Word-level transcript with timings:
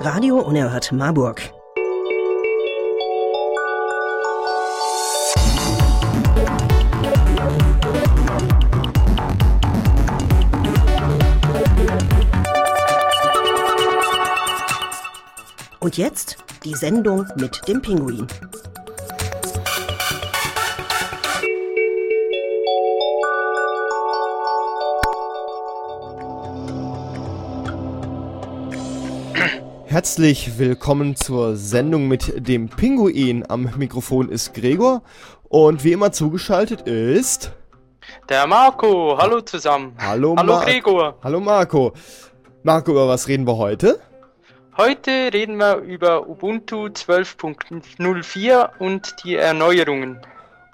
Radio 0.00 0.38
Unerhört 0.38 0.92
Marburg. 0.92 1.42
Und 15.80 15.96
jetzt 15.96 16.36
die 16.62 16.74
Sendung 16.74 17.26
mit 17.34 17.66
dem 17.66 17.82
Pinguin. 17.82 18.28
Herzlich 29.98 30.58
willkommen 30.58 31.16
zur 31.16 31.56
Sendung 31.56 32.06
mit 32.06 32.46
dem 32.46 32.68
Pinguin. 32.68 33.44
Am 33.48 33.68
Mikrofon 33.78 34.28
ist 34.28 34.54
Gregor 34.54 35.02
und 35.48 35.82
wie 35.82 35.90
immer 35.90 36.12
zugeschaltet 36.12 36.82
ist 36.82 37.50
der 38.28 38.46
Marco. 38.46 39.18
Hallo 39.18 39.40
zusammen. 39.40 39.96
Hallo, 39.98 40.36
Hallo 40.38 40.52
Mar 40.52 40.64
Gregor. 40.64 41.18
Hallo 41.24 41.40
Marco. 41.40 41.94
Marco, 42.62 42.92
über 42.92 43.08
was 43.08 43.26
reden 43.26 43.44
wir 43.44 43.56
heute? 43.56 43.98
Heute 44.76 45.32
reden 45.32 45.56
wir 45.56 45.78
über 45.78 46.28
Ubuntu 46.28 46.86
12.04 46.86 48.78
und 48.78 49.16
die 49.24 49.34
Erneuerungen. 49.34 50.20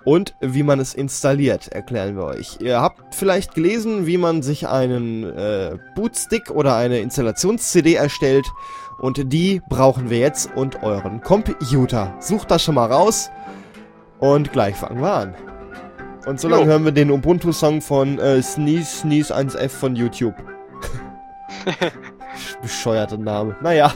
Und 0.04 0.34
wie 0.43 0.62
man 0.62 0.80
es 0.80 0.93
installiert, 0.93 1.68
erklären 1.68 2.16
wir 2.16 2.24
euch. 2.24 2.59
Ihr 2.60 2.80
habt 2.80 3.15
vielleicht 3.15 3.54
gelesen, 3.54 4.06
wie 4.06 4.18
man 4.18 4.43
sich 4.43 4.68
einen 4.68 5.24
äh, 5.24 5.79
Bootstick 5.96 6.51
oder 6.51 6.77
eine 6.77 6.98
Installations-CD 6.98 7.95
erstellt. 7.95 8.46
Und 8.98 9.33
die 9.33 9.60
brauchen 9.68 10.10
wir 10.10 10.18
jetzt 10.18 10.51
und 10.55 10.82
euren 10.82 11.21
Computer. 11.21 12.15
Sucht 12.21 12.51
das 12.51 12.63
schon 12.63 12.77
mal 12.77 12.91
raus. 12.91 13.30
Und 14.18 14.52
gleich 14.52 14.77
fangen 14.77 15.01
wir 15.01 15.13
an. 15.13 15.35
Und 16.27 16.41
so 16.41 16.49
lange 16.49 16.65
hören 16.65 16.85
wir 16.85 16.93
den 16.93 17.10
Ubuntu-Song 17.10 17.83
von 17.83 18.18
äh, 18.18 18.41
Sneeze 18.43 19.01
Sneeze 19.01 19.37
1F 19.37 19.68
von 19.68 19.95
YouTube. 19.95 20.35
Bescheuerter 22.63 23.18
Name. 23.18 23.57
Naja. 23.60 23.93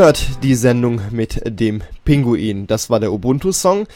Ihr 0.00 0.06
hört 0.06 0.42
die 0.42 0.54
Sendung 0.54 1.02
mit 1.10 1.42
dem 1.44 1.82
Pinguin. 2.06 2.66
Das 2.66 2.88
war 2.88 3.00
der 3.00 3.12
Ubuntu-Song. 3.12 3.86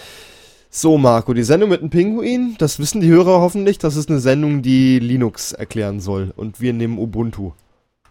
So, 0.68 0.98
Marco, 0.98 1.32
die 1.32 1.44
Sendung 1.44 1.70
mit 1.70 1.80
dem 1.80 1.88
Pinguin, 1.88 2.56
das 2.58 2.78
wissen 2.78 3.00
die 3.00 3.08
Hörer 3.08 3.40
hoffentlich, 3.40 3.78
das 3.78 3.96
ist 3.96 4.10
eine 4.10 4.20
Sendung, 4.20 4.60
die 4.60 4.98
Linux 4.98 5.52
erklären 5.52 6.00
soll. 6.00 6.34
Und 6.36 6.60
wir 6.60 6.74
nehmen 6.74 6.98
Ubuntu. 6.98 7.52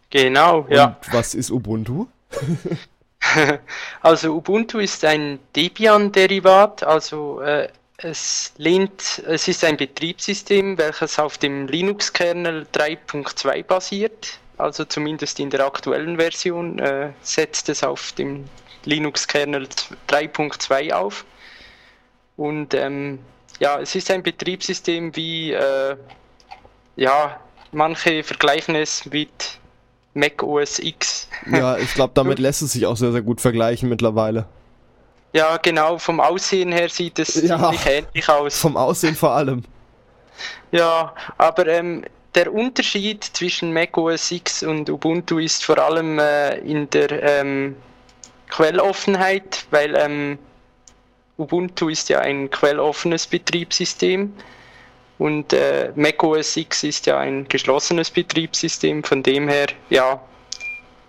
Genau, 0.10 0.66
ja. 0.72 0.86
Und 1.06 1.14
was 1.14 1.36
ist 1.36 1.52
Ubuntu? 1.52 2.08
also 4.02 4.38
Ubuntu 4.38 4.80
ist 4.80 5.06
ein 5.06 5.38
Debian-Derivat, 5.56 6.82
also 6.82 7.42
äh, 7.42 7.68
es 7.98 8.54
lehnt, 8.58 9.22
es 9.28 9.48
ist 9.48 9.64
ein 9.64 9.78
Betriebssystem, 9.78 10.80
welches 10.80 11.20
auf 11.20 11.38
dem 11.38 11.68
Linux-Kernel 11.68 12.66
3.2 12.74 13.62
basiert 13.62 14.40
also 14.64 14.86
zumindest 14.86 15.40
in 15.40 15.50
der 15.50 15.66
aktuellen 15.66 16.18
Version 16.18 16.80
äh, 16.80 17.12
setzt 17.22 17.68
es 17.68 17.84
auf 17.84 18.14
dem 18.14 18.46
Linux-Kernel 18.86 19.68
3.2 20.10 20.94
auf. 20.94 21.26
Und 22.38 22.74
ähm, 22.74 23.20
ja, 23.60 23.80
es 23.80 23.94
ist 23.94 24.10
ein 24.10 24.24
Betriebssystem 24.24 25.16
wie, 25.16 25.52
äh, 25.52 25.98
ja, 26.96 27.40
manche 27.72 28.24
vergleichen 28.24 28.76
es 28.76 29.06
mit 29.06 29.60
Mac 30.14 30.42
OS 30.42 30.80
X. 30.80 31.28
Ja, 31.52 31.78
ich 31.78 31.94
glaube, 31.94 32.14
damit 32.16 32.40
lässt 32.40 32.62
es 32.62 32.72
sich 32.72 32.86
auch 32.86 32.98
sehr, 32.98 33.12
sehr 33.12 33.22
gut 33.22 33.42
vergleichen 33.42 33.90
mittlerweile. 33.90 34.46
Ja, 35.34 35.58
genau, 35.58 35.98
vom 35.98 36.20
Aussehen 36.20 36.72
her 36.72 36.88
sieht 36.90 37.20
es 37.20 37.36
ja, 37.36 37.58
ziemlich 37.58 37.86
ähnlich 37.86 38.30
aus. 38.30 38.60
Vom 38.60 38.78
Aussehen 38.78 39.16
vor 39.16 39.32
allem. 39.32 39.64
Ja, 40.72 41.14
aber 41.38 41.68
ähm, 41.68 42.06
der 42.36 42.54
Unterschied 42.54 43.24
zwischen 43.24 43.74
Mac 43.74 43.98
OS 43.98 44.32
X 44.32 44.64
und 44.64 44.90
Ubuntu 44.90 45.40
ist 45.40 45.64
vor 45.66 45.78
allem 45.78 46.20
äh, 46.20 46.58
in 46.60 46.90
der 46.90 47.24
ähm, 47.24 47.76
Quelloffenheit, 48.50 49.66
weil 49.72 49.96
ähm, 49.96 50.40
Ubuntu 51.38 51.90
ist 51.90 52.10
ja 52.10 52.20
ein 52.20 52.50
quelloffenes 52.50 53.28
Betriebssystem 53.28 54.34
und 55.18 55.54
äh, 55.54 55.92
Mac 55.96 56.24
OS 56.24 56.58
X 56.58 56.84
ist 56.84 57.06
ja 57.06 57.20
ein 57.20 57.48
geschlossenes 57.48 58.12
Betriebssystem. 58.12 59.04
Von 59.04 59.24
dem 59.24 59.48
her, 59.48 59.68
ja, 59.90 60.22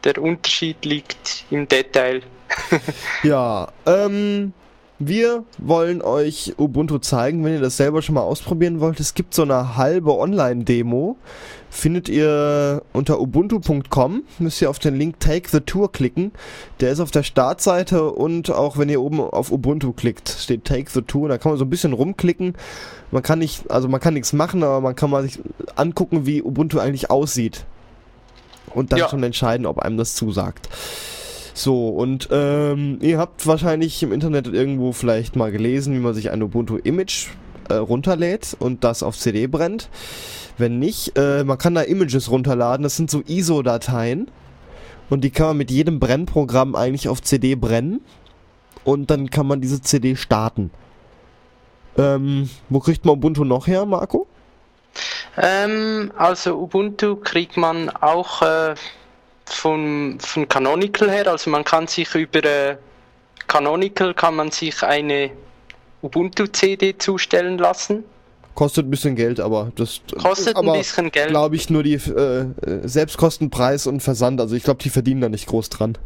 der 0.04 0.18
Unterschied 0.18 0.84
liegt 0.84 1.44
im 1.50 1.66
Detail. 1.66 2.22
ja, 3.22 3.68
ähm, 3.86 4.52
wir 4.98 5.44
wollen 5.58 6.02
euch 6.02 6.54
Ubuntu 6.56 6.98
zeigen, 6.98 7.44
wenn 7.44 7.54
ihr 7.54 7.60
das 7.60 7.76
selber 7.76 8.00
schon 8.00 8.14
mal 8.14 8.22
ausprobieren 8.22 8.80
wollt. 8.80 9.00
Es 9.00 9.14
gibt 9.14 9.34
so 9.34 9.42
eine 9.42 9.76
halbe 9.76 10.16
Online-Demo. 10.16 11.16
Findet 11.68 12.08
ihr 12.08 12.82
unter 12.92 13.20
ubuntu.com. 13.20 14.22
Müsst 14.38 14.62
ihr 14.62 14.70
auf 14.70 14.78
den 14.78 14.94
Link 14.94 15.18
Take 15.18 15.48
the 15.50 15.60
Tour 15.60 15.90
klicken. 15.90 16.30
Der 16.78 16.92
ist 16.92 17.00
auf 17.00 17.10
der 17.10 17.24
Startseite 17.24 18.10
und 18.12 18.52
auch 18.52 18.78
wenn 18.78 18.88
ihr 18.88 19.00
oben 19.00 19.20
auf 19.20 19.50
Ubuntu 19.50 19.92
klickt, 19.92 20.28
steht 20.28 20.64
Take 20.64 20.88
the 20.88 21.02
Tour. 21.02 21.28
Da 21.28 21.38
kann 21.38 21.50
man 21.50 21.58
so 21.58 21.64
ein 21.64 21.70
bisschen 21.70 21.92
rumklicken. 21.92 22.54
Man 23.10 23.22
kann 23.24 23.40
nicht, 23.40 23.68
also 23.72 23.88
man 23.88 24.00
kann 24.00 24.14
nichts 24.14 24.32
machen, 24.32 24.62
aber 24.62 24.80
man 24.80 24.94
kann 24.94 25.10
mal 25.10 25.24
sich 25.24 25.40
angucken, 25.74 26.26
wie 26.26 26.40
Ubuntu 26.40 26.78
eigentlich 26.78 27.10
aussieht. 27.10 27.64
Und 28.72 28.92
dann 28.92 29.00
ja. 29.00 29.08
schon 29.08 29.22
entscheiden, 29.24 29.66
ob 29.66 29.80
einem 29.80 29.96
das 29.96 30.14
zusagt. 30.14 30.68
So, 31.56 31.88
und 31.88 32.28
ähm, 32.32 32.98
ihr 33.00 33.18
habt 33.18 33.46
wahrscheinlich 33.46 34.02
im 34.02 34.12
Internet 34.12 34.48
irgendwo 34.48 34.90
vielleicht 34.90 35.36
mal 35.36 35.52
gelesen, 35.52 35.94
wie 35.94 36.00
man 36.00 36.12
sich 36.12 36.32
ein 36.32 36.42
Ubuntu-Image 36.42 37.28
äh, 37.68 37.74
runterlädt 37.74 38.56
und 38.58 38.82
das 38.82 39.04
auf 39.04 39.16
CD 39.16 39.46
brennt. 39.46 39.88
Wenn 40.58 40.80
nicht, 40.80 41.16
äh, 41.16 41.44
man 41.44 41.56
kann 41.56 41.76
da 41.76 41.82
Images 41.82 42.28
runterladen, 42.28 42.82
das 42.82 42.96
sind 42.96 43.08
so 43.08 43.22
ISO-Dateien. 43.24 44.28
Und 45.10 45.22
die 45.22 45.30
kann 45.30 45.48
man 45.48 45.58
mit 45.58 45.70
jedem 45.70 46.00
Brennprogramm 46.00 46.74
eigentlich 46.74 47.08
auf 47.08 47.22
CD 47.22 47.54
brennen. 47.54 48.00
Und 48.82 49.10
dann 49.10 49.30
kann 49.30 49.46
man 49.46 49.60
diese 49.60 49.80
CD 49.80 50.16
starten. 50.16 50.72
Ähm, 51.96 52.50
wo 52.68 52.80
kriegt 52.80 53.04
man 53.04 53.14
Ubuntu 53.14 53.44
noch 53.44 53.68
her, 53.68 53.86
Marco? 53.86 54.26
Ähm, 55.36 56.10
also 56.16 56.58
Ubuntu 56.58 57.16
kriegt 57.16 57.56
man 57.56 57.90
auch 57.90 58.42
äh, 58.42 58.74
von, 59.46 60.18
von 60.20 60.48
Canonical 60.48 61.10
her, 61.10 61.28
also 61.28 61.50
man 61.50 61.64
kann 61.64 61.86
sich 61.86 62.14
über 62.14 62.44
äh, 62.44 62.76
Canonical 63.46 64.14
kann 64.14 64.36
man 64.36 64.50
sich 64.50 64.82
eine 64.82 65.30
Ubuntu 66.02 66.46
CD 66.46 66.96
zustellen 66.96 67.58
lassen. 67.58 68.04
Kostet 68.54 68.86
ein 68.86 68.90
bisschen 68.90 69.16
Geld, 69.16 69.40
aber 69.40 69.72
das 69.74 70.00
kostet 70.22 70.56
aber, 70.56 70.72
ein 70.72 70.78
bisschen 70.78 71.10
Geld. 71.10 71.30
Glaube 71.30 71.56
ich 71.56 71.70
nur 71.70 71.82
die 71.82 71.94
äh, 71.94 72.46
Selbstkostenpreis 72.84 73.86
und 73.86 74.00
Versand. 74.00 74.40
Also 74.40 74.54
ich 74.54 74.62
glaube, 74.62 74.82
die 74.82 74.90
verdienen 74.90 75.20
da 75.20 75.28
nicht 75.28 75.46
groß 75.46 75.70
dran. 75.70 75.98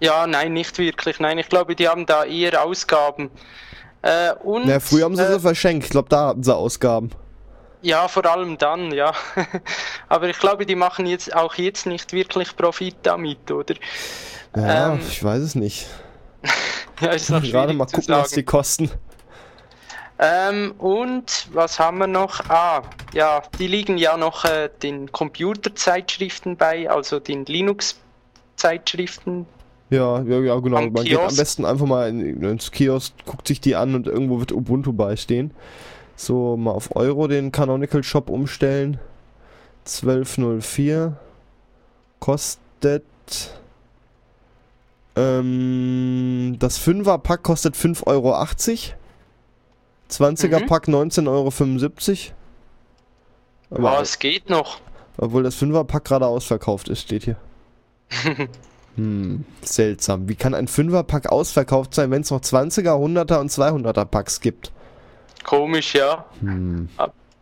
Ja, 0.00 0.26
nein, 0.26 0.54
nicht 0.54 0.78
wirklich. 0.78 1.20
Nein, 1.20 1.38
ich 1.38 1.48
glaube, 1.48 1.76
die 1.76 1.88
haben 1.88 2.06
da 2.06 2.24
eher 2.24 2.64
Ausgaben. 2.64 3.30
Äh, 4.00 4.32
und, 4.42 4.66
Ja, 4.66 4.80
früher 4.80 5.04
haben 5.04 5.16
sie 5.16 5.22
äh, 5.22 5.34
sie 5.34 5.40
verschenkt. 5.40 5.84
Ich 5.84 5.90
glaube, 5.90 6.08
da 6.08 6.28
hatten 6.28 6.42
sie 6.42 6.54
Ausgaben. 6.54 7.10
Ja, 7.82 8.08
vor 8.08 8.24
allem 8.26 8.56
dann, 8.58 8.92
ja. 8.92 9.12
Aber 10.08 10.28
ich 10.28 10.38
glaube, 10.38 10.66
die 10.66 10.74
machen 10.76 11.06
jetzt 11.06 11.34
auch 11.34 11.54
jetzt 11.56 11.86
nicht 11.86 12.12
wirklich 12.12 12.54
Profit 12.56 12.96
damit, 13.02 13.50
oder? 13.50 13.74
Ja, 14.56 14.92
Ähm, 14.94 15.00
ich 15.08 15.22
weiß 15.22 15.40
es 15.42 15.54
nicht. 15.54 15.86
Ja, 17.00 17.10
ist 17.10 17.30
noch 17.30 17.42
Gerade 17.42 17.72
mal 17.72 17.86
gucken, 17.88 18.14
was 18.14 18.30
die 18.32 18.42
kosten. 18.44 18.90
Ähm, 20.18 20.72
und 20.78 21.48
was 21.52 21.78
haben 21.80 21.98
wir 21.98 22.06
noch? 22.06 22.48
Ah, 22.48 22.82
ja, 23.12 23.42
die 23.58 23.66
liegen 23.66 23.98
ja 23.98 24.16
noch 24.16 24.44
äh, 24.44 24.70
den 24.82 25.10
Computerzeitschriften 25.10 26.56
bei, 26.56 26.88
also 26.88 27.18
den 27.18 27.44
Linux-Zeitschriften. 27.46 29.46
Ja, 29.90 30.22
ja, 30.22 30.38
ja, 30.40 30.58
genau. 30.60 30.76
Am 30.78 30.92
Man 30.92 31.04
geht 31.04 31.16
am 31.22 31.22
Kiosk. 31.22 31.36
besten 31.36 31.64
einfach 31.64 31.86
mal 31.86 32.08
in, 32.08 32.42
ins 32.42 32.70
Kiosk, 32.70 33.12
guckt 33.26 33.48
sich 33.48 33.60
die 33.60 33.74
an 33.76 33.94
und 33.94 34.06
irgendwo 34.06 34.38
wird 34.38 34.52
Ubuntu 34.52 34.92
beistehen. 34.92 35.52
So, 36.16 36.56
mal 36.56 36.70
auf 36.72 36.94
Euro 36.96 37.26
den 37.28 37.52
Canonical 37.52 38.02
Shop 38.04 38.28
umstellen. 38.30 38.98
1204 39.84 41.16
kostet. 42.20 43.02
Ähm, 45.16 46.56
das 46.58 46.78
5er 46.80 47.18
Pack 47.18 47.42
kostet 47.42 47.74
5,80 47.76 48.06
Euro. 48.06 48.34
20er 50.10 50.60
Mhm. 50.60 50.66
Pack 50.66 50.88
19,75 50.88 52.30
Euro. 53.70 53.78
Aber 53.88 53.90
Aber, 53.92 54.02
es 54.02 54.18
geht 54.18 54.48
noch. 54.50 54.80
obwohl 55.16 55.42
das 55.42 55.56
5er 55.56 55.84
Pack 55.84 56.04
gerade 56.04 56.26
ausverkauft 56.26 56.88
ist, 56.88 57.02
steht 57.02 57.24
hier. 57.24 57.36
Hm, 58.96 59.46
seltsam. 59.62 60.28
Wie 60.28 60.34
kann 60.34 60.52
ein 60.54 60.68
5er 60.68 61.02
Pack 61.04 61.32
ausverkauft 61.32 61.94
sein, 61.94 62.10
wenn 62.10 62.20
es 62.20 62.30
noch 62.30 62.42
20er, 62.42 62.90
100er 62.92 63.40
und 63.40 63.50
200er 63.50 64.04
Packs 64.04 64.42
gibt? 64.42 64.70
Komisch, 65.44 65.94
ja. 65.94 66.24
Hm, 66.40 66.88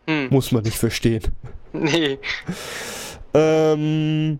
Hm, 0.07 0.27
muss 0.29 0.51
man 0.51 0.63
nicht 0.63 0.77
verstehen. 0.77 1.23
nee. 1.73 2.17
Ähm, 3.33 4.39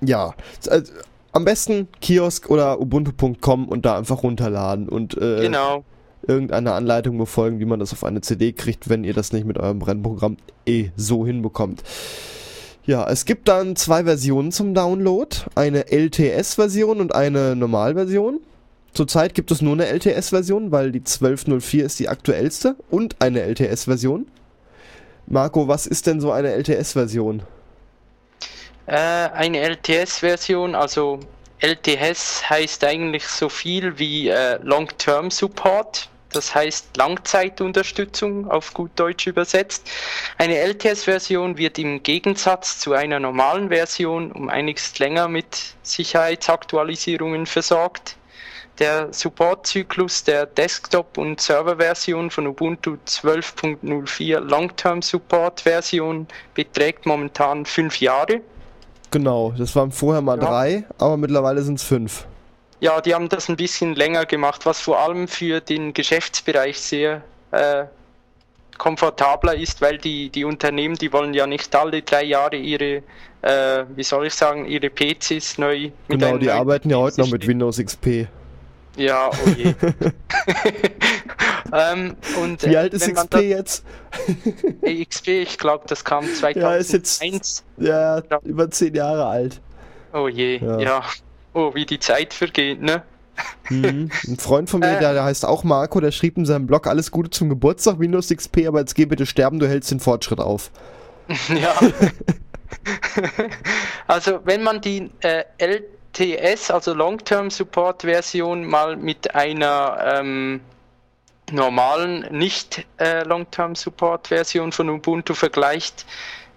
ja, 0.00 0.34
also, 0.68 0.92
am 1.32 1.44
besten 1.44 1.88
Kiosk 2.00 2.48
oder 2.48 2.80
ubuntu.com 2.80 3.68
und 3.68 3.84
da 3.84 3.98
einfach 3.98 4.22
runterladen 4.22 4.88
und 4.88 5.16
äh, 5.18 5.42
Genau. 5.42 5.84
irgendeine 6.26 6.72
Anleitung 6.72 7.18
befolgen, 7.18 7.60
wie 7.60 7.64
man 7.66 7.80
das 7.80 7.92
auf 7.92 8.04
eine 8.04 8.20
CD 8.22 8.52
kriegt, 8.52 8.88
wenn 8.88 9.04
ihr 9.04 9.14
das 9.14 9.32
nicht 9.32 9.46
mit 9.46 9.58
eurem 9.58 9.78
Brennprogramm 9.78 10.36
eh 10.64 10.90
so 10.96 11.26
hinbekommt. 11.26 11.82
Ja, 12.86 13.06
es 13.10 13.24
gibt 13.24 13.48
dann 13.48 13.74
zwei 13.76 14.04
Versionen 14.04 14.52
zum 14.52 14.72
Download, 14.72 15.36
eine 15.56 15.90
LTS-Version 15.90 17.00
und 17.00 17.14
eine 17.14 17.56
Normalversion. 17.56 18.40
Zurzeit 18.96 19.34
gibt 19.34 19.50
es 19.50 19.60
nur 19.60 19.74
eine 19.74 19.84
LTS-Version, 19.88 20.72
weil 20.72 20.90
die 20.90 21.00
1204 21.00 21.84
ist 21.84 21.98
die 21.98 22.08
aktuellste 22.08 22.76
und 22.88 23.16
eine 23.20 23.42
LTS-Version. 23.42 24.26
Marco, 25.26 25.68
was 25.68 25.86
ist 25.86 26.06
denn 26.06 26.18
so 26.18 26.32
eine 26.32 26.54
LTS-Version? 26.54 27.42
Äh, 28.86 28.94
eine 28.94 29.58
LTS-Version, 29.58 30.74
also 30.74 31.20
LTS 31.60 32.48
heißt 32.48 32.84
eigentlich 32.84 33.26
so 33.26 33.50
viel 33.50 33.98
wie 33.98 34.30
äh, 34.30 34.58
Long-Term 34.62 35.30
Support, 35.30 36.08
das 36.32 36.54
heißt 36.54 36.96
Langzeitunterstützung 36.96 38.50
auf 38.50 38.72
gut 38.72 38.92
Deutsch 38.96 39.26
übersetzt. 39.26 39.90
Eine 40.38 40.56
LTS-Version 40.56 41.58
wird 41.58 41.78
im 41.78 42.02
Gegensatz 42.02 42.78
zu 42.78 42.94
einer 42.94 43.20
normalen 43.20 43.68
Version 43.68 44.32
um 44.32 44.48
einiges 44.48 44.98
länger 44.98 45.28
mit 45.28 45.74
Sicherheitsaktualisierungen 45.82 47.44
versorgt. 47.44 48.16
Der 48.78 49.10
Supportzyklus 49.12 50.24
der 50.24 50.44
Desktop- 50.46 51.16
und 51.16 51.40
Serverversion 51.40 52.30
von 52.30 52.46
Ubuntu 52.46 52.96
12.04 53.06 54.38
Long-Term 54.40 55.00
Support 55.00 55.62
Version 55.62 56.26
beträgt 56.54 57.06
momentan 57.06 57.64
fünf 57.64 58.00
Jahre. 58.00 58.40
Genau, 59.10 59.54
das 59.56 59.74
waren 59.76 59.90
vorher 59.92 60.20
mal 60.20 60.38
Ja. 60.38 60.44
drei, 60.46 60.84
aber 60.98 61.16
mittlerweile 61.16 61.62
sind 61.62 61.76
es 61.78 61.84
fünf. 61.84 62.26
Ja, 62.80 63.00
die 63.00 63.14
haben 63.14 63.30
das 63.30 63.48
ein 63.48 63.56
bisschen 63.56 63.94
länger 63.94 64.26
gemacht, 64.26 64.66
was 64.66 64.80
vor 64.80 64.98
allem 64.98 65.26
für 65.26 65.60
den 65.60 65.94
Geschäftsbereich 65.94 66.78
sehr 66.78 67.22
äh, 67.52 67.84
komfortabler 68.76 69.54
ist, 69.54 69.80
weil 69.80 69.96
die, 69.96 70.28
die 70.28 70.44
Unternehmen, 70.44 70.96
die 70.96 71.10
wollen 71.12 71.32
ja 71.32 71.46
nicht 71.46 71.74
alle 71.74 72.02
drei 72.02 72.24
Jahre 72.24 72.56
ihre, 72.56 73.02
äh, 73.40 73.84
wie 73.94 74.02
soll 74.02 74.26
ich 74.26 74.34
sagen, 74.34 74.66
ihre 74.66 74.90
PCs 74.90 75.56
neu 75.56 75.90
mit 76.08 76.20
Genau, 76.20 76.36
die 76.36 76.50
arbeiten 76.50 76.90
ja 76.90 76.98
heute 76.98 77.22
noch 77.22 77.30
mit 77.30 77.46
Windows 77.46 77.78
XP. 77.78 78.26
Ja, 78.96 79.28
oh 79.30 79.48
je. 79.56 79.74
ähm, 81.72 82.16
und, 82.42 82.62
Wie 82.64 82.74
äh, 82.74 82.76
alt 82.76 82.94
ist 82.94 83.12
XP 83.12 83.34
jetzt? 83.42 83.84
das- 84.82 85.08
XP, 85.08 85.28
ich 85.42 85.58
glaube, 85.58 85.84
das 85.86 86.04
kam 86.04 86.24
2001. 86.24 86.56
Ja, 86.56 86.74
ist 86.76 86.92
jetzt- 86.92 87.64
Ja, 87.76 88.22
über 88.44 88.70
zehn 88.70 88.94
Jahre 88.94 89.26
alt. 89.26 89.60
Oh 90.12 90.28
je, 90.28 90.58
Ja. 90.58 90.78
ja. 90.78 91.02
Oh, 91.52 91.74
wie 91.74 91.86
die 91.86 91.98
Zeit 91.98 92.34
vergeht, 92.34 92.82
ne? 92.82 93.02
Mhm. 93.68 94.10
Ein 94.26 94.36
Freund 94.38 94.70
von 94.70 94.80
mir, 94.80 94.96
Äh. 94.96 95.00
der, 95.00 95.12
der 95.14 95.24
heißt 95.24 95.44
auch 95.44 95.62
Marco, 95.64 96.00
der 96.00 96.10
schrieb 96.10 96.38
in 96.38 96.46
seinem 96.46 96.66
Blog 96.66 96.86
alles 96.86 97.10
Gute 97.10 97.28
zum 97.30 97.48
Geburtstag, 97.50 97.98
Windows 97.98 98.28
XP, 98.28 98.66
aber 98.66 98.80
jetzt 98.80 98.94
geh 98.94 99.04
bitte 99.04 99.26
sterben, 99.26 99.58
du 99.58 99.68
hältst 99.68 99.90
den 99.90 100.00
Fortschritt 100.00 100.40
auf. 100.40 100.70
Ja. 101.48 101.74
also 104.06 104.40
wenn 104.44 104.62
man 104.62 104.80
die 104.80 105.10
äh, 105.20 105.44
LTS, 106.18 106.70
also 106.70 106.94
Long-Term 106.94 107.50
Support 107.50 108.02
Version, 108.02 108.64
mal 108.64 108.96
mit 108.96 109.34
einer 109.34 109.98
ähm, 110.18 110.60
normalen, 111.52 112.26
nicht 112.30 112.86
äh, 112.98 113.22
Long-Term 113.24 113.74
Support 113.74 114.28
Version 114.28 114.72
von 114.72 114.88
Ubuntu 114.88 115.34
vergleicht, 115.34 116.06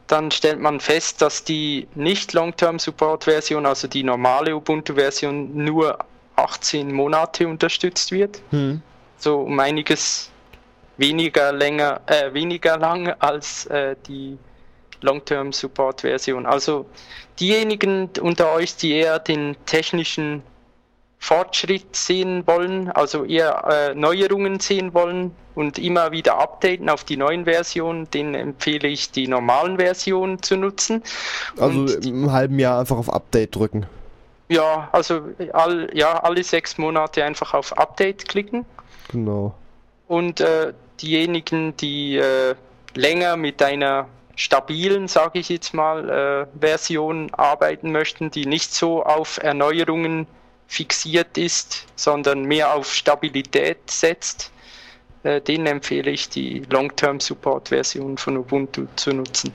dann 0.08 0.32
stellt 0.32 0.60
man 0.60 0.80
fest, 0.80 1.22
dass 1.22 1.44
die 1.44 1.88
nicht 1.94 2.34
Long-Term 2.34 2.80
Support 2.80 3.26
Version, 3.26 3.66
also 3.66 3.88
die 3.88 4.04
normale 4.04 4.56
Ubuntu 4.56 4.96
Version, 4.96 5.56
nur 5.56 6.00
18 6.36 6.92
Monate 6.92 7.48
unterstützt 7.48 8.12
wird 8.12 8.42
Hm. 8.52 8.82
so 9.18 9.42
um 9.42 9.60
einiges 9.60 10.32
weniger 10.98 11.52
länger, 11.52 12.02
äh, 12.08 12.34
weniger 12.34 12.78
lang 12.78 13.10
als 13.20 13.66
äh, 13.68 13.96
die 14.08 14.38
Long-Term 15.02 15.52
Support 15.52 16.02
Version. 16.02 16.46
Also 16.46 16.86
diejenigen 17.40 18.10
unter 18.22 18.54
euch, 18.54 18.76
die 18.76 18.94
eher 18.94 19.20
den 19.20 19.56
technischen 19.66 20.44
Fortschritt 21.20 21.96
sehen 21.96 22.48
wollen, 22.48 22.90
also 22.92 23.26
eher 23.26 23.66
äh, 23.68 23.94
Neuerungen 23.94 24.60
sehen 24.60 24.94
wollen 24.94 25.36
und 25.54 25.78
immer 25.78 26.12
wieder 26.12 26.40
updaten 26.40 26.90
auf 26.90 27.04
die 27.04 27.18
neuen 27.18 27.44
Versionen, 27.44 28.10
denen 28.12 28.36
empfehle 28.36 28.88
ich 28.88 29.12
die 29.12 29.28
normalen 29.28 29.78
Versionen 29.78 30.42
zu 30.42 30.56
nutzen. 30.56 31.04
Also 31.60 31.82
Und 31.82 32.06
im 32.06 32.32
halben 32.32 32.58
Jahr 32.58 32.80
einfach 32.80 32.98
auf 32.98 33.12
Update 33.12 33.56
drücken. 33.56 33.86
Ja, 34.48 34.88
also 34.94 35.22
all, 35.52 35.90
ja, 35.94 36.24
alle 36.24 36.44
sechs 36.44 36.78
Monate 36.78 37.24
einfach 37.24 37.54
auf 37.54 37.78
Update 37.78 38.28
klicken. 38.28 38.66
Genau. 39.12 39.54
Und 40.08 40.40
äh, 40.40 40.74
diejenigen, 41.02 41.76
die 41.78 42.16
äh, 42.16 42.56
länger 42.96 43.36
mit 43.36 43.62
einer 43.62 44.08
stabilen, 44.40 45.10
sage 45.10 45.40
ich 45.40 45.50
jetzt 45.50 45.74
mal, 45.74 46.10
äh, 46.10 46.60
Version 46.62 47.30
arbeiten 47.34 47.92
möchten, 47.92 48.32
die 48.32 48.46
nicht 48.46 48.74
so 48.74 49.04
auf 49.04 49.38
Erneuerungen 49.44 50.28
fixiert 50.66 51.38
ist, 51.38 51.86
sondern 51.98 52.44
mehr 52.46 52.74
auf 52.74 52.94
Stabilität 52.94 53.80
setzt, 53.92 54.52
äh, 55.24 55.42
denen 55.42 55.66
empfehle 55.66 56.10
ich 56.10 56.30
die 56.30 56.64
Long-Term 56.70 57.20
Support 57.20 57.68
Version 57.68 58.18
von 58.18 58.38
Ubuntu 58.38 58.86
zu 58.96 59.12
nutzen. 59.12 59.52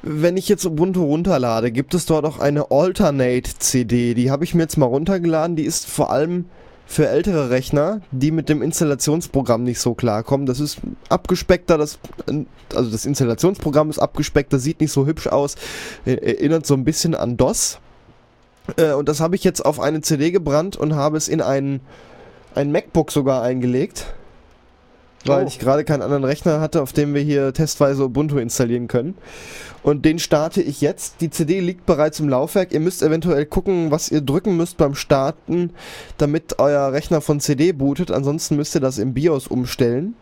Wenn 0.00 0.38
ich 0.38 0.48
jetzt 0.48 0.64
Ubuntu 0.64 1.04
runterlade, 1.04 1.70
gibt 1.70 1.92
es 1.92 2.06
dort 2.06 2.24
auch 2.24 2.38
eine 2.38 2.70
Alternate-CD. 2.70 4.14
Die 4.14 4.30
habe 4.30 4.44
ich 4.44 4.54
mir 4.54 4.62
jetzt 4.62 4.78
mal 4.78 4.86
runtergeladen. 4.86 5.56
Die 5.56 5.64
ist 5.64 5.86
vor 5.86 6.10
allem 6.10 6.48
für 6.92 7.08
ältere 7.08 7.48
Rechner, 7.48 8.02
die 8.10 8.30
mit 8.30 8.50
dem 8.50 8.60
Installationsprogramm 8.60 9.62
nicht 9.62 9.80
so 9.80 9.94
klarkommen. 9.94 10.44
Das 10.44 10.60
ist 10.60 10.78
abgespeckter, 11.08 11.78
das, 11.78 11.98
also 12.74 12.90
das 12.90 13.06
Installationsprogramm 13.06 13.88
ist 13.88 13.98
abgespeckter, 13.98 14.58
sieht 14.58 14.80
nicht 14.80 14.92
so 14.92 15.06
hübsch 15.06 15.26
aus, 15.26 15.56
erinnert 16.04 16.66
so 16.66 16.74
ein 16.74 16.84
bisschen 16.84 17.14
an 17.14 17.38
DOS. 17.38 17.78
Äh, 18.76 18.92
und 18.92 19.08
das 19.08 19.20
habe 19.20 19.36
ich 19.36 19.42
jetzt 19.42 19.64
auf 19.64 19.80
eine 19.80 20.02
CD 20.02 20.30
gebrannt 20.30 20.76
und 20.76 20.94
habe 20.94 21.16
es 21.16 21.28
in 21.28 21.40
ein, 21.40 21.80
ein 22.54 22.70
MacBook 22.70 23.10
sogar 23.10 23.42
eingelegt. 23.42 24.12
Weil 25.24 25.44
Oh. 25.44 25.46
ich 25.46 25.58
gerade 25.60 25.84
keinen 25.84 26.02
anderen 26.02 26.24
Rechner 26.24 26.60
hatte, 26.60 26.82
auf 26.82 26.92
dem 26.92 27.14
wir 27.14 27.20
hier 27.22 27.52
testweise 27.52 28.04
Ubuntu 28.04 28.38
installieren 28.38 28.88
können. 28.88 29.14
Und 29.84 30.04
den 30.04 30.18
starte 30.18 30.62
ich 30.62 30.80
jetzt. 30.80 31.20
Die 31.20 31.30
CD 31.30 31.60
liegt 31.60 31.86
bereits 31.86 32.18
im 32.20 32.28
Laufwerk. 32.28 32.72
Ihr 32.72 32.80
müsst 32.80 33.02
eventuell 33.02 33.46
gucken, 33.46 33.90
was 33.92 34.10
ihr 34.10 34.20
drücken 34.20 34.56
müsst 34.56 34.76
beim 34.78 34.94
Starten, 34.94 35.70
damit 36.18 36.58
euer 36.58 36.92
Rechner 36.92 37.20
von 37.20 37.38
CD 37.40 37.72
bootet. 37.72 38.10
Ansonsten 38.10 38.56
müsst 38.56 38.74
ihr 38.74 38.80
das 38.80 38.98
im 38.98 39.14
BIOS 39.14 39.46
umstellen. 39.46 40.14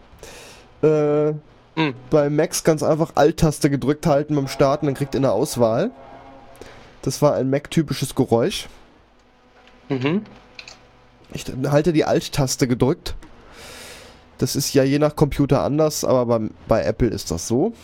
Äh, 0.83 1.33
Hm. 1.76 1.95
bei 2.11 2.28
Macs 2.30 2.64
ganz 2.64 2.83
einfach 2.83 3.12
Alt-Taste 3.14 3.71
gedrückt 3.71 4.04
halten 4.07 4.35
beim 4.35 4.49
Starten, 4.49 4.87
dann 4.87 4.95
kriegt 4.97 5.14
ihr 5.14 5.19
eine 5.21 5.30
Auswahl. 5.30 5.92
Das 7.02 7.23
war 7.23 7.35
ein 7.35 7.49
Mac-typisches 7.49 8.14
Geräusch. 8.16 8.69
Mhm. 9.88 10.23
Ich 11.33 11.45
halte 11.69 11.92
die 11.92 12.04
Alt-Taste 12.04 12.66
gedrückt. 12.66 13.14
Das 14.40 14.56
ist 14.56 14.73
ja 14.73 14.82
je 14.82 14.99
nach 14.99 15.16
Computer 15.16 15.62
anders, 15.62 16.02
aber 16.02 16.25
bei, 16.25 16.49
bei 16.66 16.82
Apple 16.82 17.09
ist 17.09 17.30
das 17.30 17.47
so. 17.47 17.75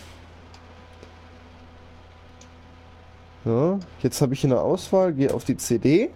Ja, 3.45 3.79
jetzt 4.03 4.23
habe 4.23 4.33
ich 4.33 4.41
hier 4.41 4.51
eine 4.51 4.61
Auswahl, 4.61 5.13
gehe 5.13 5.35
auf 5.35 5.45
die 5.45 5.59
CD 5.59 6.09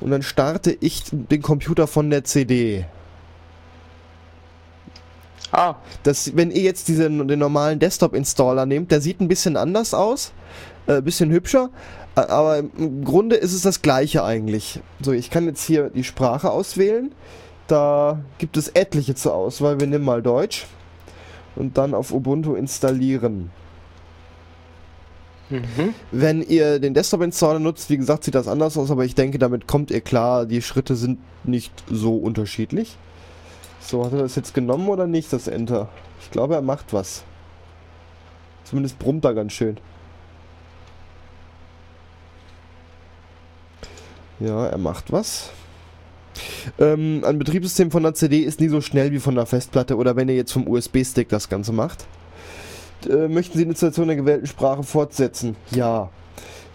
und 0.00 0.10
dann 0.10 0.22
starte 0.22 0.76
ich 0.80 1.04
den 1.12 1.42
Computer 1.42 1.86
von 1.86 2.10
der 2.10 2.24
CD. 2.24 2.86
Ah, 5.52 5.76
Das, 6.02 6.36
wenn 6.36 6.50
ihr 6.50 6.62
jetzt 6.62 6.88
diesen, 6.88 7.28
den 7.28 7.38
normalen 7.38 7.78
Desktop-Installer 7.78 8.66
nehmt, 8.66 8.90
der 8.90 9.00
sieht 9.00 9.20
ein 9.20 9.28
bisschen 9.28 9.56
anders 9.56 9.94
aus, 9.94 10.32
äh, 10.88 11.00
bisschen 11.00 11.30
hübscher, 11.30 11.70
aber 12.16 12.58
im 12.58 13.04
Grunde 13.04 13.36
ist 13.36 13.52
es 13.54 13.62
das 13.62 13.80
gleiche 13.80 14.24
eigentlich. 14.24 14.80
So, 15.00 15.12
ich 15.12 15.30
kann 15.30 15.46
jetzt 15.46 15.62
hier 15.64 15.88
die 15.90 16.04
Sprache 16.04 16.50
auswählen. 16.50 17.14
Da 17.68 18.20
gibt 18.38 18.56
es 18.56 18.68
etliche 18.68 19.14
zur 19.14 19.34
Auswahl. 19.34 19.78
Wir 19.78 19.86
nehmen 19.86 20.04
mal 20.04 20.22
Deutsch 20.22 20.66
und 21.54 21.76
dann 21.78 21.94
auf 21.94 22.12
Ubuntu 22.12 22.54
installieren. 22.54 23.50
mhm. 25.50 25.94
Wenn 26.10 26.42
ihr 26.42 26.80
den 26.80 26.94
Desktop-Installer 26.94 27.58
nutzt, 27.58 27.90
wie 27.90 27.98
gesagt, 27.98 28.24
sieht 28.24 28.34
das 28.34 28.48
anders 28.48 28.76
aus, 28.78 28.90
aber 28.90 29.04
ich 29.04 29.14
denke, 29.14 29.38
damit 29.38 29.66
kommt 29.68 29.90
ihr 29.90 30.00
klar. 30.00 30.46
Die 30.46 30.62
Schritte 30.62 30.96
sind 30.96 31.18
nicht 31.44 31.72
so 31.90 32.16
unterschiedlich. 32.16 32.96
So, 33.80 34.04
hat 34.04 34.12
er 34.12 34.20
das 34.20 34.34
jetzt 34.34 34.54
genommen 34.54 34.88
oder 34.88 35.06
nicht, 35.06 35.32
das 35.32 35.46
Enter? 35.46 35.88
Ich 36.22 36.30
glaube, 36.30 36.54
er 36.54 36.62
macht 36.62 36.92
was. 36.94 37.22
Zumindest 38.64 38.98
brummt 38.98 39.24
er 39.24 39.34
ganz 39.34 39.52
schön. 39.52 39.78
Ja, 44.40 44.66
er 44.66 44.78
macht 44.78 45.12
was. 45.12 45.50
Ähm, 46.78 47.22
ein 47.24 47.38
Betriebssystem 47.38 47.90
von 47.90 48.02
der 48.02 48.14
CD 48.14 48.38
ist 48.40 48.60
nie 48.60 48.68
so 48.68 48.80
schnell 48.80 49.12
wie 49.12 49.18
von 49.18 49.34
der 49.34 49.46
Festplatte 49.46 49.96
oder 49.96 50.16
wenn 50.16 50.28
ihr 50.28 50.36
jetzt 50.36 50.52
vom 50.52 50.66
USB-Stick 50.66 51.28
das 51.28 51.48
Ganze 51.48 51.72
macht. 51.72 52.06
Äh, 53.08 53.28
möchten 53.28 53.58
Sie 53.58 53.64
die 53.64 53.70
Installation 53.70 54.08
der 54.08 54.16
gewählten 54.16 54.46
Sprache 54.46 54.82
fortsetzen? 54.82 55.56
Ja. 55.70 56.10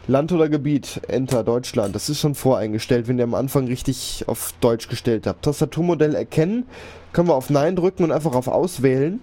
Land 0.07 0.31
oder 0.33 0.49
Gebiet? 0.49 1.01
Enter, 1.07 1.43
Deutschland. 1.43 1.95
Das 1.95 2.09
ist 2.09 2.19
schon 2.19 2.35
voreingestellt, 2.35 3.07
wenn 3.07 3.17
ihr 3.17 3.23
am 3.23 3.33
Anfang 3.33 3.67
richtig 3.67 4.25
auf 4.27 4.53
Deutsch 4.59 4.89
gestellt 4.89 5.27
habt. 5.27 5.45
Tastaturmodell 5.45 6.13
erkennen. 6.13 6.65
Können 7.13 7.29
wir 7.29 7.35
auf 7.35 7.49
Nein 7.49 7.75
drücken 7.75 8.03
und 8.03 8.11
einfach 8.11 8.35
auf 8.35 8.47
Auswählen. 8.47 9.21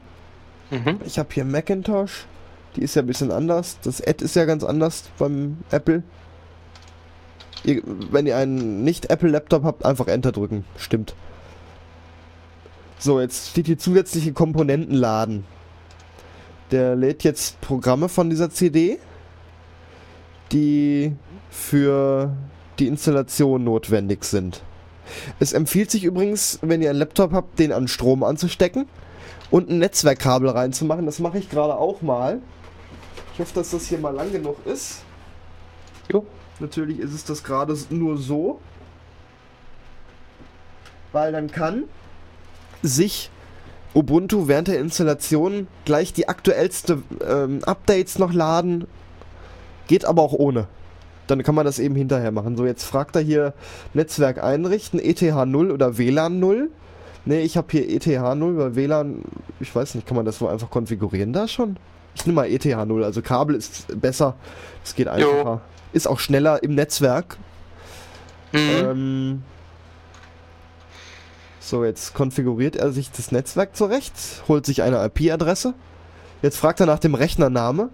Mhm. 0.71 1.01
Ich 1.05 1.19
habe 1.19 1.29
hier 1.33 1.45
Macintosh. 1.45 2.27
Die 2.77 2.83
ist 2.83 2.95
ja 2.95 3.03
ein 3.03 3.07
bisschen 3.07 3.31
anders. 3.31 3.79
Das 3.83 4.01
Ad 4.01 4.25
ist 4.25 4.37
ja 4.37 4.45
ganz 4.45 4.65
anders 4.65 5.05
beim 5.19 5.59
Apple. 5.71 6.03
Ihr, 7.65 7.83
wenn 7.85 8.27
ihr 8.27 8.37
einen 8.37 8.85
Nicht-Apple-Laptop 8.85 9.65
habt, 9.65 9.85
einfach 9.85 10.09
Enter 10.09 10.33
drücken. 10.33 10.65
Stimmt. 10.77 11.15
So, 12.99 13.21
jetzt 13.21 13.51
steht 13.51 13.67
hier 13.67 13.79
zusätzliche 13.79 14.33
Komponenten 14.33 14.95
laden. 14.95 15.45
Der 16.71 16.97
lädt 16.97 17.25
jetzt 17.25 17.61
Programme 17.61 18.09
von 18.09 18.31
dieser 18.31 18.51
CD, 18.51 18.99
die 20.53 21.13
für 21.51 22.31
die 22.79 22.87
Installation 22.87 23.65
notwendig 23.65 24.25
sind. 24.25 24.63
Es 25.39 25.53
empfiehlt 25.53 25.91
sich 25.91 26.05
übrigens, 26.05 26.59
wenn 26.63 26.83
ihr 26.83 26.91
einen 26.91 26.99
Laptop 26.99 27.33
habt, 27.33 27.59
den 27.59 27.73
an 27.73 27.89
Strom 27.89 28.23
anzustecken 28.23 28.87
und 29.51 29.69
ein 29.69 29.79
Netzwerkkabel 29.79 30.51
reinzumachen. 30.51 31.07
Das 31.07 31.19
mache 31.19 31.39
ich 31.39 31.51
gerade 31.51 31.77
auch 31.77 32.03
mal. 32.03 32.41
Ich 33.35 33.41
hoffe, 33.41 33.55
dass 33.55 33.71
das 33.71 33.87
hier 33.87 33.99
mal 33.99 34.15
lang 34.15 34.31
genug 34.31 34.57
ist. 34.67 35.03
Jo. 36.13 36.25
Natürlich 36.61 36.99
ist 36.99 37.13
es 37.13 37.25
das 37.25 37.43
gerade 37.43 37.77
nur 37.91 38.17
so. 38.17 38.61
Weil 41.13 41.33
dann 41.33 41.51
kann 41.51 41.85
sich 42.83 43.31
Ubuntu 43.95 44.47
während 44.47 44.69
der 44.69 44.79
Installation 44.79 45.67
gleich 45.85 46.13
die 46.13 46.29
aktuellste 46.29 47.03
ähm, 47.27 47.65
Updates 47.65 48.19
noch 48.19 48.33
laden. 48.33 48.87
Geht 49.89 50.05
aber 50.05 50.23
auch 50.23 50.33
ohne. 50.33 50.69
Dann 51.27 51.43
kann 51.43 51.55
man 51.55 51.65
das 51.65 51.79
eben 51.79 51.95
hinterher 51.95 52.31
machen. 52.31 52.57
So, 52.57 52.65
jetzt 52.67 52.85
fragt 52.85 53.17
er 53.17 53.23
hier 53.23 53.55
Netzwerk 53.95 54.43
einrichten, 54.43 55.01
ETH 55.01 55.23
0 55.23 55.71
oder 55.71 55.99
WLAN 55.99 56.39
0. 56.39 56.71
Ne, 57.25 57.41
ich 57.43 57.57
habe 57.57 57.67
hier 57.71 57.89
ETH 57.89 58.07
0, 58.07 58.57
weil 58.57 58.77
WLAN, 58.77 59.23
ich 59.59 59.75
weiß 59.75 59.95
nicht, 59.95 60.07
kann 60.07 60.17
man 60.17 60.25
das 60.25 60.41
wohl 60.41 60.51
einfach 60.51 60.71
konfigurieren 60.71 61.33
da 61.33 61.49
schon? 61.49 61.77
Ich 62.15 62.27
nehme 62.27 62.37
mal 62.37 62.51
ETH 62.51 62.65
0, 62.65 63.05
also 63.05 63.23
Kabel 63.23 63.57
ist 63.57 64.01
besser, 64.01 64.35
es 64.85 64.95
geht 64.95 65.09
einfacher. 65.09 65.61
Ist 65.93 66.07
auch 66.07 66.19
schneller 66.19 66.63
im 66.63 66.75
Netzwerk. 66.75 67.37
Mhm. 68.53 68.59
Ähm, 68.59 69.43
so, 71.61 71.85
jetzt 71.85 72.15
konfiguriert 72.15 72.77
er 72.77 72.91
sich 72.91 73.11
das 73.11 73.31
Netzwerk 73.33 73.77
zurecht, 73.77 74.15
holt 74.49 74.67
sich 74.67 74.83
eine 74.83 75.05
IP-Adresse. 75.05 75.75
Jetzt 76.43 76.57
fragt 76.57 76.81
er 76.81 76.87
nach 76.87 76.99
dem 76.99 77.15
Rechnername. 77.15 77.91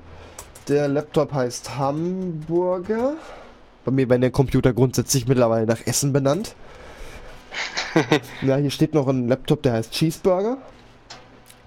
Der 0.69 0.89
Laptop 0.89 1.33
heißt 1.33 1.77
Hamburger. 1.77 3.15
Bei 3.85 3.93
mir 3.93 4.09
werden 4.09 4.23
der 4.23 4.31
Computer 4.31 4.73
grundsätzlich 4.73 5.29
mittlerweile 5.29 5.67
nach 5.67 5.87
Essen 5.87 6.13
benannt. 6.13 6.55
ja, 8.43 8.57
hier 8.57 8.71
steht 8.71 8.95
noch 8.95 9.09
ein 9.09 9.29
Laptop, 9.29 9.63
der 9.63 9.75
heißt 9.75 9.93
Cheeseburger. 9.93 10.59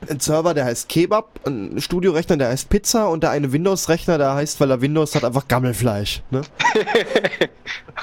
Ein 0.07 0.19
Server, 0.19 0.53
der 0.53 0.65
heißt 0.65 0.87
Kebab. 0.87 1.39
Ein 1.45 1.81
Studiorechner, 1.81 2.37
der 2.37 2.49
heißt 2.49 2.69
Pizza. 2.69 3.09
Und 3.09 3.23
der 3.23 3.31
eine 3.31 3.51
Windows-Rechner, 3.51 4.17
der 4.17 4.33
heißt, 4.33 4.59
weil 4.59 4.71
er 4.71 4.81
Windows 4.81 5.15
hat, 5.15 5.23
einfach 5.23 5.47
Gammelfleisch. 5.47 6.23
Ne? 6.31 6.41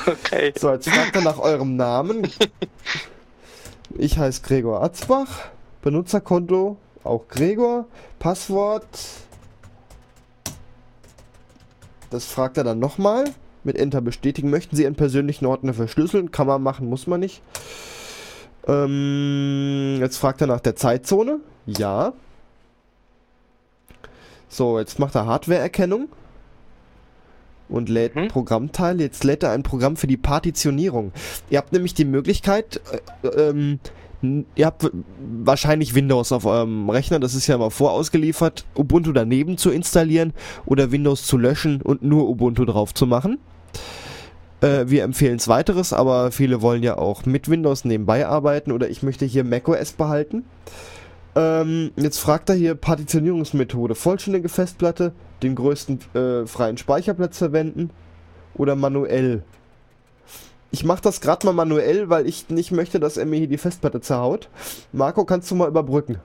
Okay. 0.07 0.53
So, 0.57 0.71
jetzt 0.71 0.89
fragt 0.89 1.17
er 1.17 1.23
nach 1.23 1.39
eurem 1.39 1.75
Namen. 1.75 2.29
Ich 3.97 4.19
heiße 4.19 4.43
Gregor 4.43 4.83
Atzbach. 4.83 5.47
Benutzerkonto 5.83 6.77
auch 7.03 7.29
Gregor. 7.29 7.87
Passwort. 8.19 8.87
Das 12.11 12.27
fragt 12.27 12.59
er 12.59 12.65
dann 12.65 12.79
nochmal. 12.79 13.25
Mit 13.65 13.77
Enter 13.77 14.01
bestätigen. 14.01 14.51
Möchten 14.51 14.77
Sie 14.77 14.83
Ihren 14.83 14.95
persönlichen 14.95 15.47
Ordner 15.47 15.75
verschlüsseln? 15.75 16.31
Kann 16.31 16.47
man 16.47 16.63
machen, 16.63 16.89
muss 16.89 17.07
man 17.07 17.21
nicht. 17.21 17.43
Ähm, 18.69 19.97
jetzt 20.01 20.19
fragt 20.19 20.41
er 20.41 20.47
nach 20.47 20.61
der 20.61 20.77
Zeitzone. 20.77 21.41
Ja. 21.67 22.13
So, 24.49 24.79
jetzt 24.79 24.99
macht 24.99 25.15
er 25.15 25.27
Hardware-Erkennung 25.27 26.09
und 27.69 27.89
lädt 27.89 28.15
Mhm. 28.15 28.29
Programmteile. 28.29 29.03
Jetzt 29.03 29.25
lädt 29.25 29.43
er 29.43 29.51
ein 29.51 29.63
Programm 29.63 29.97
für 29.97 30.07
die 30.07 30.17
Partitionierung. 30.17 31.13
Ihr 31.51 31.59
habt 31.59 31.73
nämlich 31.73 31.95
die 31.95 32.05
Möglichkeit, 32.05 32.81
äh, 33.23 33.29
ähm, 33.29 33.81
ihr 34.55 34.67
habt 34.67 34.91
wahrscheinlich 35.45 35.95
Windows 35.95 36.33
auf 36.33 36.47
eurem 36.47 36.89
Rechner, 36.89 37.19
das 37.19 37.35
ist 37.35 37.47
ja 37.47 37.57
immer 37.57 37.71
vorausgeliefert, 37.71 38.65
Ubuntu 38.77 39.13
daneben 39.13 39.59
zu 39.59 39.71
installieren 39.71 40.33
oder 40.65 40.91
Windows 40.91 41.27
zu 41.27 41.37
löschen 41.37 41.83
und 41.83 42.03
nur 42.03 42.29
Ubuntu 42.29 42.65
drauf 42.65 42.95
zu 42.95 43.07
machen. 43.07 43.39
Äh, 44.61 44.85
wir 44.87 45.03
empfehlen 45.03 45.37
es 45.37 45.49
weiteres, 45.49 45.93
aber 45.93 46.33
viele 46.33 46.63
wollen 46.63 46.83
ja 46.83 46.97
auch 46.97 47.27
mit 47.27 47.51
Windows 47.51 47.85
nebenbei 47.85 48.27
arbeiten 48.27 48.73
oder 48.73 48.89
ich 48.89 49.03
möchte 49.03 49.27
hier 49.27 49.45
macOS 49.45 49.93
behalten. 49.93 50.45
Ähm, 51.37 51.93
jetzt 51.97 52.19
fragt 52.19 52.49
er 52.49 52.55
hier 52.57 52.75
Partitionierungsmethode. 52.75 53.95
Vollständige 53.95 54.49
Festplatte, 54.49 55.13
den 55.43 55.55
größten 55.55 56.01
äh, 56.15 56.47
freien 56.47 56.79
Speicherplatz 56.79 57.39
verwenden 57.39 57.91
oder 58.55 58.75
manuell. 58.75 59.43
Ich 60.71 60.83
mache 60.85 61.03
das 61.03 61.21
gerade 61.21 61.47
mal 61.47 61.53
manuell, 61.53 62.09
weil 62.09 62.27
ich 62.27 62.49
nicht 62.49 62.73
möchte, 62.73 62.99
dass 62.99 63.17
er 63.19 63.27
mir 63.27 63.37
hier 63.39 63.49
die 63.49 63.59
Festplatte 63.59 64.01
zerhaut. 64.01 64.49
Marco, 64.93 65.25
kannst 65.25 65.51
du 65.51 65.55
mal 65.55 65.69
überbrücken? 65.69 66.19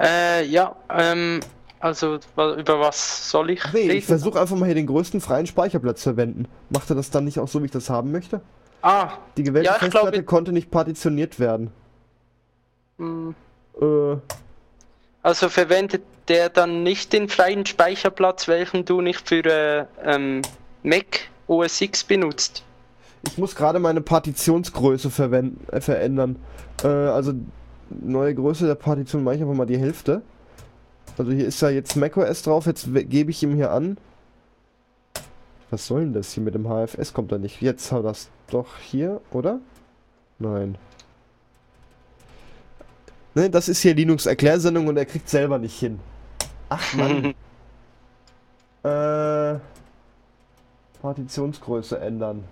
Äh, 0.00 0.46
ja, 0.46 0.74
ähm, 0.90 1.40
also 1.78 2.18
über 2.36 2.80
was 2.80 3.30
soll 3.30 3.50
ich 3.50 3.62
Nee, 3.72 3.80
reden? 3.80 3.96
ich 3.98 4.06
versuche 4.06 4.40
einfach 4.40 4.56
mal 4.56 4.66
hier 4.66 4.74
den 4.74 4.86
größten 4.86 5.20
freien 5.20 5.46
Speicherplatz 5.46 6.02
verwenden. 6.02 6.46
Macht 6.70 6.90
er 6.90 6.96
das 6.96 7.10
dann 7.10 7.24
nicht 7.24 7.38
auch 7.38 7.48
so, 7.48 7.60
wie 7.60 7.66
ich 7.66 7.70
das 7.72 7.88
haben 7.90 8.10
möchte? 8.10 8.40
Ah, 8.82 9.12
Die 9.36 9.42
gewählte 9.44 9.66
Ja, 9.68 9.74
Festplatte 9.74 10.10
glaube- 10.12 10.24
konnte 10.24 10.52
nicht 10.52 10.70
partitioniert 10.70 11.38
werden. 11.38 11.70
mh, 12.98 13.34
Äh, 13.80 14.16
also 15.22 15.48
verwendet 15.48 16.02
der 16.28 16.48
dann 16.48 16.82
nicht 16.82 17.12
den 17.12 17.28
freien 17.28 17.66
Speicherplatz, 17.66 18.48
welchen 18.48 18.84
du 18.84 19.00
nicht 19.00 19.28
für 19.28 19.44
äh, 19.44 19.86
ähm, 20.04 20.42
Mac 20.82 21.28
OS 21.46 21.80
X 21.80 22.04
benutzt? 22.04 22.64
Ich 23.26 23.38
muss 23.38 23.54
gerade 23.54 23.78
meine 23.78 24.00
Partitionsgröße 24.00 25.10
verwenden, 25.10 25.66
äh, 25.72 25.80
verändern. 25.80 26.36
Äh, 26.82 26.88
also 26.88 27.32
neue 27.90 28.34
Größe 28.34 28.66
der 28.66 28.74
Partition 28.74 29.24
mache 29.24 29.36
ich 29.36 29.42
einfach 29.42 29.54
mal 29.54 29.66
die 29.66 29.78
Hälfte. 29.78 30.22
Also 31.18 31.32
hier 31.32 31.46
ist 31.46 31.60
ja 31.60 31.70
jetzt 31.70 31.96
macOS 31.96 32.42
drauf, 32.42 32.66
jetzt 32.66 32.88
gebe 32.92 33.30
ich 33.30 33.42
ihm 33.42 33.54
hier 33.54 33.70
an. 33.70 33.98
Was 35.70 35.86
soll 35.86 36.00
denn 36.00 36.12
das 36.12 36.32
hier 36.32 36.42
mit 36.42 36.54
dem 36.54 36.66
HFS? 36.66 37.14
Kommt 37.14 37.32
da 37.32 37.38
nicht. 37.38 37.62
Jetzt 37.62 37.92
hat 37.92 38.04
das 38.04 38.28
doch 38.50 38.78
hier, 38.78 39.20
oder? 39.30 39.58
Nein. 40.38 40.76
Ne, 43.34 43.48
das 43.48 43.68
ist 43.68 43.80
hier 43.80 43.94
Linux-Erklärsendung 43.94 44.86
und 44.88 44.96
er 44.96 45.06
kriegt 45.06 45.28
selber 45.28 45.58
nicht 45.58 45.78
hin. 45.78 46.00
Ach 46.68 46.94
man. 46.94 47.34
äh, 48.82 49.58
Partitionsgröße 51.00 51.98
ändern. 51.98 52.44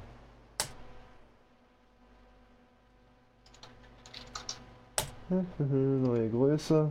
Neue 5.59 6.29
Größe. 6.31 6.91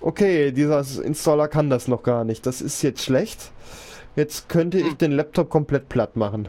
Okay, 0.00 0.52
dieser 0.52 0.84
Installer 1.02 1.48
kann 1.48 1.70
das 1.70 1.88
noch 1.88 2.02
gar 2.02 2.24
nicht. 2.24 2.44
Das 2.44 2.60
ist 2.60 2.82
jetzt 2.82 3.02
schlecht. 3.02 3.52
Jetzt 4.16 4.48
könnte 4.48 4.78
ich 4.78 4.94
den 4.94 5.12
Laptop 5.12 5.50
komplett 5.50 5.88
platt 5.88 6.16
machen. 6.16 6.48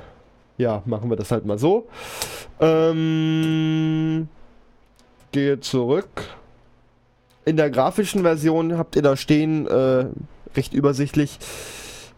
Ja, 0.57 0.83
machen 0.85 1.09
wir 1.09 1.17
das 1.17 1.31
halt 1.31 1.45
mal 1.45 1.57
so. 1.57 1.87
Ähm, 2.59 4.27
gehe 5.31 5.59
zurück. 5.59 6.07
In 7.43 7.57
der 7.57 7.69
grafischen 7.69 8.21
Version 8.21 8.77
habt 8.77 8.95
ihr 8.95 9.01
da 9.01 9.15
stehen, 9.17 9.67
äh, 9.67 10.05
recht 10.55 10.73
übersichtlich, 10.73 11.37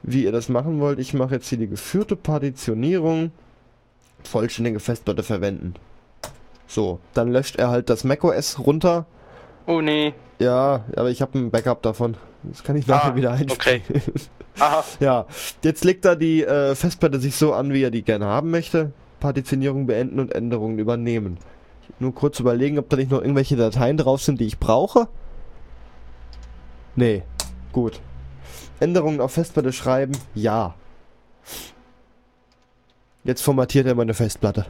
wie 0.03 0.23
ihr 0.23 0.31
das 0.31 0.49
machen 0.49 0.79
wollt. 0.79 0.99
Ich 0.99 1.13
mache 1.13 1.35
jetzt 1.35 1.49
hier 1.49 1.57
die 1.57 1.67
geführte 1.67 2.15
Partitionierung. 2.15 3.31
Vollständige 4.23 4.79
Festplatte 4.79 5.23
verwenden. 5.23 5.73
So, 6.67 6.99
dann 7.13 7.31
löscht 7.31 7.55
er 7.57 7.69
halt 7.69 7.89
das 7.89 8.03
macOS 8.03 8.59
runter. 8.59 9.05
Oh 9.65 9.81
nee. 9.81 10.13
Ja, 10.39 10.85
aber 10.95 11.09
ich 11.09 11.21
habe 11.21 11.37
ein 11.39 11.49
Backup 11.51 11.81
davon. 11.81 12.15
Das 12.43 12.63
kann 12.63 12.75
ich 12.75 12.87
nachher 12.87 13.13
Ah, 13.13 13.15
wieder 13.15 13.31
einspielen. 13.31 13.81
okay. 13.89 14.01
Aha. 14.59 14.83
Ja, 14.99 15.25
jetzt 15.63 15.83
legt 15.83 16.05
er 16.05 16.15
die 16.15 16.43
äh, 16.43 16.75
Festplatte 16.75 17.19
sich 17.19 17.35
so 17.35 17.53
an, 17.53 17.73
wie 17.73 17.83
er 17.83 17.91
die 17.91 18.03
gerne 18.03 18.25
haben 18.25 18.51
möchte. 18.51 18.91
Partitionierung 19.19 19.87
beenden 19.87 20.19
und 20.19 20.33
Änderungen 20.33 20.79
übernehmen. 20.79 21.37
Nur 21.99 22.13
kurz 22.13 22.39
überlegen, 22.39 22.77
ob 22.77 22.89
da 22.89 22.97
nicht 22.97 23.11
noch 23.11 23.21
irgendwelche 23.21 23.55
Dateien 23.55 23.97
drauf 23.97 24.21
sind, 24.21 24.39
die 24.39 24.45
ich 24.45 24.59
brauche. 24.59 25.07
Nee, 26.95 27.23
gut. 27.71 27.99
Änderungen 28.79 29.21
auf 29.21 29.33
Festplatte 29.33 29.73
schreiben, 29.73 30.13
ja. 30.35 30.75
Jetzt 33.23 33.41
formatiert 33.41 33.87
er 33.87 33.95
meine 33.95 34.13
Festplatte 34.13 34.65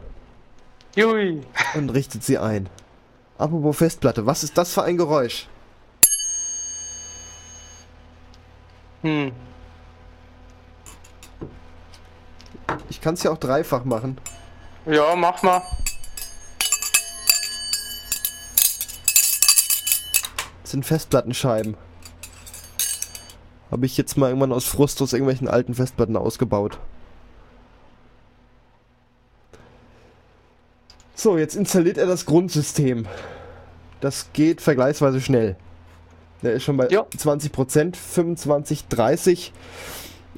Jui. 0.95 1.41
und 1.75 1.89
richtet 1.89 2.23
sie 2.23 2.37
ein. 2.37 2.69
Apropos 3.37 3.77
Festplatte, 3.77 4.25
was 4.25 4.43
ist 4.43 4.57
das 4.57 4.73
für 4.73 4.83
ein 4.83 4.97
Geräusch? 4.97 5.47
Hm. 9.03 9.31
Ich 12.89 13.01
kann 13.01 13.13
es 13.15 13.23
ja 13.23 13.31
auch 13.31 13.37
dreifach 13.37 13.83
machen. 13.85 14.17
Ja, 14.85 15.15
mach 15.15 15.41
mal. 15.43 15.61
Das 20.63 20.71
sind 20.71 20.85
Festplattenscheiben. 20.85 21.77
Habe 23.71 23.85
ich 23.85 23.97
jetzt 23.97 24.17
mal 24.17 24.27
irgendwann 24.27 24.53
aus 24.53 24.65
Frust 24.65 25.01
aus 25.01 25.13
irgendwelchen 25.13 25.47
alten 25.47 25.73
Festplatten 25.73 26.15
ausgebaut. 26.15 26.79
So, 31.15 31.37
jetzt 31.37 31.55
installiert 31.55 31.97
er 31.97 32.05
das 32.05 32.25
Grundsystem. 32.25 33.07
Das 34.01 34.27
geht 34.33 34.61
vergleichsweise 34.61 35.19
schnell. 35.19 35.55
Der 36.43 36.53
ist 36.53 36.63
schon 36.63 36.77
bei 36.77 36.87
Ja. 36.89 37.01
20%, 37.17 37.95
25, 37.95 38.87
30. 38.87 39.51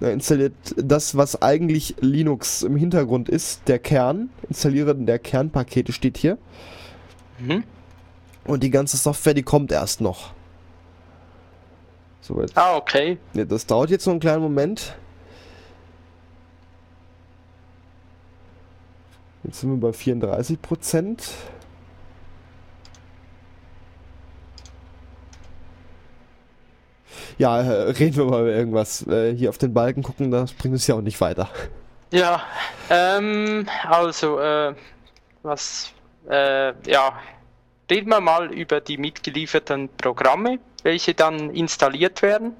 Er 0.01 0.13
installiert 0.13 0.53
das, 0.77 1.17
was 1.17 1.41
eigentlich 1.41 1.95
Linux 1.99 2.63
im 2.63 2.77
Hintergrund 2.77 3.27
ist, 3.27 3.67
der 3.67 3.79
Kern. 3.79 4.29
Installieren 4.47 5.05
der 5.05 5.19
Kernpakete 5.19 5.91
steht 5.91 6.17
hier. 6.17 6.37
Mhm. 7.39 7.63
Und 8.45 8.63
die 8.63 8.69
ganze 8.69 8.97
Software, 8.97 9.33
die 9.33 9.43
kommt 9.43 9.71
erst 9.71 9.99
noch. 9.99 10.31
So, 12.21 12.41
jetzt, 12.41 12.57
Ah, 12.57 12.77
okay. 12.77 13.17
ja, 13.33 13.43
das 13.43 13.65
dauert 13.65 13.89
jetzt 13.89 14.05
noch 14.05 14.13
einen 14.13 14.19
kleinen 14.19 14.41
Moment. 14.41 14.95
Jetzt 19.43 19.61
sind 19.61 19.71
wir 19.71 19.77
bei 19.77 19.93
34 19.93 20.61
Prozent. 20.61 21.31
Ja, 27.37 27.61
äh, 27.61 27.91
reden 27.91 28.17
wir 28.17 28.25
mal 28.25 28.41
über 28.41 28.51
irgendwas. 28.51 29.05
Äh, 29.07 29.33
hier 29.35 29.49
auf 29.49 29.57
den 29.57 29.73
Balken 29.73 30.03
gucken, 30.03 30.31
das 30.31 30.53
bringt 30.53 30.73
uns 30.73 30.87
ja 30.87 30.95
auch 30.95 31.01
nicht 31.01 31.19
weiter. 31.21 31.49
Ja, 32.11 32.41
ähm, 32.89 33.67
also, 33.87 34.39
äh, 34.39 34.73
was, 35.43 35.91
äh, 36.29 36.73
ja, 36.89 37.19
reden 37.89 38.09
wir 38.09 38.19
mal 38.19 38.51
über 38.53 38.81
die 38.81 38.97
mitgelieferten 38.97 39.89
Programme, 39.97 40.59
welche 40.83 41.13
dann 41.13 41.51
installiert 41.51 42.21
werden. 42.21 42.53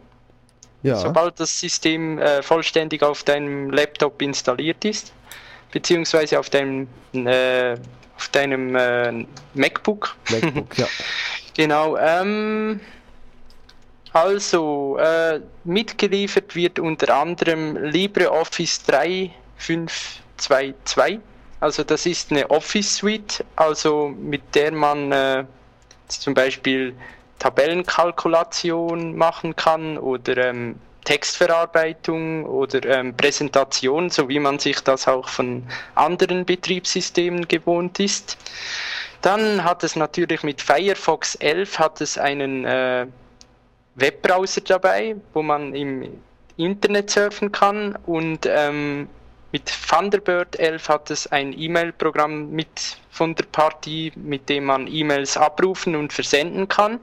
Ja, 0.82 0.96
sobald 0.96 1.40
das 1.40 1.60
System 1.60 2.20
äh, 2.20 2.42
vollständig 2.42 3.04
auf 3.04 3.24
deinem 3.24 3.70
Laptop 3.70 4.22
installiert 4.22 4.86
ist, 4.86 5.12
beziehungsweise 5.72 6.40
auf 6.40 6.50
deinem, 6.50 6.88
äh, 7.14 7.74
auf 8.16 8.30
deinem 8.32 8.76
äh, 8.76 9.26
MacBook. 9.56 10.16
MacBook, 10.30 10.78
ja. 10.78 10.88
Genau. 11.56 11.98
Ähm, 11.98 12.80
also, 14.14 14.98
äh, 14.98 15.42
mitgeliefert 15.64 16.56
wird 16.56 16.80
unter 16.80 17.16
anderem 17.16 17.78
LibreOffice 17.78 18.84
3522. 18.84 21.20
Also 21.60 21.84
das 21.84 22.06
ist 22.06 22.32
eine 22.32 22.50
Office 22.50 22.98
Suite, 22.98 23.44
also 23.56 24.08
mit 24.08 24.56
der 24.56 24.72
man 24.72 25.12
äh, 25.12 25.44
zum 26.08 26.34
Beispiel 26.34 26.96
Tabellenkalkulation 27.38 29.16
machen 29.16 29.56
kann 29.56 29.98
oder 29.98 30.38
ähm, 30.38 30.80
Textverarbeitung 31.04 32.46
oder 32.46 32.84
ähm, 32.86 33.16
Präsentation, 33.16 34.10
so 34.10 34.30
wie 34.30 34.40
man 34.40 34.60
sich 34.60 34.82
das 34.82 35.08
auch 35.08 35.28
von 35.28 35.64
anderen 35.96 36.46
Betriebssystemen 36.46 37.48
gewohnt 37.48 38.00
ist. 38.00 38.38
Dann 39.22 39.64
hat 39.64 39.84
es 39.84 39.96
natürlich 39.96 40.44
mit 40.44 40.62
Firefox 40.62 41.36
11 41.36 41.80
hat 41.80 42.02
es 42.02 42.18
einen 42.18 42.66
äh, 42.66 43.08
Webbrowser 44.00 44.62
dabei, 44.62 45.16
wo 45.34 45.42
man 45.42 45.74
im 45.76 46.22
Internet 46.58 47.10
surfen 47.10 47.52
kann 47.52 47.98
und 48.06 48.46
ähm, 48.46 49.08
mit 49.52 49.72
Thunderbird 49.90 50.60
11 50.60 50.90
hat 50.90 51.10
es 51.10 51.28
ein 51.28 51.58
E-Mail-Programm 51.58 52.52
mit 52.52 52.98
von 53.10 53.34
der 53.34 53.46
Partie, 53.46 54.12
mit 54.16 54.48
dem 54.48 54.66
man 54.66 54.88
E-Mails 54.88 55.36
abrufen 55.38 55.96
und 55.96 56.14
versenden 56.14 56.68
kann. 56.68 57.00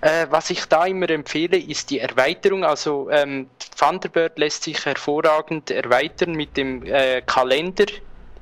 Äh, 0.00 0.26
was 0.30 0.50
ich 0.50 0.64
da 0.66 0.86
immer 0.86 1.10
empfehle, 1.10 1.58
ist 1.58 1.90
die 1.90 1.98
Erweiterung. 1.98 2.64
Also 2.64 3.10
ähm, 3.10 3.50
Thunderbird 3.76 4.38
lässt 4.38 4.62
sich 4.62 4.86
hervorragend 4.86 5.70
erweitern 5.70 6.32
mit 6.32 6.56
dem 6.56 6.84
äh, 6.86 7.22
Kalender 7.22 7.86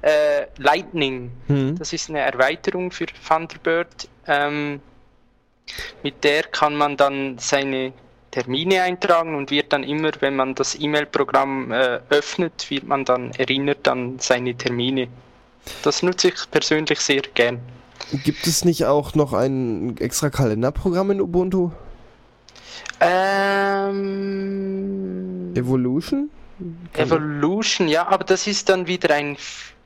äh, 0.02 0.46
Lightning. 0.58 1.32
Hm. 1.46 1.78
Das 1.78 1.92
ist 1.92 2.10
eine 2.10 2.20
Erweiterung 2.20 2.90
für 2.90 3.06
Thunderbird. 3.06 4.08
Ähm, 4.26 4.80
mit 6.02 6.24
der 6.24 6.44
kann 6.44 6.74
man 6.74 6.96
dann 6.96 7.38
seine 7.38 7.92
Termine 8.30 8.82
eintragen 8.82 9.34
und 9.34 9.50
wird 9.50 9.72
dann 9.72 9.82
immer, 9.82 10.10
wenn 10.20 10.36
man 10.36 10.54
das 10.54 10.78
E-Mail-Programm 10.78 11.72
äh, 11.72 12.00
öffnet, 12.10 12.70
wird 12.70 12.84
man 12.86 13.04
dann 13.04 13.32
erinnert 13.32 13.88
an 13.88 14.18
seine 14.18 14.54
Termine. 14.54 15.08
Das 15.82 16.02
nutze 16.02 16.28
ich 16.28 16.50
persönlich 16.50 17.00
sehr 17.00 17.22
gern. 17.34 17.60
Gibt 18.24 18.46
es 18.46 18.64
nicht 18.64 18.84
auch 18.86 19.14
noch 19.14 19.32
ein 19.32 19.96
extra 19.98 20.30
Kalenderprogramm 20.30 21.10
in 21.10 21.20
Ubuntu? 21.20 21.72
Ähm, 23.00 23.98
Evolution? 25.54 26.30
Evolution, 26.94 27.88
ja, 27.88 28.08
aber 28.08 28.24
das 28.24 28.46
ist 28.46 28.68
dann 28.68 28.86
wieder 28.86 29.14
ein 29.14 29.36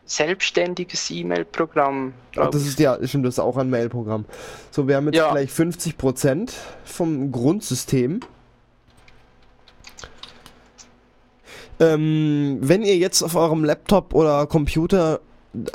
selbstständiges 0.04 1.10
E-Mail-Programm. 1.10 2.12
Ach, 2.36 2.50
das 2.50 2.66
ist 2.66 2.78
ja, 2.78 2.98
stimmt, 3.06 3.26
das 3.26 3.34
ist 3.34 3.38
auch 3.38 3.56
ein 3.56 3.70
Mail-Programm. 3.70 4.24
So, 4.70 4.88
wir 4.88 4.96
haben 4.96 5.06
jetzt 5.06 5.16
Ja. 5.16 5.30
gleich 5.30 5.50
50% 5.50 6.52
vom 6.84 7.30
Grundsystem. 7.32 8.20
Ähm, 11.80 12.58
wenn 12.60 12.82
ihr 12.82 12.96
jetzt 12.96 13.22
auf 13.22 13.34
eurem 13.34 13.64
Laptop 13.64 14.14
oder 14.14 14.46
Computer 14.46 15.20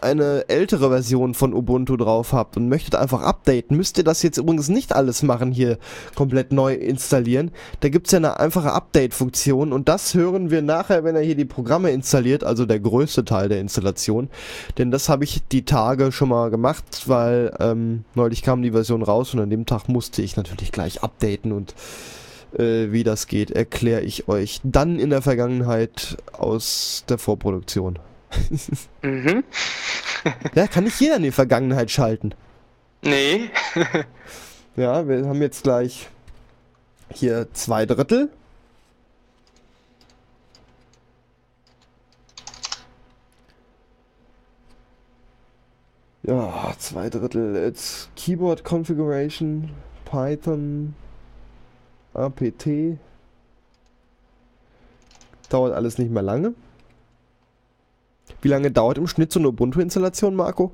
eine 0.02 0.50
ältere 0.50 0.90
Version 0.90 1.34
von 1.34 1.54
Ubuntu 1.54 1.98
drauf 1.98 2.34
habt 2.34 2.58
und 2.58 2.68
möchtet 2.68 2.96
einfach 2.96 3.22
updaten, 3.22 3.78
müsst 3.78 3.98
ihr 3.98 4.04
das 4.04 4.24
jetzt 4.24 4.38
übrigens 4.38 4.70
nicht 4.70 4.94
alles 4.94 5.24
machen, 5.24 5.52
hier 5.52 5.78
komplett 6.16 6.52
neu 6.52 6.74
installieren. 6.74 7.52
Da 7.82 7.90
gibt's 7.90 8.12
ja 8.12 8.18
eine 8.18 8.40
einfache 8.40 8.72
Update-Funktion 8.72 9.72
und 9.72 9.88
das 9.88 10.14
hören 10.14 10.50
wir 10.50 10.62
nachher, 10.62 11.04
wenn 11.04 11.16
er 11.16 11.22
hier 11.22 11.36
die 11.36 11.46
Programme 11.46 11.92
installiert, 11.92 12.44
also 12.44 12.66
der 12.66 12.80
größte 12.80 13.24
Teil 13.26 13.50
der 13.50 13.60
Installation. 13.60 14.30
Denn 14.78 14.90
das 14.90 15.10
habe 15.10 15.24
ich 15.24 15.44
die 15.52 15.66
Tage 15.66 16.12
schon 16.12 16.30
mal 16.30 16.50
gemacht, 16.50 17.04
weil 17.06 17.54
ähm, 17.60 18.04
neulich 18.16 18.42
kam 18.42 18.62
die 18.62 18.72
Version 18.72 19.04
raus 19.04 19.34
und 19.34 19.40
an 19.42 19.50
dem 19.50 19.66
Tag 19.66 19.90
musste 19.90 20.22
ich 20.22 20.38
natürlich 20.38 20.72
gleich 20.72 21.04
updaten 21.04 21.52
und 21.52 21.76
äh, 22.58 22.92
wie 22.92 23.04
das 23.04 23.28
geht, 23.28 23.52
erkläre 23.52 24.02
ich 24.02 24.28
euch 24.28 24.60
dann 24.64 25.00
in 25.00 25.10
der 25.10 25.22
Vergangenheit 25.22 26.18
aus 26.34 27.04
der 27.10 27.18
Vorproduktion 27.18 28.00
mhm. 29.02 29.44
ja, 30.56 30.68
kann 30.68 30.84
nicht 30.84 31.00
jeder 31.00 31.18
in 31.18 31.24
die 31.24 31.32
Vergangenheit 31.32 31.92
schalten. 31.92 32.34
Nee. 33.02 33.50
ja, 34.76 35.08
wir 35.08 35.26
haben 35.28 35.42
jetzt 35.42 35.64
gleich 35.64 36.10
hier 37.14 37.48
zwei 37.54 37.86
Drittel. 37.86 38.30
Ja, 46.24 46.74
zwei 46.78 47.10
Drittel. 47.10 47.56
It's 47.56 48.10
Keyboard 48.18 48.66
Configuration, 48.66 49.70
Python, 50.04 50.94
APT. 52.14 52.98
Dauert 55.50 55.74
alles 55.74 55.98
nicht 55.98 56.12
mehr 56.12 56.24
lange. 56.24 56.54
Wie 58.42 58.48
lange 58.48 58.72
dauert 58.72 58.98
im 58.98 59.08
Schnitt 59.08 59.32
so 59.32 59.40
eine 59.40 59.50
Ubuntu-Installation, 59.50 60.36
Marco? 60.36 60.72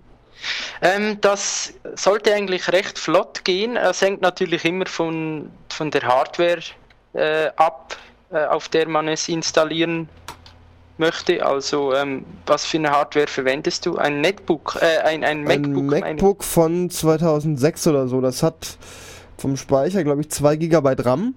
Ähm, 0.82 1.20
das 1.22 1.74
sollte 1.96 2.34
eigentlich 2.34 2.72
recht 2.72 3.00
flott 3.00 3.46
gehen. 3.46 3.78
Es 3.78 4.02
hängt 4.02 4.22
natürlich 4.22 4.66
immer 4.66 4.86
von, 4.86 5.50
von 5.70 5.92
der 5.92 6.02
Hardware 6.02 6.60
äh, 7.14 7.50
ab, 7.56 7.96
äh, 8.32 8.46
auf 8.46 8.70
der 8.70 8.88
man 8.88 9.08
es 9.08 9.30
installieren 9.30 10.10
möchte. 10.98 11.46
Also, 11.46 11.94
ähm, 11.94 12.26
was 12.46 12.66
für 12.66 12.78
eine 12.78 12.92
Hardware 12.92 13.28
verwendest 13.28 13.86
du? 13.86 13.98
Ein 13.98 14.22
Netbook, 14.22 14.78
äh, 14.82 15.00
ein, 15.00 15.24
ein 15.24 15.44
MacBook? 15.44 15.94
Ein 15.94 16.16
MacBook 16.16 16.44
von 16.44 16.90
2006 16.90 17.88
oder 17.88 18.08
so. 18.08 18.22
Das 18.22 18.44
hat 18.44 18.78
vom 19.38 19.58
Speicher, 19.58 20.04
glaube 20.04 20.22
ich, 20.22 20.30
2 20.30 20.56
GB 20.58 20.96
RAM. 21.00 21.36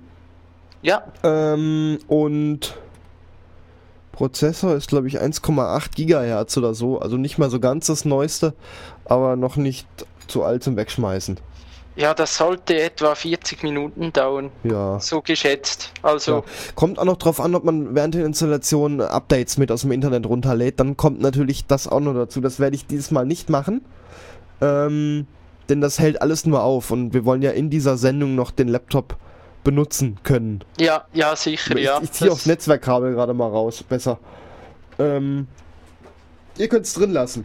Ja. 0.83 1.05
Ähm, 1.23 1.99
und 2.07 2.77
Prozessor 4.17 4.75
ist, 4.75 4.89
glaube 4.89 5.09
ich, 5.09 5.21
1,8 5.21 5.95
Gigahertz 5.95 6.57
oder 6.57 6.73
so. 6.73 6.99
Also 6.99 7.19
nicht 7.19 7.37
mal 7.37 7.51
so 7.51 7.61
ganz 7.61 7.87
das 7.87 8.07
Neueste, 8.07 8.55
aber 9.05 9.37
noch 9.37 9.57
nicht 9.57 9.87
zu 10.27 10.43
alt 10.43 10.63
zum 10.63 10.77
Wegschmeißen. 10.77 11.39
Ja, 11.97 12.15
das 12.15 12.37
sollte 12.37 12.81
etwa 12.81 13.15
40 13.15 13.63
Minuten 13.63 14.13
dauern. 14.13 14.51
Ja. 14.65 14.99
So 15.01 15.21
geschätzt. 15.21 15.93
Also. 16.03 16.37
Ja. 16.37 16.43
Kommt 16.75 16.99
auch 16.99 17.05
noch 17.05 17.17
drauf 17.17 17.41
an, 17.41 17.55
ob 17.55 17.65
man 17.65 17.95
während 17.95 18.15
der 18.15 18.25
Installation 18.25 19.01
Updates 19.01 19.59
mit 19.59 19.71
aus 19.71 19.83
dem 19.83 19.93
Internet 19.93 20.27
runterlädt. 20.27 20.81
Dann 20.81 20.97
kommt 20.97 21.21
natürlich 21.21 21.67
das 21.67 21.87
auch 21.87 22.01
noch 22.01 22.15
dazu. 22.15 22.41
Das 22.41 22.59
werde 22.59 22.77
ich 22.77 22.87
dieses 22.87 23.11
Mal 23.11 23.27
nicht 23.27 23.51
machen. 23.51 23.83
Ähm, 24.63 25.27
denn 25.69 25.81
das 25.81 25.99
hält 25.99 26.23
alles 26.23 26.47
nur 26.47 26.63
auf 26.63 26.91
und 26.91 27.13
wir 27.13 27.25
wollen 27.25 27.43
ja 27.43 27.51
in 27.51 27.69
dieser 27.71 27.97
Sendung 27.97 28.35
noch 28.35 28.51
den 28.51 28.69
Laptop 28.69 29.17
benutzen 29.67 30.17
können. 30.23 30.63
Ja, 30.79 31.07
ja, 31.13 31.35
sicher, 31.35 31.75
ich, 31.75 31.85
ja. 31.85 31.99
Ich 32.01 32.13
ziehe 32.13 32.31
aufs 32.31 32.47
Netzwerkkabel 32.47 33.13
gerade 33.13 33.35
mal 33.35 33.49
raus, 33.49 33.83
besser. 33.83 34.21
Ähm, 34.97 35.49
ihr 36.57 36.69
könnt 36.69 36.87
es 36.87 36.95
drin 36.95 37.11
lassen. 37.11 37.45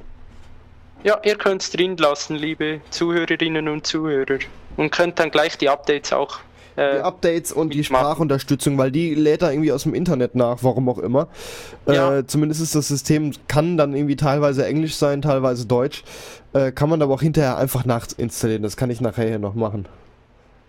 Ja, 1.03 1.19
ihr 1.23 1.35
könnt 1.35 1.63
es 1.63 1.71
drin 1.71 1.97
lassen, 1.97 2.35
liebe 2.35 2.79
Zuhörerinnen 2.91 3.67
und 3.67 3.87
Zuhörer. 3.87 4.37
Und 4.77 4.91
könnt 4.91 5.17
dann 5.17 5.31
gleich 5.31 5.57
die 5.57 5.67
Updates 5.67 6.13
auch. 6.13 6.37
Äh, 6.75 6.97
die 6.97 7.01
Updates 7.01 7.51
und 7.51 7.73
die 7.73 7.83
Sprachunterstützung, 7.83 8.77
weil 8.77 8.91
die 8.91 9.15
lädt 9.15 9.41
da 9.41 9.49
irgendwie 9.49 9.71
aus 9.71 9.81
dem 9.83 9.95
Internet 9.95 10.35
nach, 10.35 10.59
warum 10.61 10.89
auch 10.89 10.99
immer. 10.99 11.27
Äh, 11.87 11.95
ja. 11.95 12.17
Äh, 12.19 12.27
zumindest 12.27 12.61
ist 12.61 12.75
das 12.75 12.87
System, 12.87 13.33
kann 13.47 13.77
dann 13.77 13.95
irgendwie 13.95 14.15
teilweise 14.15 14.63
Englisch 14.63 14.93
sein, 14.93 15.23
teilweise 15.23 15.65
Deutsch. 15.65 16.03
Äh, 16.53 16.71
kann 16.71 16.87
man 16.87 17.01
aber 17.01 17.15
auch 17.15 17.21
hinterher 17.23 17.57
einfach 17.57 17.83
nachinstallieren. 17.83 18.61
Das 18.61 18.77
kann 18.77 18.91
ich 18.91 19.01
nachher 19.01 19.27
hier 19.27 19.39
noch 19.39 19.55
machen. 19.55 19.87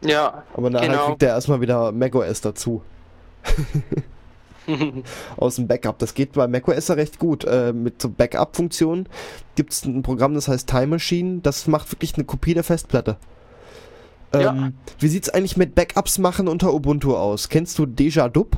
Ja. 0.04 0.42
Aber 0.54 0.70
nachher 0.70 0.88
genau. 0.88 1.06
kriegt 1.08 1.22
er 1.22 1.30
erstmal 1.30 1.60
wieder 1.60 1.92
macOS 1.92 2.40
dazu. 2.40 2.82
Aus 5.36 5.56
dem 5.56 5.66
Backup. 5.66 5.98
Das 5.98 6.14
geht 6.14 6.32
bei 6.32 6.46
macOS 6.46 6.88
ja 6.88 6.94
recht 6.94 7.18
gut. 7.18 7.44
Äh, 7.44 7.72
mit 7.72 8.00
so 8.00 8.08
Backup-Funktionen 8.08 9.08
gibt 9.56 9.72
es 9.72 9.84
ein 9.84 10.02
Programm, 10.02 10.34
das 10.34 10.48
heißt 10.48 10.68
Time 10.68 10.88
Machine. 10.88 11.40
Das 11.42 11.66
macht 11.66 11.90
wirklich 11.92 12.14
eine 12.14 12.24
Kopie 12.24 12.54
der 12.54 12.64
Festplatte. 12.64 13.16
Ähm, 14.32 14.40
ja. 14.40 14.70
Wie 14.98 15.08
sieht 15.08 15.24
es 15.24 15.30
eigentlich 15.30 15.56
mit 15.56 15.74
Backups 15.74 16.18
machen 16.18 16.48
unter 16.48 16.72
Ubuntu 16.72 17.16
aus? 17.16 17.48
Kennst 17.48 17.78
du 17.78 17.86
Deja 17.86 18.28
Dub? 18.28 18.56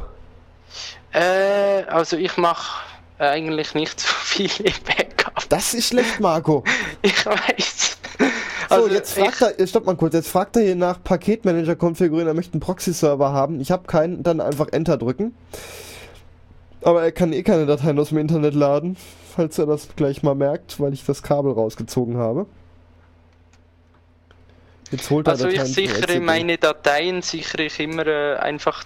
Äh, 1.13 1.85
also 1.89 2.17
ich 2.17 2.37
mache 2.37 2.83
eigentlich 3.19 3.75
nicht 3.75 4.01
so 4.01 4.09
viele 4.23 4.71
Backups. 4.85 5.14
Das 5.49 5.75
ist 5.75 5.89
schlecht, 5.89 6.21
Marco. 6.21 6.65
ich 7.03 7.27
weiß. 7.27 7.99
Also 8.69 8.89
so, 8.89 8.95
jetzt 8.95 9.19
fragt 9.19 9.43
er, 9.43 9.67
stopp 9.67 9.87
mal 9.87 9.97
kurz, 9.97 10.15
jetzt 10.15 10.29
fragt 10.29 10.57
er 10.57 10.63
hier 10.63 10.77
nach 10.77 11.03
Paketmanager 11.03 11.77
konfigurieren, 11.77 12.29
er 12.29 12.35
möchte 12.35 12.55
einen 12.55 12.61
Proxy-Server 12.61 13.33
haben. 13.33 13.61
Ich 13.61 13.71
habe 13.71 13.87
keinen, 13.87 14.23
dann 14.23 14.41
einfach 14.41 14.69
Enter 14.73 14.97
drücken. 14.97 15.35
Aber 16.83 17.03
er 17.03 17.13
kann 17.13 17.33
eh 17.33 17.43
keine 17.43 17.67
Dateien 17.67 17.99
aus 17.99 18.11
dem 18.11 18.19
Internet 18.19 18.55
laden, 18.55 18.97
falls 19.35 19.59
er 19.59 19.67
das 19.67 19.89
gleich 19.97 20.23
mal 20.23 20.35
merkt, 20.35 20.81
weil 20.81 20.93
ich 20.93 21.05
das 21.05 21.23
Kabel 21.23 21.53
rausgezogen 21.53 22.17
habe. 22.17 22.47
Jetzt 24.91 25.11
holt 25.11 25.27
er 25.27 25.33
also 25.33 25.45
Dateien 25.45 25.67
ich 25.67 25.75
sichere 25.75 26.21
meine 26.21 26.59
Dateien, 26.59 27.23
sichere 27.23 27.65
ich 27.65 27.81
immer 27.81 28.07
äh, 28.07 28.37
einfach 28.37 28.85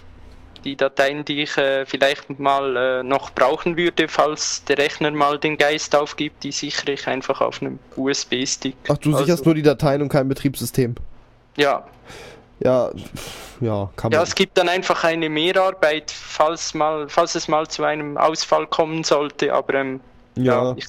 die 0.63 0.75
Dateien, 0.75 1.25
die 1.25 1.43
ich 1.43 1.57
äh, 1.57 1.85
vielleicht 1.85 2.39
mal 2.39 2.75
äh, 2.75 3.03
noch 3.03 3.31
brauchen 3.31 3.77
würde, 3.77 4.07
falls 4.07 4.63
der 4.65 4.77
Rechner 4.77 5.11
mal 5.11 5.37
den 5.37 5.57
Geist 5.57 5.95
aufgibt, 5.95 6.43
die 6.43 6.51
sichere 6.51 6.91
ich 6.91 7.07
einfach 7.07 7.41
auf 7.41 7.61
einem 7.61 7.79
USB-Stick. 7.95 8.75
Ach, 8.87 8.97
du 8.97 9.09
also, 9.09 9.23
sicherst 9.23 9.45
nur 9.45 9.55
die 9.55 9.61
Dateien 9.61 10.01
und 10.01 10.09
kein 10.09 10.27
Betriebssystem? 10.27 10.95
Ja. 11.57 11.85
Ja, 12.61 12.91
ja, 13.61 13.89
kann 13.95 14.11
man. 14.11 14.19
Ja, 14.19 14.23
es 14.23 14.35
gibt 14.35 14.57
dann 14.57 14.67
einfach 14.67 15.03
eine 15.05 15.29
Mehrarbeit, 15.29 16.11
falls, 16.11 16.73
mal, 16.73 17.07
falls 17.07 17.35
es 17.35 17.47
mal 17.47 17.67
zu 17.67 17.83
einem 17.83 18.17
Ausfall 18.17 18.67
kommen 18.67 19.03
sollte, 19.03 19.53
aber 19.53 19.75
ähm, 19.75 20.01
ja. 20.35 20.65
ja 20.65 20.75
ich, 20.77 20.85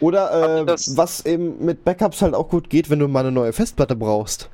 Oder 0.00 0.62
äh, 0.62 0.66
was 0.66 1.24
eben 1.24 1.64
mit 1.64 1.84
Backups 1.84 2.22
halt 2.22 2.34
auch 2.34 2.48
gut 2.48 2.70
geht, 2.70 2.90
wenn 2.90 2.98
du 2.98 3.06
mal 3.06 3.20
eine 3.20 3.32
neue 3.32 3.52
Festplatte 3.52 3.94
brauchst 3.94 4.50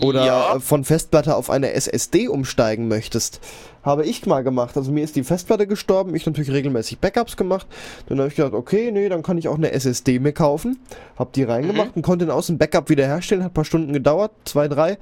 oder 0.00 0.24
ja. 0.24 0.60
von 0.60 0.84
Festplatte 0.84 1.36
auf 1.36 1.50
eine 1.50 1.72
SSD 1.72 2.28
umsteigen 2.28 2.88
möchtest. 2.88 3.40
Habe 3.82 4.06
ich 4.06 4.24
mal 4.26 4.42
gemacht. 4.42 4.76
Also 4.76 4.92
mir 4.92 5.04
ist 5.04 5.16
die 5.16 5.24
Festplatte 5.24 5.66
gestorben, 5.66 6.14
ich 6.14 6.24
natürlich 6.24 6.52
regelmäßig 6.52 6.98
Backups 6.98 7.36
gemacht. 7.36 7.66
Dann 8.06 8.18
habe 8.18 8.28
ich 8.28 8.36
gedacht, 8.36 8.54
okay, 8.54 8.90
nee, 8.92 9.08
dann 9.08 9.22
kann 9.22 9.38
ich 9.38 9.48
auch 9.48 9.56
eine 9.56 9.72
SSD 9.72 10.18
mir 10.20 10.32
kaufen. 10.32 10.78
Hab 11.18 11.32
die 11.32 11.42
reingemacht 11.42 11.88
mhm. 11.88 11.96
und 11.96 12.02
konnte 12.02 12.24
den 12.24 12.32
aus 12.32 12.46
dem 12.46 12.58
Backup 12.58 12.88
wiederherstellen. 12.88 13.44
Hat 13.44 13.50
ein 13.50 13.54
paar 13.54 13.64
Stunden 13.64 13.92
gedauert, 13.92 14.30
zwei, 14.44 14.68
drei. 14.68 14.98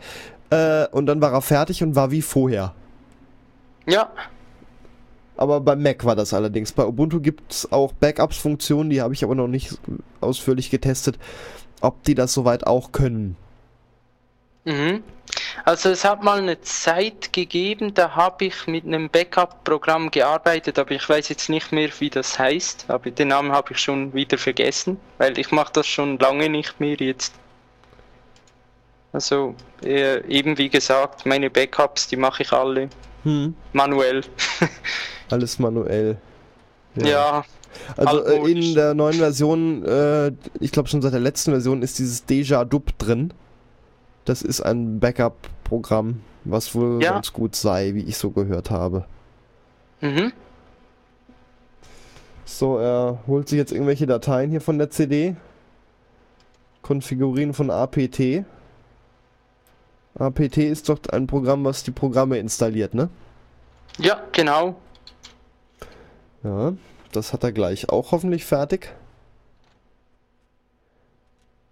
Äh, 0.50 0.86
und 0.88 1.06
dann 1.06 1.20
war 1.20 1.32
er 1.32 1.42
fertig 1.42 1.82
und 1.82 1.94
war 1.94 2.10
wie 2.10 2.22
vorher. 2.22 2.74
Ja. 3.86 4.10
Aber 5.36 5.60
beim 5.60 5.82
Mac 5.82 6.04
war 6.04 6.16
das 6.16 6.34
allerdings. 6.34 6.72
Bei 6.72 6.84
Ubuntu 6.84 7.20
gibt 7.20 7.52
es 7.52 7.72
auch 7.72 7.92
Backups-Funktionen, 7.92 8.90
die 8.90 9.00
habe 9.00 9.14
ich 9.14 9.24
aber 9.24 9.34
noch 9.34 9.48
nicht 9.48 9.78
ausführlich 10.20 10.70
getestet, 10.70 11.18
ob 11.80 12.02
die 12.04 12.14
das 12.14 12.34
soweit 12.34 12.66
auch 12.66 12.92
können. 12.92 13.36
Mhm. 14.64 15.02
Also 15.64 15.90
es 15.90 16.04
hat 16.04 16.22
mal 16.22 16.38
eine 16.38 16.60
Zeit 16.60 17.32
gegeben, 17.32 17.94
da 17.94 18.14
habe 18.16 18.46
ich 18.46 18.66
mit 18.66 18.84
einem 18.84 19.08
Backup-Programm 19.08 20.10
gearbeitet, 20.10 20.78
aber 20.78 20.92
ich 20.92 21.08
weiß 21.08 21.28
jetzt 21.28 21.48
nicht 21.48 21.72
mehr, 21.72 21.90
wie 21.98 22.10
das 22.10 22.38
heißt. 22.38 22.86
Aber 22.88 23.10
den 23.10 23.28
Namen 23.28 23.52
habe 23.52 23.72
ich 23.72 23.78
schon 23.78 24.12
wieder 24.12 24.38
vergessen, 24.38 24.98
weil 25.18 25.38
ich 25.38 25.50
mache 25.50 25.72
das 25.72 25.86
schon 25.86 26.18
lange 26.18 26.48
nicht 26.48 26.80
mehr 26.80 26.96
jetzt. 26.96 27.34
Also 29.12 29.54
äh, 29.84 30.24
eben 30.28 30.56
wie 30.58 30.68
gesagt, 30.68 31.26
meine 31.26 31.50
Backups, 31.50 32.08
die 32.08 32.16
mache 32.16 32.42
ich 32.42 32.52
alle 32.52 32.88
hm. 33.24 33.54
manuell. 33.72 34.22
Alles 35.30 35.58
manuell. 35.58 36.16
Ja. 36.96 37.06
ja 37.06 37.44
also 37.96 38.24
äh, 38.24 38.50
in 38.50 38.74
der 38.74 38.94
neuen 38.94 39.14
Version, 39.14 39.84
äh, 39.84 40.32
ich 40.58 40.72
glaube 40.72 40.88
schon 40.88 41.02
seit 41.02 41.12
der 41.12 41.20
letzten 41.20 41.52
Version 41.52 41.82
ist 41.82 41.98
dieses 41.98 42.24
Deja 42.24 42.64
Dub 42.64 42.98
drin. 42.98 43.32
Das 44.30 44.42
ist 44.42 44.60
ein 44.60 45.00
Backup-Programm, 45.00 46.20
was 46.44 46.72
wohl 46.76 47.02
ja. 47.02 47.14
ganz 47.14 47.32
gut 47.32 47.56
sei, 47.56 47.94
wie 47.94 48.04
ich 48.04 48.16
so 48.16 48.30
gehört 48.30 48.70
habe. 48.70 49.04
Mhm. 50.00 50.32
So, 52.44 52.78
er 52.78 53.18
holt 53.26 53.48
sich 53.48 53.58
jetzt 53.58 53.72
irgendwelche 53.72 54.06
Dateien 54.06 54.52
hier 54.52 54.60
von 54.60 54.78
der 54.78 54.88
CD. 54.88 55.34
Konfigurieren 56.80 57.54
von 57.54 57.72
APT. 57.72 58.44
APT 60.16 60.58
ist 60.58 60.88
doch 60.88 61.00
ein 61.10 61.26
Programm, 61.26 61.64
was 61.64 61.82
die 61.82 61.90
Programme 61.90 62.38
installiert, 62.38 62.94
ne? 62.94 63.08
Ja, 63.98 64.22
genau. 64.30 64.76
Ja, 66.44 66.74
das 67.10 67.32
hat 67.32 67.42
er 67.42 67.50
gleich 67.50 67.88
auch 67.88 68.12
hoffentlich 68.12 68.44
fertig. 68.44 68.94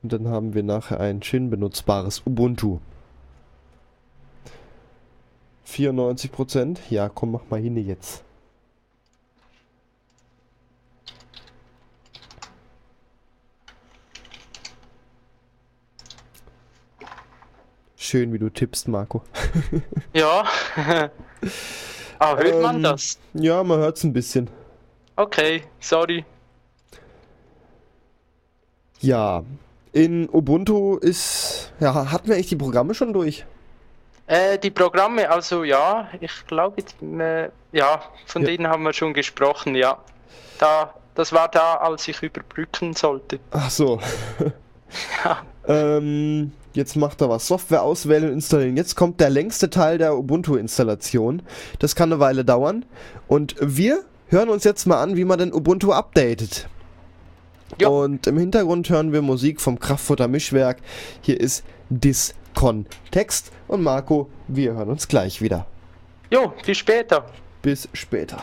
Und 0.03 0.13
dann 0.13 0.29
haben 0.29 0.55
wir 0.55 0.63
nachher 0.63 1.01
ein 1.01 1.23
schön 1.23 1.51
benutzbares 1.51 2.23
Ubuntu. 2.25 2.79
94%. 5.67 6.79
Ja, 6.91 7.09
komm, 7.09 7.33
mach 7.33 7.43
mal 7.51 7.61
hin 7.61 7.77
jetzt. 7.77 8.23
Schön, 17.97 18.33
wie 18.33 18.39
du 18.39 18.49
tippst, 18.49 18.89
Marco. 18.89 19.23
ja. 20.15 20.47
Aber 22.19 22.43
hört 22.43 22.55
ähm, 22.55 22.63
man 22.63 22.83
das? 22.83 23.19
Ja, 23.35 23.63
man 23.63 23.81
hört 23.81 23.99
es 23.99 24.05
ein 24.05 24.13
bisschen. 24.13 24.49
Okay, 25.17 25.65
sorry. 25.79 26.25
Ja, 29.01 29.45
in 29.93 30.29
Ubuntu 30.29 30.97
ist, 30.97 31.73
ja, 31.81 32.11
hatten 32.11 32.29
wir 32.29 32.35
eigentlich 32.35 32.49
die 32.49 32.57
Programme 32.57 32.95
schon 32.95 33.13
durch? 33.13 33.45
Äh, 34.27 34.59
die 34.59 34.71
Programme, 34.71 35.31
also 35.31 35.65
ja, 35.65 36.09
ich 36.21 36.47
glaube, 36.47 36.83
äh, 37.03 37.49
ja, 37.73 38.03
von 38.27 38.43
ja. 38.43 38.49
denen 38.49 38.69
haben 38.69 38.83
wir 38.83 38.93
schon 38.93 39.15
gesprochen, 39.15 39.75
ja. 39.75 39.99
Da, 40.59 40.93
Das 41.15 41.33
war 41.33 41.49
da, 41.49 41.77
als 41.77 42.07
ich 42.07 42.23
überbrücken 42.23 42.95
sollte. 42.95 43.41
Ach 43.51 43.71
so. 43.71 44.01
Ja. 45.23 45.43
Ähm, 45.67 46.53
jetzt 46.73 46.97
macht 46.97 47.21
er 47.21 47.29
was. 47.29 47.47
Software 47.47 47.83
auswählen 47.83 48.25
und 48.25 48.33
installieren. 48.33 48.79
Jetzt 48.79 48.95
kommt 48.95 49.21
der 49.21 49.29
längste 49.29 49.69
Teil 49.69 49.99
der 49.99 50.17
Ubuntu-Installation. 50.17 51.43
Das 51.79 51.95
kann 51.95 52.11
eine 52.11 52.21
Weile 52.21 52.43
dauern. 52.43 52.87
Und 53.27 53.55
wir 53.61 54.03
hören 54.29 54.49
uns 54.49 54.65
jetzt 54.65 54.87
mal 54.87 55.03
an, 55.03 55.17
wie 55.17 55.27
man 55.27 55.39
denn 55.39 55.53
Ubuntu 55.53 55.93
updatet. 55.93 56.69
Ja. 57.79 57.89
Und 57.89 58.27
im 58.27 58.39
Hintergrund 58.39 58.89
hören 58.89 59.13
wir 59.13 59.23
Musik 59.23 59.61
vom 59.61 59.79
Kraftfutter 59.79 60.29
Mischwerk. 60.29 60.79
Hier 61.21 61.39
ist 61.39 61.65
Discontext. 61.91 63.53
Und 63.69 63.83
Marco, 63.83 64.29
wir 64.49 64.75
hören 64.75 64.89
uns 64.89 65.09
gleich 65.09 65.43
wieder. 65.43 65.67
Jo, 66.31 66.53
bis 66.65 66.79
später. 66.79 67.27
Bis 67.63 67.89
später. 67.93 68.43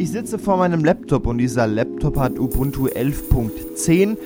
Ich 0.00 0.12
sitze 0.12 0.38
vor 0.38 0.56
meinem 0.56 0.82
Laptop 0.82 1.26
und 1.26 1.38
dieser 1.38 1.66
Laptop 1.66 2.16
hat 2.16 2.38
Ubuntu 2.38 2.86
11.10 2.86 4.16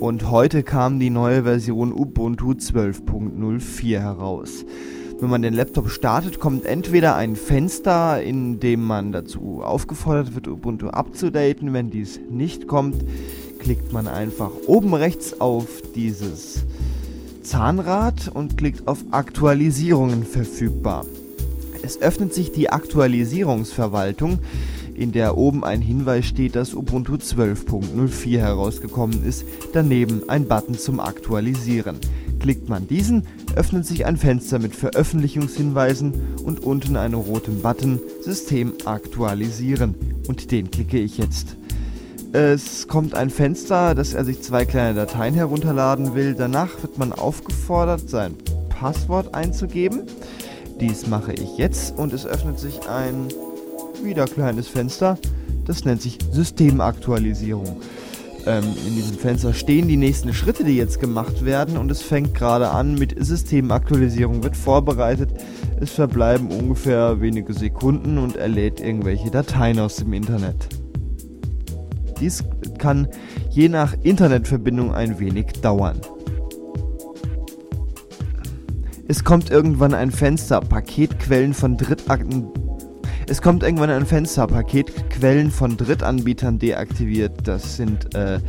und 0.00 0.30
heute 0.30 0.62
kam 0.62 0.98
die 0.98 1.10
neue 1.10 1.42
Version 1.42 1.92
Ubuntu 1.92 2.52
12.04 2.52 4.00
heraus. 4.00 4.64
Wenn 5.20 5.28
man 5.28 5.42
den 5.42 5.52
Laptop 5.52 5.90
startet, 5.90 6.40
kommt 6.40 6.64
entweder 6.64 7.16
ein 7.16 7.36
Fenster, 7.36 8.22
in 8.22 8.60
dem 8.60 8.82
man 8.82 9.12
dazu 9.12 9.60
aufgefordert 9.62 10.34
wird, 10.34 10.48
Ubuntu 10.48 10.88
abzudaten. 10.88 11.74
Wenn 11.74 11.90
dies 11.90 12.18
nicht 12.30 12.66
kommt, 12.66 13.04
klickt 13.58 13.92
man 13.92 14.08
einfach 14.08 14.50
oben 14.66 14.94
rechts 14.94 15.38
auf 15.38 15.66
dieses 15.94 16.64
Zahnrad 17.42 18.30
und 18.32 18.56
klickt 18.56 18.88
auf 18.88 19.04
Aktualisierungen 19.10 20.24
verfügbar. 20.24 21.04
Es 21.82 22.00
öffnet 22.00 22.32
sich 22.32 22.52
die 22.52 22.70
Aktualisierungsverwaltung, 22.70 24.38
in 25.00 25.12
der 25.12 25.38
oben 25.38 25.64
ein 25.64 25.80
Hinweis 25.80 26.26
steht, 26.26 26.54
dass 26.54 26.74
Ubuntu 26.74 27.14
12.04 27.14 28.38
herausgekommen 28.38 29.24
ist, 29.24 29.46
daneben 29.72 30.28
ein 30.28 30.46
Button 30.46 30.76
zum 30.76 31.00
Aktualisieren. 31.00 31.96
Klickt 32.38 32.68
man 32.68 32.86
diesen, 32.86 33.26
öffnet 33.56 33.86
sich 33.86 34.04
ein 34.04 34.18
Fenster 34.18 34.58
mit 34.58 34.76
Veröffentlichungshinweisen 34.76 36.12
und 36.44 36.62
unten 36.62 36.96
einen 36.96 37.14
roten 37.14 37.62
Button 37.62 37.98
System 38.20 38.74
aktualisieren 38.84 39.94
und 40.28 40.50
den 40.50 40.70
klicke 40.70 40.98
ich 40.98 41.16
jetzt. 41.16 41.56
Es 42.32 42.86
kommt 42.86 43.14
ein 43.14 43.30
Fenster, 43.30 43.94
dass 43.94 44.12
er 44.12 44.26
sich 44.26 44.42
zwei 44.42 44.66
kleine 44.66 44.94
Dateien 44.94 45.34
herunterladen 45.34 46.14
will. 46.14 46.34
Danach 46.34 46.82
wird 46.82 46.98
man 46.98 47.14
aufgefordert, 47.14 48.10
sein 48.10 48.34
Passwort 48.68 49.34
einzugeben. 49.34 50.02
Dies 50.78 51.06
mache 51.06 51.32
ich 51.32 51.56
jetzt 51.56 51.98
und 51.98 52.12
es 52.12 52.26
öffnet 52.26 52.58
sich 52.58 52.86
ein 52.86 53.28
wieder 54.04 54.24
kleines 54.26 54.68
Fenster. 54.68 55.18
Das 55.66 55.84
nennt 55.84 56.02
sich 56.02 56.18
Systemaktualisierung. 56.32 57.80
Ähm, 58.46 58.64
in 58.86 58.94
diesem 58.94 59.18
Fenster 59.18 59.52
stehen 59.52 59.86
die 59.88 59.96
nächsten 59.96 60.32
Schritte, 60.32 60.64
die 60.64 60.76
jetzt 60.76 61.00
gemacht 61.00 61.44
werden 61.44 61.76
und 61.76 61.90
es 61.90 62.00
fängt 62.00 62.34
gerade 62.34 62.70
an 62.70 62.94
mit 62.94 63.14
Systemaktualisierung, 63.22 64.42
wird 64.42 64.56
vorbereitet. 64.56 65.30
Es 65.80 65.90
verbleiben 65.90 66.50
ungefähr 66.50 67.20
wenige 67.20 67.52
Sekunden 67.52 68.18
und 68.18 68.36
er 68.36 68.48
lädt 68.48 68.80
irgendwelche 68.80 69.30
Dateien 69.30 69.78
aus 69.78 69.96
dem 69.96 70.12
Internet. 70.12 70.68
Dies 72.20 72.44
kann 72.78 73.08
je 73.50 73.68
nach 73.68 73.94
Internetverbindung 74.02 74.92
ein 74.94 75.18
wenig 75.18 75.46
dauern. 75.62 76.00
Es 79.08 79.24
kommt 79.24 79.50
irgendwann 79.50 79.92
ein 79.92 80.12
Fenster, 80.12 80.60
Paketquellen 80.60 81.52
von 81.52 81.76
Drittakten. 81.76 82.46
Es 83.30 83.40
kommt 83.40 83.62
irgendwann 83.62 83.90
ein 83.90 84.06
Fenster, 84.06 84.48
Paketquellen 84.48 85.52
von 85.52 85.76
Drittanbietern 85.76 86.58
deaktiviert. 86.58 87.30
Das 87.44 87.76
sind 87.76 88.12
äh, 88.16 88.40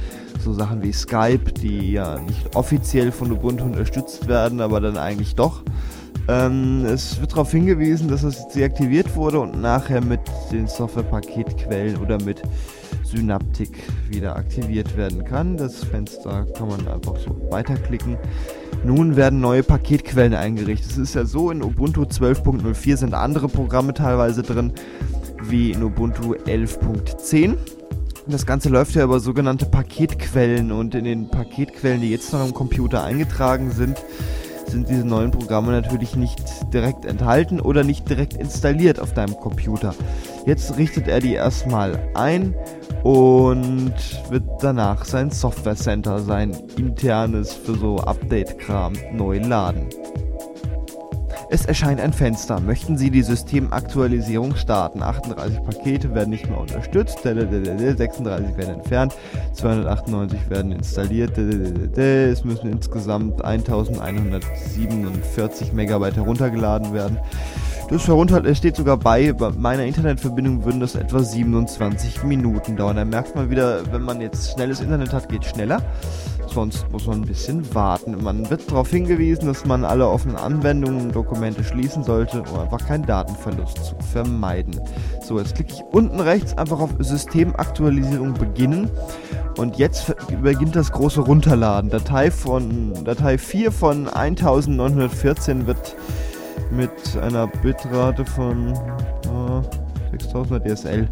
so 0.43 0.53
Sachen 0.53 0.81
wie 0.81 0.91
Skype, 0.91 1.51
die 1.61 1.91
ja 1.91 2.17
nicht 2.17 2.55
offiziell 2.55 3.11
von 3.11 3.31
Ubuntu 3.31 3.65
unterstützt 3.65 4.27
werden, 4.27 4.59
aber 4.59 4.81
dann 4.81 4.97
eigentlich 4.97 5.35
doch. 5.35 5.61
Ähm, 6.27 6.83
es 6.85 7.21
wird 7.21 7.33
darauf 7.33 7.51
hingewiesen, 7.51 8.07
dass 8.07 8.23
es 8.23 8.47
deaktiviert 8.47 9.15
wurde 9.15 9.39
und 9.41 9.61
nachher 9.61 10.01
mit 10.01 10.21
den 10.51 10.65
Software-Paketquellen 10.65 11.97
oder 11.97 12.19
mit 12.23 12.41
Synaptic 13.11 13.69
wieder 14.09 14.35
aktiviert 14.35 14.95
werden 14.95 15.25
kann. 15.25 15.57
Das 15.57 15.83
Fenster 15.83 16.45
kann 16.57 16.69
man 16.69 16.87
einfach 16.87 17.17
so 17.17 17.35
weiterklicken. 17.49 18.17
Nun 18.83 19.15
werden 19.15 19.39
neue 19.41 19.63
Paketquellen 19.63 20.33
eingerichtet. 20.33 20.91
Es 20.91 20.97
ist 20.97 21.15
ja 21.15 21.25
so, 21.25 21.51
in 21.51 21.61
Ubuntu 21.61 22.03
12.04 22.03 22.97
sind 22.97 23.13
andere 23.13 23.47
Programme 23.47 23.93
teilweise 23.93 24.41
drin, 24.41 24.73
wie 25.43 25.71
in 25.71 25.83
Ubuntu 25.83 26.33
11.10. 26.33 27.57
Das 28.27 28.45
Ganze 28.45 28.69
läuft 28.69 28.95
ja 28.95 29.03
über 29.03 29.19
sogenannte 29.19 29.65
Paketquellen 29.65 30.71
und 30.71 30.95
in 30.95 31.03
den 31.03 31.29
Paketquellen, 31.29 32.01
die 32.01 32.11
jetzt 32.11 32.31
noch 32.31 32.45
im 32.45 32.53
Computer 32.53 33.03
eingetragen 33.03 33.71
sind, 33.71 33.97
sind 34.67 34.89
diese 34.89 35.05
neuen 35.05 35.31
Programme 35.31 35.71
natürlich 35.71 36.15
nicht 36.15 36.41
direkt 36.73 37.05
enthalten 37.05 37.59
oder 37.59 37.83
nicht 37.83 38.09
direkt 38.09 38.35
installiert 38.37 38.99
auf 38.99 39.13
deinem 39.13 39.35
Computer. 39.35 39.93
Jetzt 40.45 40.77
richtet 40.77 41.07
er 41.07 41.19
die 41.19 41.33
erstmal 41.33 41.99
ein 42.13 42.55
und 43.03 43.93
wird 44.29 44.43
danach 44.61 45.05
sein 45.05 45.31
Software 45.31 45.75
Center, 45.75 46.19
sein 46.19 46.55
internes 46.77 47.53
für 47.53 47.75
so 47.75 47.97
Update-Kram 47.97 48.93
neu 49.13 49.39
laden. 49.39 49.87
Es 51.53 51.65
erscheint 51.65 51.99
ein 51.99 52.13
Fenster. 52.13 52.61
Möchten 52.61 52.97
Sie 52.97 53.11
die 53.11 53.23
Systemaktualisierung 53.23 54.55
starten? 54.55 55.03
38 55.03 55.61
Pakete 55.65 56.15
werden 56.15 56.29
nicht 56.29 56.47
mehr 56.47 56.57
unterstützt, 56.57 57.23
36 57.23 58.55
werden 58.55 58.75
entfernt, 58.75 59.13
298 59.51 60.49
werden 60.49 60.71
installiert, 60.71 61.37
es 61.37 62.45
müssen 62.45 62.71
insgesamt 62.71 63.43
1147 63.43 65.73
Megabyte 65.73 66.15
heruntergeladen 66.15 66.93
werden. 66.93 67.19
Das 67.91 68.07
herunter, 68.07 68.41
es 68.45 68.57
steht 68.57 68.77
sogar 68.77 68.95
bei, 68.95 69.33
bei 69.33 69.51
meiner 69.51 69.83
Internetverbindung 69.83 70.63
würden 70.63 70.79
das 70.79 70.95
etwa 70.95 71.19
27 71.19 72.23
Minuten 72.23 72.77
dauern. 72.77 72.95
Da 72.95 73.03
merkt 73.03 73.35
man 73.35 73.49
wieder, 73.49 73.81
wenn 73.91 74.03
man 74.03 74.21
jetzt 74.21 74.53
schnelles 74.53 74.79
Internet 74.79 75.11
hat, 75.11 75.27
geht 75.27 75.43
schneller. 75.43 75.81
Sonst 76.47 76.89
muss 76.89 77.05
man 77.05 77.19
ein 77.19 77.27
bisschen 77.27 77.75
warten. 77.75 78.23
Man 78.23 78.49
wird 78.49 78.71
darauf 78.71 78.89
hingewiesen, 78.89 79.47
dass 79.47 79.65
man 79.65 79.83
alle 79.83 80.07
offenen 80.07 80.37
Anwendungen 80.37 81.01
und 81.01 81.15
Dokumente 81.15 81.65
schließen 81.65 82.05
sollte, 82.05 82.43
um 82.43 82.59
einfach 82.61 82.87
keinen 82.87 83.05
Datenverlust 83.05 83.83
zu 83.83 83.95
vermeiden. 84.13 84.79
So, 85.21 85.37
jetzt 85.37 85.55
klicke 85.55 85.73
ich 85.73 85.83
unten 85.91 86.21
rechts 86.21 86.57
einfach 86.57 86.79
auf 86.79 86.91
Systemaktualisierung 86.97 88.35
beginnen. 88.35 88.89
Und 89.57 89.75
jetzt 89.77 90.15
beginnt 90.41 90.77
das 90.77 90.93
große 90.93 91.19
Runterladen. 91.19 91.89
Datei, 91.89 92.31
von, 92.31 93.03
Datei 93.03 93.37
4 93.37 93.69
von 93.73 94.07
1914 94.07 95.67
wird 95.67 95.97
mit 96.69 96.91
einer 97.21 97.47
Bitrate 97.47 98.25
von 98.25 98.73
äh, 98.73 100.11
6000 100.11 100.65
DSL, 100.65 101.09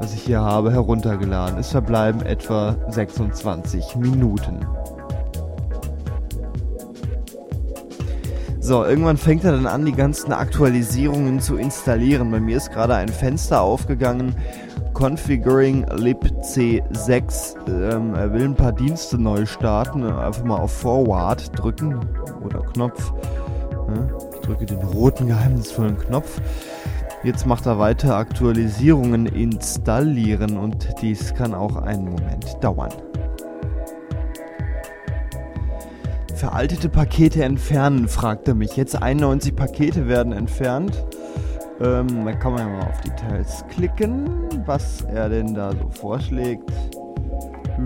was 0.00 0.14
ich 0.14 0.22
hier 0.22 0.40
habe, 0.40 0.72
heruntergeladen. 0.72 1.58
Es 1.58 1.70
verbleiben 1.70 2.22
etwa 2.22 2.76
26 2.88 3.96
Minuten. 3.96 4.66
So, 8.60 8.84
irgendwann 8.84 9.16
fängt 9.16 9.44
er 9.44 9.52
dann 9.52 9.66
an, 9.66 9.86
die 9.86 9.92
ganzen 9.92 10.32
Aktualisierungen 10.32 11.40
zu 11.40 11.56
installieren. 11.56 12.30
Bei 12.30 12.38
mir 12.38 12.58
ist 12.58 12.70
gerade 12.70 12.94
ein 12.96 13.08
Fenster 13.08 13.62
aufgegangen. 13.62 14.34
Configuring 14.92 15.86
libc6. 15.86 17.56
Ähm, 17.66 18.14
er 18.14 18.32
will 18.32 18.44
ein 18.44 18.54
paar 18.54 18.72
Dienste 18.72 19.16
neu 19.16 19.46
starten. 19.46 20.04
Einfach 20.04 20.44
mal 20.44 20.58
auf 20.58 20.72
Forward 20.72 21.50
drücken 21.58 21.98
oder 22.44 22.60
Knopf. 22.60 23.12
Ja, 23.88 24.27
drücke 24.48 24.66
den 24.66 24.78
roten 24.78 25.26
geheimnisvollen 25.26 25.98
Knopf. 25.98 26.40
Jetzt 27.22 27.46
macht 27.46 27.66
er 27.66 27.78
weiter 27.78 28.16
Aktualisierungen 28.16 29.26
installieren 29.26 30.56
und 30.56 30.88
dies 31.02 31.34
kann 31.34 31.54
auch 31.54 31.76
einen 31.76 32.04
Moment 32.04 32.56
dauern. 32.62 32.92
Veraltete 36.34 36.88
Pakete 36.88 37.42
entfernen, 37.42 38.08
fragt 38.08 38.46
er 38.48 38.54
mich. 38.54 38.76
Jetzt 38.76 39.02
91 39.02 39.54
Pakete 39.56 40.06
werden 40.06 40.32
entfernt. 40.32 41.04
Ähm, 41.80 42.24
da 42.24 42.32
kann 42.32 42.52
man 42.52 42.60
ja 42.60 42.68
mal 42.68 42.86
auf 42.86 43.00
Details 43.00 43.64
klicken, 43.68 44.48
was 44.64 45.02
er 45.02 45.28
denn 45.28 45.54
da 45.54 45.72
so 45.72 45.88
vorschlägt. 45.90 46.70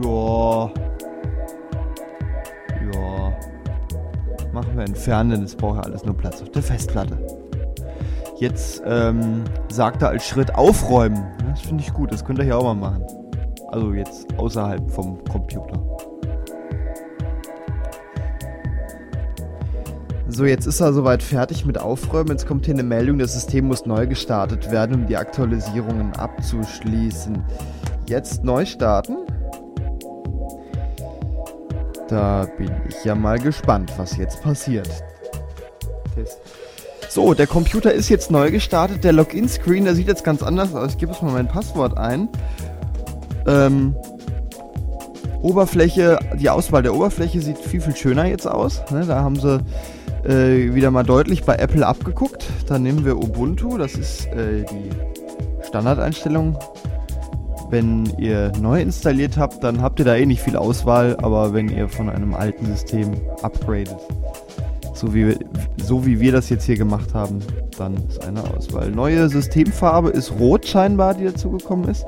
Ja. 0.05 0.71
machen 4.53 4.77
wir 4.77 4.85
entfernen, 4.85 5.31
denn 5.31 5.43
es 5.43 5.57
braucht 5.57 5.77
ja 5.77 5.83
alles 5.83 6.05
nur 6.05 6.17
Platz 6.17 6.43
auf 6.43 6.51
der 6.51 6.63
Festplatte. 6.63 7.19
Jetzt 8.39 8.83
ähm, 8.85 9.45
sagt 9.71 10.03
er 10.03 10.09
als 10.09 10.27
Schritt 10.27 10.55
aufräumen. 10.55 11.25
Das 11.49 11.61
finde 11.61 11.83
ich 11.83 11.93
gut, 11.93 12.13
das 12.13 12.25
könnt 12.25 12.39
ihr 12.39 12.45
hier 12.45 12.59
auch 12.59 12.75
mal 12.75 12.75
machen. 12.75 13.05
Also 13.69 13.93
jetzt 13.93 14.27
außerhalb 14.37 14.91
vom 14.91 15.23
Computer. 15.25 15.81
So, 20.29 20.47
jetzt 20.47 20.67
ist 20.67 20.81
er 20.81 20.95
soweit 20.95 21.23
fertig 21.23 21.67
mit 21.67 21.79
Aufräumen. 21.79 22.31
Jetzt 22.31 22.47
kommt 22.47 22.65
hier 22.65 22.75
eine 22.75 22.83
Meldung, 22.83 23.19
das 23.19 23.35
System 23.35 23.67
muss 23.67 23.85
neu 23.85 24.07
gestartet 24.07 24.71
werden, 24.71 24.95
um 24.95 25.07
die 25.07 25.17
Aktualisierungen 25.17 26.13
abzuschließen. 26.17 27.45
Jetzt 28.09 28.43
neu 28.43 28.65
starten. 28.65 29.19
Da 32.13 32.47
bin 32.59 32.71
ich 32.91 33.05
ja 33.07 33.15
mal 33.15 33.39
gespannt, 33.39 33.91
was 33.97 34.19
jetzt 34.19 34.43
passiert. 34.43 34.87
So, 37.09 37.33
der 37.33 37.47
Computer 37.47 37.91
ist 37.91 38.11
jetzt 38.11 38.31
neu 38.31 38.51
gestartet. 38.51 39.03
Der 39.03 39.15
Login-Screen, 39.15 39.87
der 39.87 39.95
sieht 39.95 40.09
jetzt 40.09 40.23
ganz 40.23 40.43
anders 40.43 40.75
aus. 40.75 40.91
Ich 40.91 40.99
gebe 40.99 41.13
jetzt 41.13 41.23
mal 41.23 41.33
mein 41.33 41.49
Passwort 41.49 41.97
ein. 41.97 42.29
Ähm, 43.47 43.97
Oberfläche, 45.41 46.19
die 46.39 46.51
Auswahl 46.51 46.83
der 46.83 46.95
Oberfläche 46.95 47.41
sieht 47.41 47.57
viel, 47.57 47.81
viel 47.81 47.97
schöner 47.97 48.27
jetzt 48.27 48.47
aus. 48.47 48.83
Ne, 48.91 49.07
da 49.07 49.23
haben 49.23 49.37
sie 49.37 49.61
äh, 50.29 50.75
wieder 50.75 50.91
mal 50.91 51.05
deutlich 51.05 51.45
bei 51.45 51.55
Apple 51.55 51.87
abgeguckt. 51.87 52.45
Da 52.67 52.79
nehmen 52.79 53.07
wir 53.07 53.17
Ubuntu, 53.17 53.79
das 53.79 53.95
ist 53.95 54.27
äh, 54.27 54.67
die 54.71 54.91
Standardeinstellung. 55.67 56.59
Wenn 57.73 58.05
ihr 58.19 58.53
neu 58.61 58.81
installiert 58.81 59.37
habt, 59.37 59.65
dann 59.65 59.81
habt 59.81 59.99
ihr 59.99 60.05
da 60.05 60.15
eh 60.15 60.27
nicht 60.27 60.43
viel 60.43 60.57
Auswahl, 60.57 61.17
aber 61.23 61.53
wenn 61.55 61.69
ihr 61.69 61.89
von 61.89 62.09
einem 62.09 62.35
alten 62.35 62.67
System 62.67 63.13
upgradet, 63.43 63.97
so 64.95 65.13
wie, 65.15 65.37
so 65.83 66.07
wie 66.07 66.21
wir 66.21 66.31
das 66.31 66.51
jetzt 66.51 66.65
hier 66.65 66.77
gemacht 66.77 67.15
haben, 67.15 67.41
dann 67.79 67.97
ist 68.09 68.25
eine 68.25 68.45
Auswahl. 68.45 68.91
Neue 68.91 69.29
Systemfarbe 69.29 70.11
ist 70.11 70.33
rot 70.39 70.67
scheinbar, 70.67 71.15
die 71.15 71.25
dazugekommen 71.25 71.89
ist. 71.89 72.05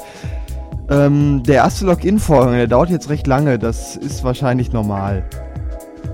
Ähm, 0.91 1.43
der 1.45 1.57
erste 1.57 1.87
Login-Vorgang, 1.87 2.55
der 2.55 2.67
dauert 2.67 2.91
jetzt 2.91 3.09
recht 3.09 3.27
lange, 3.27 3.59
das 3.59 3.97
ist 3.97 4.23
wahrscheinlich 4.23 4.73
normal. 4.73 5.25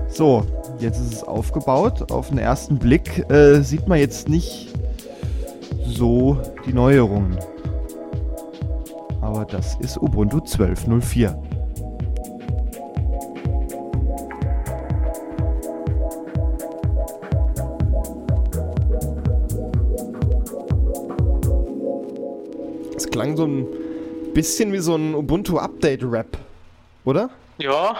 So, 0.07 0.45
Jetzt 0.81 0.99
ist 0.99 1.13
es 1.13 1.23
aufgebaut. 1.23 2.11
Auf 2.11 2.29
den 2.29 2.39
ersten 2.39 2.79
Blick 2.79 3.29
äh, 3.29 3.61
sieht 3.61 3.87
man 3.87 3.99
jetzt 3.99 4.27
nicht 4.27 4.69
so 5.85 6.39
die 6.65 6.73
Neuerungen. 6.73 7.37
Aber 9.31 9.45
das 9.45 9.75
ist 9.75 9.95
Ubuntu 9.95 10.39
12.04. 10.39 11.33
Es 22.97 23.09
klang 23.09 23.37
so 23.37 23.45
ein 23.45 23.67
bisschen 24.33 24.73
wie 24.73 24.79
so 24.79 24.95
ein 24.95 25.15
Ubuntu 25.15 25.59
Update 25.59 26.03
Rap, 26.03 26.37
oder? 27.05 27.29
Ja. 27.57 27.95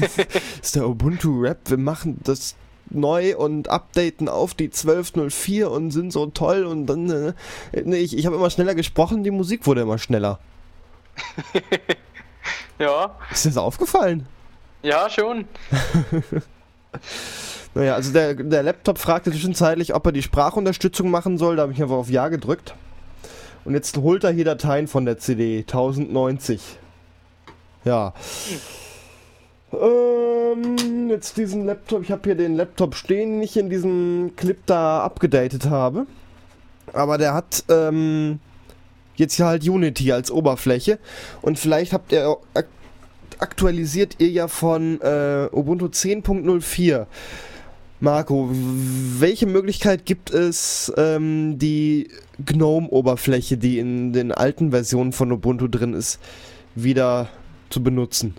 ist 0.60 0.74
der 0.74 0.88
Ubuntu 0.88 1.42
Rap. 1.42 1.58
Wir 1.66 1.78
machen 1.78 2.18
das 2.24 2.56
neu 2.90 3.36
und 3.36 3.68
updaten 3.68 4.28
auf 4.28 4.54
die 4.54 4.64
1204 4.64 5.70
und 5.70 5.92
sind 5.92 6.12
so 6.12 6.26
toll 6.26 6.64
und 6.64 6.86
dann. 6.86 7.08
Äh, 7.08 7.32
nee, 7.84 7.98
ich, 7.98 8.18
ich 8.18 8.26
habe 8.26 8.34
immer 8.34 8.50
schneller 8.50 8.74
gesprochen, 8.74 9.22
die 9.22 9.30
Musik 9.30 9.64
wurde 9.68 9.82
immer 9.82 9.98
schneller. 9.98 10.40
ja. 12.78 13.16
Ist 13.30 13.44
dir 13.44 13.50
das 13.50 13.58
aufgefallen? 13.58 14.26
Ja, 14.82 15.08
schon. 15.08 15.46
naja, 17.74 17.94
also 17.94 18.12
der, 18.12 18.34
der 18.34 18.62
Laptop 18.62 18.98
fragte 18.98 19.30
zwischenzeitlich, 19.30 19.94
ob 19.94 20.06
er 20.06 20.12
die 20.12 20.22
Sprachunterstützung 20.22 21.10
machen 21.10 21.38
soll. 21.38 21.56
Da 21.56 21.62
habe 21.62 21.72
ich 21.72 21.82
einfach 21.82 21.96
auf 21.96 22.10
Ja 22.10 22.28
gedrückt. 22.28 22.74
Und 23.64 23.74
jetzt 23.74 23.96
holt 23.96 24.24
er 24.24 24.32
hier 24.32 24.44
Dateien 24.44 24.88
von 24.88 25.04
der 25.04 25.18
CD. 25.18 25.60
1090. 25.60 26.78
Ja. 27.84 28.12
Hm. 28.48 28.58
Ähm, 29.80 31.08
jetzt 31.08 31.36
diesen 31.36 31.64
Laptop. 31.64 32.02
Ich 32.02 32.10
habe 32.10 32.22
hier 32.24 32.34
den 32.34 32.56
Laptop 32.56 32.94
stehen, 32.94 33.34
den 33.34 33.42
ich 33.42 33.56
in 33.56 33.70
diesem 33.70 34.32
Clip 34.36 34.58
da 34.66 35.02
abgedatet 35.02 35.70
habe. 35.70 36.06
Aber 36.92 37.18
der 37.18 37.34
hat 37.34 37.64
ähm, 37.68 38.40
jetzt 39.16 39.34
hier 39.34 39.46
halt 39.46 39.66
Unity 39.68 40.12
als 40.12 40.30
Oberfläche. 40.30 40.98
Und 41.40 41.58
vielleicht 41.58 41.92
habt 41.92 42.12
ihr 42.12 42.36
aktualisiert 43.38 44.16
ihr 44.18 44.28
ja 44.28 44.48
von 44.48 45.00
äh, 45.00 45.48
Ubuntu 45.52 45.86
10.04. 45.86 47.06
Marco, 48.00 48.48
welche 48.50 49.46
Möglichkeit 49.46 50.06
gibt 50.06 50.30
es, 50.30 50.92
ähm, 50.96 51.58
die 51.58 52.08
GNOME-Oberfläche, 52.44 53.58
die 53.58 53.78
in 53.78 54.12
den 54.12 54.32
alten 54.32 54.72
Versionen 54.72 55.12
von 55.12 55.30
Ubuntu 55.30 55.68
drin 55.68 55.94
ist, 55.94 56.20
wieder 56.74 57.28
zu 57.70 57.82
benutzen? 57.82 58.34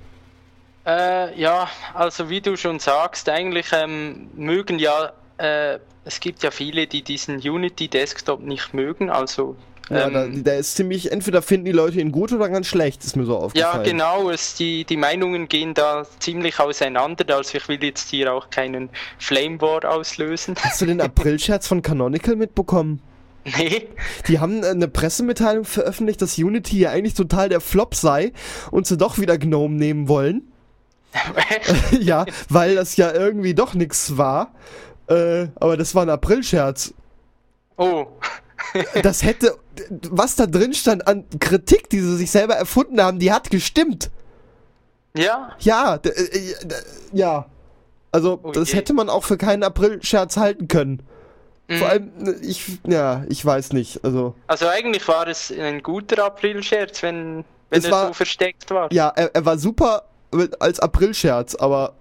Äh, 0.86 1.40
ja, 1.40 1.70
also 1.94 2.30
wie 2.30 2.42
du 2.42 2.58
schon 2.58 2.80
sagst, 2.80 3.30
eigentlich 3.30 3.68
ähm, 3.72 4.30
mögen 4.36 4.80
ja, 4.80 5.14
äh, 5.38 5.80
es 6.04 6.20
gibt 6.20 6.44
ja 6.44 6.52
viele, 6.52 6.88
die 6.88 7.02
diesen 7.02 7.38
Unity 7.38 7.88
Desktop 7.88 8.42
nicht 8.42 8.74
mögen, 8.74 9.10
also 9.10 9.56
ja, 9.90 10.08
ähm, 10.08 10.44
der 10.44 10.58
ist 10.58 10.76
ziemlich, 10.76 11.12
entweder 11.12 11.42
finden 11.42 11.66
die 11.66 11.72
Leute 11.72 12.00
ihn 12.00 12.12
gut 12.12 12.32
oder 12.32 12.50
ganz 12.50 12.68
schlecht, 12.68 13.04
ist 13.04 13.16
mir 13.16 13.26
so 13.26 13.38
aufgefallen. 13.38 13.86
Ja, 13.86 13.92
genau, 13.92 14.30
es, 14.30 14.56
die, 14.56 14.86
die 14.86 14.98
Meinungen 14.98 15.48
gehen 15.48 15.74
da 15.74 16.06
ziemlich 16.20 16.60
auseinander, 16.60 17.36
also 17.36 17.58
ich 17.58 17.68
will 17.68 17.84
jetzt 17.84 18.10
hier 18.10 18.34
auch 18.34 18.50
keinen 18.50 18.90
Flame 19.20 19.60
War 19.62 19.84
auslösen. 19.86 20.56
Hast 20.60 20.82
du 20.82 20.86
den 20.86 21.02
April-Scherz 21.02 21.68
von 21.68 21.82
Canonical 21.82 22.36
mitbekommen? 22.36 23.02
Nee. 23.58 23.90
Die 24.28 24.40
haben 24.40 24.64
eine 24.64 24.88
Pressemitteilung 24.88 25.66
veröffentlicht, 25.66 26.22
dass 26.22 26.38
Unity 26.38 26.80
ja 26.80 26.92
eigentlich 26.92 27.14
total 27.14 27.50
der 27.50 27.60
Flop 27.60 27.94
sei 27.94 28.32
und 28.72 28.88
sie 28.88 28.98
doch 28.98 29.18
wieder 29.18 29.38
Gnome 29.38 29.76
nehmen 29.76 30.08
wollen. 30.08 30.54
ja, 32.00 32.26
weil 32.50 32.76
das 32.76 32.96
ja 32.96 33.14
irgendwie 33.14 33.54
doch 33.54 33.74
nichts 33.74 34.18
war. 34.18 34.54
Äh, 35.08 35.48
aber 35.56 35.76
das 35.76 35.94
war 35.94 36.04
ein 36.04 36.10
Aprilscherz. 36.10 36.94
Oh. 37.78 38.08
Das 39.02 39.24
hätte, 39.24 39.58
was 40.10 40.36
da 40.36 40.46
drin 40.46 40.74
stand 40.74 41.08
an 41.08 41.26
Kritik, 41.40 41.90
die 41.90 42.00
sie 42.00 42.18
sich 42.18 42.32
selber 42.32 42.56
erfunden 42.56 43.02
haben, 43.02 43.20
die 43.20 43.32
hat 43.32 43.50
gestimmt. 43.50 44.10
Ja? 45.16 45.56
Ja, 45.60 45.96
äh, 45.96 46.54
ja. 47.12 47.46
Also, 48.12 48.40
okay. 48.44 48.60
das 48.60 48.74
hätte 48.74 48.94
man 48.94 49.10
auch 49.10 49.24
für 49.24 49.38
keinen 49.38 49.64
Aprilscherz 49.64 50.38
halten 50.38 50.68
können. 50.68 51.02
Mhm. 51.68 51.78
Vor 51.78 51.90
allem, 51.90 52.12
äh, 52.26 52.32
ich, 52.42 52.80
ja, 52.86 53.24
ich 53.30 53.44
weiß 53.44 53.74
nicht. 53.74 54.04
Also, 54.04 54.36
also 54.48 54.68
eigentlich 54.68 55.08
war 55.08 55.28
es 55.28 55.52
ein 55.52 55.82
guter 55.82 56.24
Aprilscherz, 56.26 57.02
wenn, 57.04 57.44
wenn 57.70 57.80
es 57.80 57.86
er 57.86 57.92
war, 57.92 58.08
so 58.08 58.14
versteckt 58.14 58.70
war. 58.72 58.92
Ja, 58.92 59.10
er, 59.16 59.34
er 59.34 59.46
war 59.46 59.58
super 59.58 60.04
als 60.60 60.80
Aprilscherz, 60.80 61.56
aber 61.56 61.94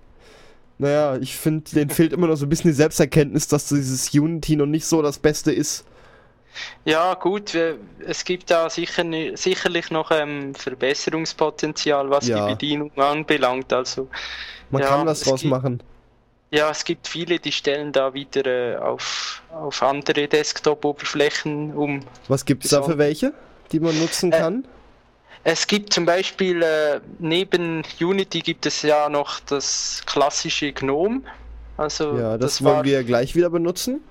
naja, 0.78 1.16
ich 1.18 1.36
finde, 1.36 1.70
denen 1.70 1.90
fehlt 1.90 2.12
immer 2.12 2.26
noch 2.26 2.36
so 2.36 2.46
ein 2.46 2.48
bisschen 2.48 2.70
die 2.70 2.76
Selbsterkenntnis, 2.76 3.46
dass 3.46 3.68
dieses 3.68 4.12
Unity 4.12 4.56
noch 4.56 4.66
nicht 4.66 4.86
so 4.86 5.02
das 5.02 5.18
Beste 5.18 5.52
ist. 5.52 5.84
Ja, 6.84 7.14
gut, 7.14 7.56
es 8.06 8.24
gibt 8.24 8.50
da 8.50 8.68
sicher, 8.68 9.04
sicherlich 9.34 9.90
noch 9.90 10.10
ähm, 10.10 10.54
Verbesserungspotenzial, 10.54 12.10
was 12.10 12.28
ja. 12.28 12.46
die 12.46 12.54
Bedienung 12.54 12.90
anbelangt. 12.96 13.72
Also, 13.72 14.08
Man 14.70 14.82
ja, 14.82 14.88
kann 14.88 15.06
was 15.06 15.20
draus 15.20 15.44
machen. 15.44 15.82
Ja, 16.50 16.70
es 16.70 16.84
gibt 16.84 17.08
viele, 17.08 17.38
die 17.38 17.50
stellen 17.50 17.92
da 17.92 18.12
wieder 18.12 18.44
äh, 18.46 18.76
auf, 18.76 19.42
auf 19.50 19.82
andere 19.82 20.28
Desktop-Oberflächen 20.28 21.74
um. 21.74 22.00
Was 22.28 22.44
gibt 22.44 22.64
es 22.64 22.72
da 22.72 22.82
für 22.82 22.98
welche, 22.98 23.32
die 23.72 23.80
man 23.80 23.98
nutzen 23.98 24.32
äh, 24.32 24.38
kann? 24.38 24.64
Es 25.44 25.66
gibt 25.66 25.94
zum 25.94 26.04
Beispiel 26.04 26.62
äh, 26.62 27.00
neben 27.18 27.82
Unity 27.98 28.40
gibt 28.40 28.66
es 28.66 28.82
ja 28.82 29.08
noch 29.08 29.40
das 29.40 30.02
klassische 30.04 30.72
GNOME. 30.72 31.22
Also 31.78 32.18
ja, 32.18 32.36
das, 32.36 32.58
das 32.58 32.64
wollen 32.64 32.76
war, 32.76 32.84
wir 32.84 33.02
gleich 33.02 33.34
wieder 33.34 33.48
benutzen. 33.48 34.02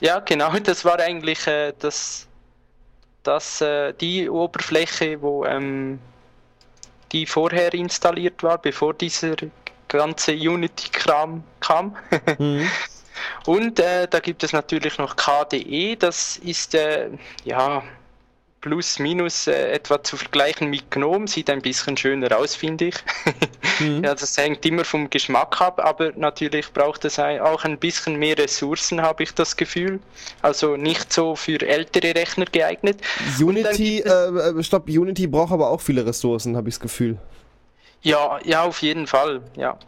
Ja, 0.00 0.20
genau. 0.20 0.52
Das 0.64 0.84
war 0.84 0.98
eigentlich 0.98 1.46
äh, 1.46 1.72
das, 1.78 2.26
das 3.22 3.60
äh, 3.60 3.92
die 3.94 4.28
Oberfläche, 4.28 5.20
wo 5.20 5.44
ähm, 5.44 5.98
die 7.12 7.26
vorher 7.26 7.72
installiert 7.74 8.42
war, 8.42 8.58
bevor 8.58 8.94
dieser 8.94 9.36
ganze 9.88 10.32
Unity-Kram 10.32 11.44
kam. 11.60 11.96
mhm. 12.38 12.68
Und 13.46 13.80
äh, 13.80 14.06
da 14.08 14.20
gibt 14.20 14.42
es 14.44 14.52
natürlich 14.52 14.98
noch 14.98 15.16
KDE. 15.16 15.96
Das 15.96 16.36
ist 16.38 16.74
äh, 16.74 17.08
ja 17.44 17.82
plus 18.66 18.98
minus 18.98 19.46
äh, 19.46 19.70
etwa 19.70 20.02
zu 20.02 20.16
vergleichen 20.16 20.68
mit 20.70 20.90
Gnome. 20.90 21.28
Sieht 21.28 21.48
ein 21.50 21.62
bisschen 21.62 21.96
schöner 21.96 22.36
aus, 22.36 22.56
finde 22.56 22.86
ich. 22.86 22.96
mhm. 23.80 24.02
ja, 24.02 24.12
das 24.12 24.36
hängt 24.36 24.66
immer 24.66 24.84
vom 24.84 25.08
Geschmack 25.08 25.60
ab, 25.60 25.78
aber 25.78 26.10
natürlich 26.16 26.72
braucht 26.72 27.04
es 27.04 27.20
auch 27.20 27.62
ein 27.62 27.78
bisschen 27.78 28.16
mehr 28.16 28.36
Ressourcen, 28.36 29.02
habe 29.02 29.22
ich 29.22 29.32
das 29.34 29.56
Gefühl. 29.56 30.00
Also 30.42 30.76
nicht 30.76 31.12
so 31.12 31.36
für 31.36 31.64
ältere 31.64 32.16
Rechner 32.16 32.46
geeignet. 32.46 32.98
Unity, 33.40 34.00
äh, 34.00 34.08
äh, 34.08 34.62
stopp, 34.64 34.88
Unity 34.88 35.28
braucht 35.28 35.52
aber 35.52 35.70
auch 35.70 35.80
viele 35.80 36.04
Ressourcen, 36.04 36.56
habe 36.56 36.68
ich 36.68 36.74
das 36.74 36.80
Gefühl. 36.80 37.18
Ja, 38.02 38.40
ja, 38.44 38.64
auf 38.64 38.82
jeden 38.82 39.06
Fall, 39.06 39.42
ja. 39.56 39.78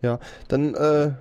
Ja, 0.00 0.18
dann 0.48 0.74
äh, 0.74 1.12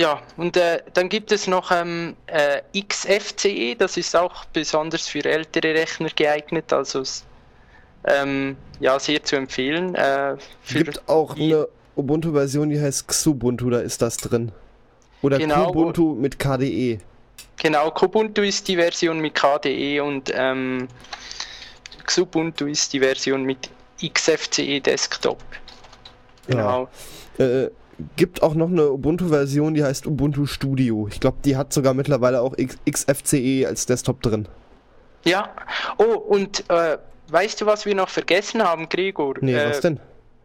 ja, 0.00 0.22
und 0.38 0.56
äh, 0.56 0.82
dann 0.94 1.10
gibt 1.10 1.30
es 1.30 1.46
noch 1.46 1.70
ähm, 1.70 2.16
äh, 2.26 2.62
XFCE, 2.80 3.76
das 3.76 3.98
ist 3.98 4.16
auch 4.16 4.46
besonders 4.46 5.06
für 5.06 5.22
ältere 5.26 5.74
Rechner 5.74 6.08
geeignet, 6.16 6.72
also 6.72 7.02
ähm, 8.04 8.56
ja, 8.80 8.98
sehr 8.98 9.22
zu 9.22 9.36
empfehlen. 9.36 9.94
Äh, 9.94 10.38
gibt 10.70 11.06
auch 11.06 11.36
eine 11.36 11.68
Ubuntu-Version, 11.96 12.70
die 12.70 12.80
heißt 12.80 13.08
Xubuntu, 13.08 13.68
da 13.68 13.80
ist 13.80 14.00
das 14.00 14.16
drin. 14.16 14.52
Oder 15.20 15.36
Genau. 15.36 15.66
Kubuntu 15.66 16.14
mit 16.14 16.38
KDE. 16.38 16.98
Genau, 17.58 17.90
Kubuntu 17.90 18.40
ist 18.40 18.66
die 18.68 18.76
Version 18.76 19.20
mit 19.20 19.34
KDE 19.34 20.00
und 20.00 20.32
ähm, 20.34 20.88
Xubuntu 22.06 22.64
ist 22.64 22.94
die 22.94 23.00
Version 23.00 23.42
mit 23.42 23.68
XFCE 24.02 24.80
Desktop. 24.80 25.42
Genau. 26.46 26.88
Äh, 27.36 27.68
gibt 28.16 28.42
auch 28.42 28.54
noch 28.54 28.68
eine 28.68 28.90
Ubuntu-Version, 28.90 29.74
die 29.74 29.84
heißt 29.84 30.06
Ubuntu 30.06 30.46
Studio. 30.46 31.08
Ich 31.10 31.20
glaube, 31.20 31.38
die 31.44 31.56
hat 31.56 31.72
sogar 31.72 31.94
mittlerweile 31.94 32.40
auch 32.40 32.54
XFCE 32.56 33.66
als 33.66 33.86
Desktop 33.86 34.22
drin. 34.22 34.46
Ja. 35.24 35.50
Oh, 35.98 36.14
und 36.14 36.64
äh, 36.70 36.98
weißt 37.28 37.60
du, 37.60 37.66
was 37.66 37.86
wir 37.86 37.94
noch 37.94 38.08
vergessen 38.08 38.62
haben, 38.62 38.88
Gregor? 38.88 39.34
Nee, 39.40 39.54
äh, 39.54 39.70
was 39.70 39.80
denn? 39.80 40.00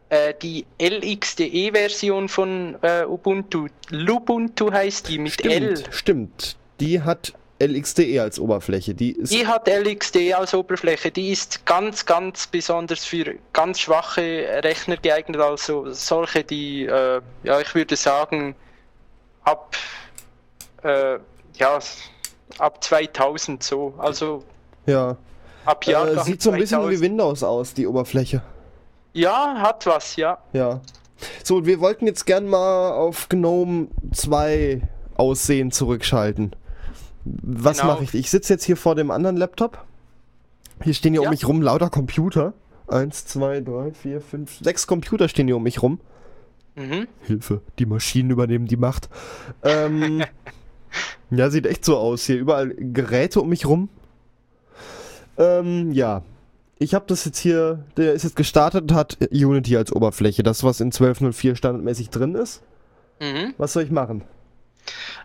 Äh, 0.09 0.33
die 0.41 0.65
LXDE-Version 0.79 2.29
von 2.29 2.75
äh, 2.81 3.05
Ubuntu. 3.05 3.67
Lubuntu 3.89 4.71
heißt 4.71 5.09
die 5.09 5.19
mit 5.19 5.43
L. 5.43 5.77
Stimmt, 5.77 5.93
stimmt. 5.93 6.57
Die 6.79 7.01
hat 7.01 7.33
LXDE 7.59 8.21
als 8.21 8.39
Oberfläche. 8.39 8.93
Die 8.93 9.11
ist 9.13 9.31
Die 9.31 9.47
hat 9.47 9.67
LXD 9.67 10.33
als 10.33 10.53
Oberfläche. 10.53 11.11
Die 11.11 11.31
ist 11.31 11.65
ganz, 11.65 12.05
ganz 12.05 12.47
besonders 12.47 13.05
für 13.05 13.35
ganz 13.53 13.79
schwache 13.79 14.61
Rechner 14.63 14.97
geeignet. 14.97 15.39
Also 15.39 15.91
solche, 15.91 16.43
die, 16.43 16.85
äh, 16.85 17.21
ja, 17.43 17.59
ich 17.61 17.73
würde 17.73 17.95
sagen, 17.95 18.55
ab, 19.43 19.75
äh, 20.83 21.17
ja, 21.57 21.79
ab 22.57 22.83
2000 22.83 23.63
so. 23.63 23.93
Also 23.97 24.43
ja. 24.85 25.15
ab 25.63 25.87
Äh, 25.87 25.91
Jahrgang 25.91 26.25
sieht 26.25 26.41
so 26.41 26.51
ein 26.51 26.59
bisschen 26.59 26.79
2000. 26.79 26.99
wie 26.99 27.05
Windows 27.05 27.43
aus, 27.43 27.73
die 27.73 27.87
Oberfläche. 27.87 28.41
Ja, 29.13 29.55
hat 29.59 29.85
was, 29.85 30.17
ja. 30.17 30.39
Ja. 30.51 30.81
So, 31.41 31.65
wir 31.65 31.79
wollten 31.79 32.05
jetzt 32.05 32.25
gern 32.25 32.47
mal 32.47 32.91
auf 32.91 33.29
GNOME 33.29 33.87
2 34.13 34.81
Aussehen 35.15 35.71
zurückschalten. 35.71 36.53
Was 37.25 37.79
Genau. 37.79 37.93
mache 37.93 38.03
ich? 38.03 38.13
Ich 38.13 38.29
sitze 38.29 38.53
jetzt 38.53 38.63
hier 38.63 38.77
vor 38.77 38.95
dem 38.95 39.09
anderen 39.11 39.35
Laptop. 39.37 39.83
Hier 40.83 40.93
stehen 40.93 41.13
hier 41.13 41.21
um 41.21 41.25
Ja. 41.25 41.31
mich 41.31 41.47
rum 41.47 41.61
lauter 41.61 41.89
Computer. 41.89 42.53
Eins, 42.87 43.25
zwei, 43.25 43.61
drei, 43.61 43.91
vier, 43.93 44.21
fünf, 44.21 44.59
sechs 44.59 44.85
Computer 44.85 45.27
stehen 45.27 45.47
hier 45.47 45.55
um 45.57 45.63
mich 45.63 45.81
rum. 45.81 45.99
Mhm. 46.75 47.07
Hilfe, 47.21 47.61
die 47.79 47.85
Maschinen 47.85 48.29
übernehmen 48.29 48.67
die 48.67 48.77
Macht. 48.77 49.09
Ähm, 49.63 50.23
ja, 51.31 51.49
sieht 51.49 51.65
echt 51.65 51.83
so 51.85 51.97
aus 51.97 52.25
hier. 52.25 52.37
Überall 52.37 52.69
Geräte 52.75 53.41
um 53.41 53.49
mich 53.49 53.65
rum. 53.65 53.89
Ähm, 55.37 55.91
ja. 55.91 56.21
Ich 56.77 56.93
habe 56.93 57.05
das 57.07 57.23
jetzt 57.23 57.37
hier, 57.39 57.85
der 57.95 58.13
ist 58.13 58.23
jetzt 58.23 58.35
gestartet 58.35 58.81
und 58.83 58.93
hat 58.93 59.17
Unity 59.31 59.77
als 59.77 59.93
Oberfläche. 59.93 60.43
Das, 60.43 60.63
was 60.63 60.81
in 60.81 60.91
12.04 60.91 61.55
standardmäßig 61.55 62.09
drin 62.09 62.35
ist. 62.35 62.61
Mhm. 63.21 63.53
Was 63.57 63.71
soll 63.73 63.83
ich 63.83 63.91
machen? 63.91 64.23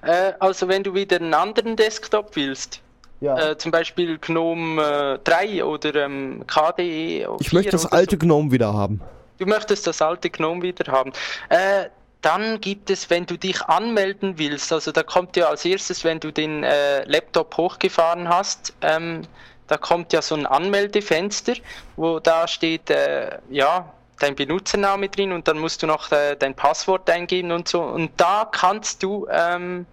Äh, 0.03 0.33
also 0.39 0.69
wenn 0.69 0.83
du 0.83 0.95
wieder 0.95 1.17
einen 1.17 1.35
anderen 1.35 1.77
Desktop 1.77 2.35
willst, 2.37 2.81
Ja. 3.21 3.51
äh, 3.51 3.59
zum 3.59 3.71
Beispiel 3.71 4.19
GNOME 4.19 4.83
äh, 4.83 5.19
3 5.25 5.65
oder 5.65 5.95
ähm, 5.95 6.45
KDE. 6.47 7.29
ich 7.41 7.49
4 7.51 7.59
möchte 7.59 7.73
das 7.73 7.85
oder 7.87 7.95
alte 7.95 8.17
So. 8.17 8.19
GNOME 8.27 8.51
wieder 8.53 8.73
haben. 8.73 9.01
Du 9.39 9.47
möchtest 9.47 9.87
das 9.87 10.01
alte 10.03 10.31
GNOME 10.31 10.63
wieder 10.63 10.91
haben. 10.93 11.13
Äh, 11.49 11.87
dann 12.23 12.61
gibt 12.61 12.91
es, 12.91 13.09
wenn 13.09 13.25
du 13.25 13.39
dich 13.39 13.63
anmelden 13.63 14.37
willst, 14.37 14.73
also 14.73 14.93
da 14.93 15.03
kommt 15.03 15.37
ja 15.37 15.49
als 15.49 15.65
erstes, 15.65 16.05
wenn 16.05 16.21
du 16.21 16.31
den 16.31 16.65
äh, 16.65 17.03
Laptop 17.05 17.57
hochgefahren 17.57 18.29
hast, 18.29 18.75
ähm, 18.83 19.23
da 19.69 19.79
kommt 19.79 20.13
ja 20.13 20.21
so 20.21 20.35
ein 20.35 20.45
Anmeldefenster, 20.45 21.55
wo 21.97 22.19
da 22.21 22.47
steht, 22.47 22.91
äh, 22.91 23.39
ja, 23.49 23.91
dein 24.23 24.37
Benutzername 24.37 25.09
drin 25.09 25.33
und 25.33 25.49
dann 25.49 25.59
musst 25.59 25.83
du 25.83 25.87
noch 25.87 26.11
äh, 26.13 26.37
dein 26.37 26.55
Passwort 26.55 27.09
eingeben 27.11 27.53
und 27.53 27.69
so. 27.69 27.83
Und 27.83 28.13
da 28.17 28.49
kannst 28.51 29.03
du 29.03 29.27
ähm, 29.31 29.87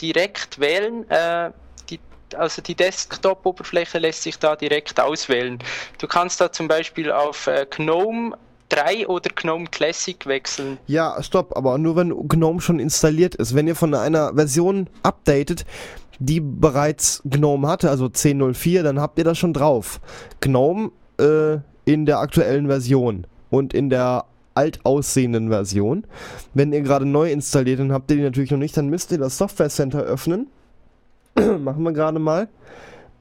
direkt 0.00 0.60
wählen, 0.60 1.08
äh, 1.10 1.50
also 2.36 2.62
die 2.62 2.74
Desktop-Oberfläche 2.74 3.98
lässt 3.98 4.22
sich 4.22 4.38
da 4.38 4.56
direkt 4.56 5.00
auswählen. 5.00 5.58
Du 5.98 6.06
kannst 6.06 6.40
da 6.40 6.52
zum 6.52 6.68
Beispiel 6.68 7.10
auf 7.10 7.46
äh, 7.46 7.66
GNOME 7.68 8.36
3 8.68 9.08
oder 9.08 9.30
GNOME 9.34 9.66
Classic 9.66 10.24
wechseln. 10.26 10.78
Ja, 10.86 11.20
stopp, 11.22 11.56
aber 11.56 11.76
nur 11.78 11.96
wenn 11.96 12.28
GNOME 12.28 12.60
schon 12.60 12.78
installiert 12.78 13.34
ist. 13.34 13.54
Wenn 13.54 13.66
ihr 13.66 13.74
von 13.74 13.94
einer 13.94 14.34
Version 14.34 14.88
updatet, 15.02 15.64
die 16.18 16.40
bereits 16.40 17.20
GNOME 17.24 17.66
hatte, 17.66 17.90
also 17.90 18.06
10.04, 18.06 18.82
dann 18.82 19.00
habt 19.00 19.18
ihr 19.18 19.24
das 19.24 19.38
schon 19.38 19.52
drauf. 19.52 20.00
GNOME 20.40 20.92
äh, 21.18 21.58
in 21.92 22.06
der 22.06 22.18
aktuellen 22.18 22.66
Version 22.68 23.26
und 23.50 23.74
in 23.74 23.90
der 23.90 24.24
alt 24.54 24.80
aussehenden 24.84 25.48
Version. 25.48 26.04
Wenn 26.54 26.72
ihr 26.72 26.82
gerade 26.82 27.04
neu 27.04 27.30
installiert, 27.30 27.80
dann 27.80 27.92
habt 27.92 28.10
ihr 28.10 28.16
die 28.18 28.22
natürlich 28.22 28.50
noch 28.50 28.58
nicht, 28.58 28.76
dann 28.76 28.88
müsst 28.88 29.10
ihr 29.12 29.18
das 29.18 29.38
Software 29.38 29.70
Center 29.70 30.00
öffnen. 30.00 30.46
Machen 31.34 31.82
wir 31.82 31.92
gerade 31.92 32.18
mal. 32.18 32.48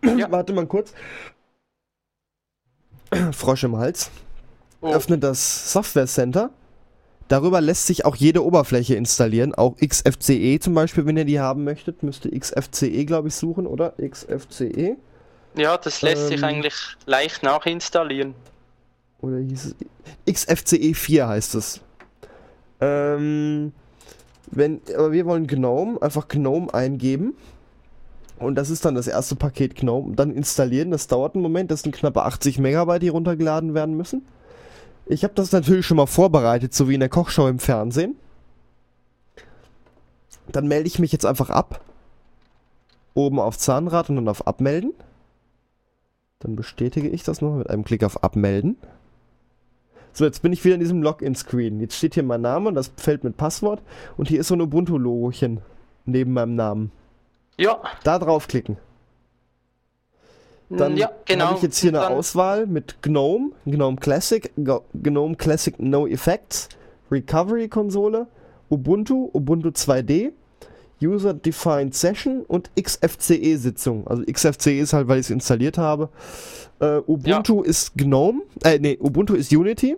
Ja. 0.04 0.28
Warte 0.32 0.54
mal 0.54 0.68
kurz. 0.68 0.94
Frosch 3.32 3.64
im 3.64 3.78
Hals 3.78 4.12
Oh, 4.82 4.94
öffnet 4.94 5.24
das 5.24 5.74
Software 5.74 6.08
Center. 6.08 6.52
Darüber 7.28 7.60
lässt 7.60 7.86
sich 7.86 8.06
auch 8.06 8.16
jede 8.16 8.46
Oberfläche 8.46 8.96
installieren, 8.96 9.54
auch 9.54 9.76
XFCE 9.76 10.60
zum 10.60 10.74
Beispiel, 10.74 11.06
wenn 11.06 11.18
ihr 11.18 11.26
die 11.26 11.40
haben 11.40 11.66
möchtet, 11.66 12.02
müsst 12.02 12.26
ihr 12.26 12.40
XFCE, 12.40 13.04
glaube 13.06 13.28
ich, 13.28 13.36
suchen, 13.36 13.68
oder? 13.68 13.94
XFCE? 14.02 14.96
ja, 15.56 15.78
das 15.78 16.02
lässt 16.02 16.28
sich 16.28 16.40
ähm, 16.40 16.46
eigentlich 16.46 16.76
leicht 17.06 17.44
nachinstallieren. 17.44 18.34
Oder 19.22 19.38
hieß 19.38 19.76
es? 20.26 20.44
XFCE 20.46 20.94
4 20.94 21.28
heißt 21.28 21.56
es. 21.56 21.82
Ähm, 22.80 23.74
wenn, 24.52 24.82
aber 24.96 25.12
wir 25.12 25.26
wollen 25.26 25.48
GNOME, 25.48 26.02
einfach 26.02 26.28
GNOME 26.28 26.74
eingeben. 26.74 27.36
Und 28.40 28.56
das 28.56 28.70
ist 28.70 28.86
dann 28.86 28.96
das 28.96 29.08
erste 29.08 29.36
Paket 29.36 29.76
GNOME. 29.76 30.16
Dann 30.16 30.32
installieren, 30.32 30.92
das 30.92 31.08
dauert 31.08 31.36
einen 31.36 31.44
Moment, 31.44 31.72
das 31.72 31.82
sind 31.82 31.94
knappe 31.94 32.24
80 32.24 32.58
Megabyte, 32.60 33.04
die 33.04 33.10
runtergeladen 33.10 33.74
werden 33.74 33.96
müssen. 33.98 34.26
Ich 35.06 35.24
habe 35.24 35.34
das 35.34 35.52
natürlich 35.52 35.86
schon 35.86 35.98
mal 35.98 36.06
vorbereitet, 36.06 36.74
so 36.74 36.88
wie 36.88 36.94
in 36.94 37.00
der 37.02 37.10
Kochshow 37.10 37.48
im 37.48 37.60
Fernsehen. 37.60 38.16
Dann 40.52 40.68
melde 40.68 40.88
ich 40.88 41.00
mich 41.00 41.12
jetzt 41.12 41.26
einfach 41.26 41.50
ab. 41.50 41.82
Oben 43.14 43.40
auf 43.40 43.58
Zahnrad 43.58 44.10
und 44.10 44.16
dann 44.16 44.30
auf 44.30 44.48
Abmelden. 44.48 44.94
Dann 46.40 46.56
bestätige 46.56 47.10
ich 47.10 47.24
das 47.24 47.42
noch 47.42 47.58
mit 47.58 47.70
einem 47.70 47.84
Klick 47.84 48.04
auf 48.04 48.24
Abmelden. 48.24 48.78
So, 50.14 50.26
jetzt 50.26 50.42
bin 50.42 50.52
ich 50.54 50.64
wieder 50.66 50.76
in 50.76 50.82
diesem 50.82 51.02
Login-Screen. 51.04 51.80
Jetzt 51.80 51.96
steht 51.96 52.14
hier 52.16 52.24
mein 52.24 52.42
Name 52.42 52.68
und 52.70 52.76
das 52.76 52.92
Feld 52.98 53.24
mit 53.24 53.38
Passwort. 53.38 53.82
Und 54.18 54.28
hier 54.28 54.40
ist 54.40 54.48
so 54.48 54.56
ein 54.56 54.62
Ubuntu-Logochen 54.62 55.62
neben 56.06 56.34
meinem 56.34 56.56
Namen. 56.56 56.92
Ja, 57.58 57.80
Da 58.04 58.20
draufklicken. 58.20 58.78
Dann 60.70 60.98
ja, 60.98 61.10
genau. 61.26 61.46
habe 61.48 61.56
ich 61.58 61.64
jetzt 61.64 61.80
hier 61.80 61.90
eine 61.90 62.00
dann- 62.00 62.14
Auswahl 62.14 62.68
mit 62.68 63.02
GNOME, 63.02 63.52
GNOME 63.66 63.98
Classic, 63.98 64.52
GNOME 64.56 65.36
Classic 65.36 65.80
No 65.80 66.06
Effects, 66.08 66.70
Recovery 67.10 67.68
Konsole, 67.70 68.28
Ubuntu, 68.70 69.30
Ubuntu 69.34 69.70
2D, 69.70 70.32
User 71.02 71.34
Defined 71.34 71.94
Session 71.96 72.42
und 72.48 72.70
XFCE 72.82 73.58
Sitzung. 73.58 74.06
Also 74.08 74.24
XFCE 74.32 74.80
ist 74.80 74.94
halt, 74.94 75.08
weil 75.08 75.20
ich 75.20 75.28
es 75.28 75.30
installiert 75.30 75.78
habe. 75.78 76.10
Äh, 76.80 77.00
Ubuntu 77.08 77.62
ist 77.62 77.96
GNOME, 77.98 78.42
äh, 78.64 78.80
nee, 78.80 78.98
Ubuntu 79.02 79.34
ist 79.36 79.52
Unity 79.54 79.98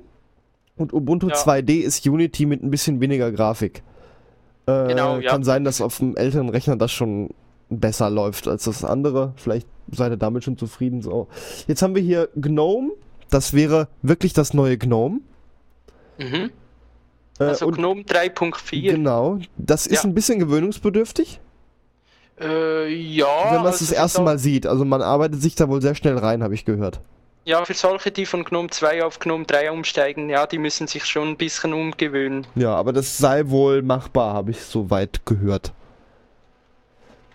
und 0.78 0.94
Ubuntu 0.94 1.28
Ja. 1.30 1.36
2D 1.36 1.82
ist 1.82 2.06
Unity 2.08 2.46
mit 2.46 2.64
ein 2.64 2.72
bisschen 2.72 3.00
weniger 3.02 3.32
Grafik. 3.32 3.84
Äh, 4.66 4.88
Genau, 4.90 5.18
ja. 5.20 5.32
Kann 5.32 5.44
sein, 5.44 5.64
dass 5.64 5.82
auf 5.82 5.98
dem 6.00 6.16
älteren 6.16 6.50
Rechner 6.50 6.76
das 6.76 6.92
schon 6.92 7.30
besser 7.70 8.10
läuft 8.10 8.48
als 8.48 8.66
das 8.66 8.84
andere. 8.84 9.34
Vielleicht 9.38 9.68
seid 9.92 10.12
ihr 10.12 10.18
damit 10.18 10.44
schon 10.44 10.58
zufrieden. 10.58 11.02
So. 11.02 11.28
Jetzt 11.68 11.82
haben 11.82 11.96
wir 11.96 12.02
hier 12.02 12.30
GNOME. 12.36 12.92
Das 13.30 13.54
wäre 13.54 13.88
wirklich 14.02 14.34
das 14.34 14.54
neue 14.54 14.78
GNOME. 14.78 15.22
Mhm. 16.20 16.52
Äh, 17.42 17.46
Also 17.50 17.68
und 17.68 17.76
GNOME 17.78 18.02
3.4. 18.04 18.92
Genau. 18.92 19.40
Das 19.58 19.88
ist 19.88 20.04
Ja. 20.04 20.10
ein 20.10 20.14
bisschen 20.14 20.40
gewöhnungsbedürftig, 20.40 21.40
Äh, 22.40 22.88
ja, 22.94 23.28
wenn 23.52 23.58
man 23.62 23.68
es 23.68 23.74
also 23.82 23.86
das 23.86 23.92
erste 23.94 24.22
Mal 24.22 24.40
sieht. 24.40 24.66
Also 24.66 24.84
man 24.86 25.02
arbeitet 25.02 25.42
sich 25.42 25.56
da 25.56 25.70
wohl 25.70 25.82
sehr 25.82 25.96
schnell 25.96 26.18
rein, 26.18 26.42
habe 26.44 26.54
ich 26.56 26.66
gehört. 26.66 27.00
Ja, 27.46 27.64
für 27.66 27.74
solche, 27.74 28.12
die 28.12 28.26
von 28.28 28.44
GNOME 28.44 28.70
2 28.70 29.04
auf 29.04 29.20
GNOME 29.20 29.46
3 29.46 29.72
umsteigen, 29.72 30.30
ja, 30.30 30.46
die 30.48 30.58
müssen 30.60 30.86
sich 30.88 31.06
schon 31.06 31.30
ein 31.30 31.38
bisschen 31.38 31.74
umgewöhnen. 31.74 32.46
Ja, 32.56 32.76
aber 32.76 32.94
das 32.94 33.18
sei 33.18 33.50
wohl 33.50 33.82
machbar, 33.82 34.34
habe 34.34 34.52
ich 34.52 34.62
soweit 34.62 35.26
gehört. 35.26 35.72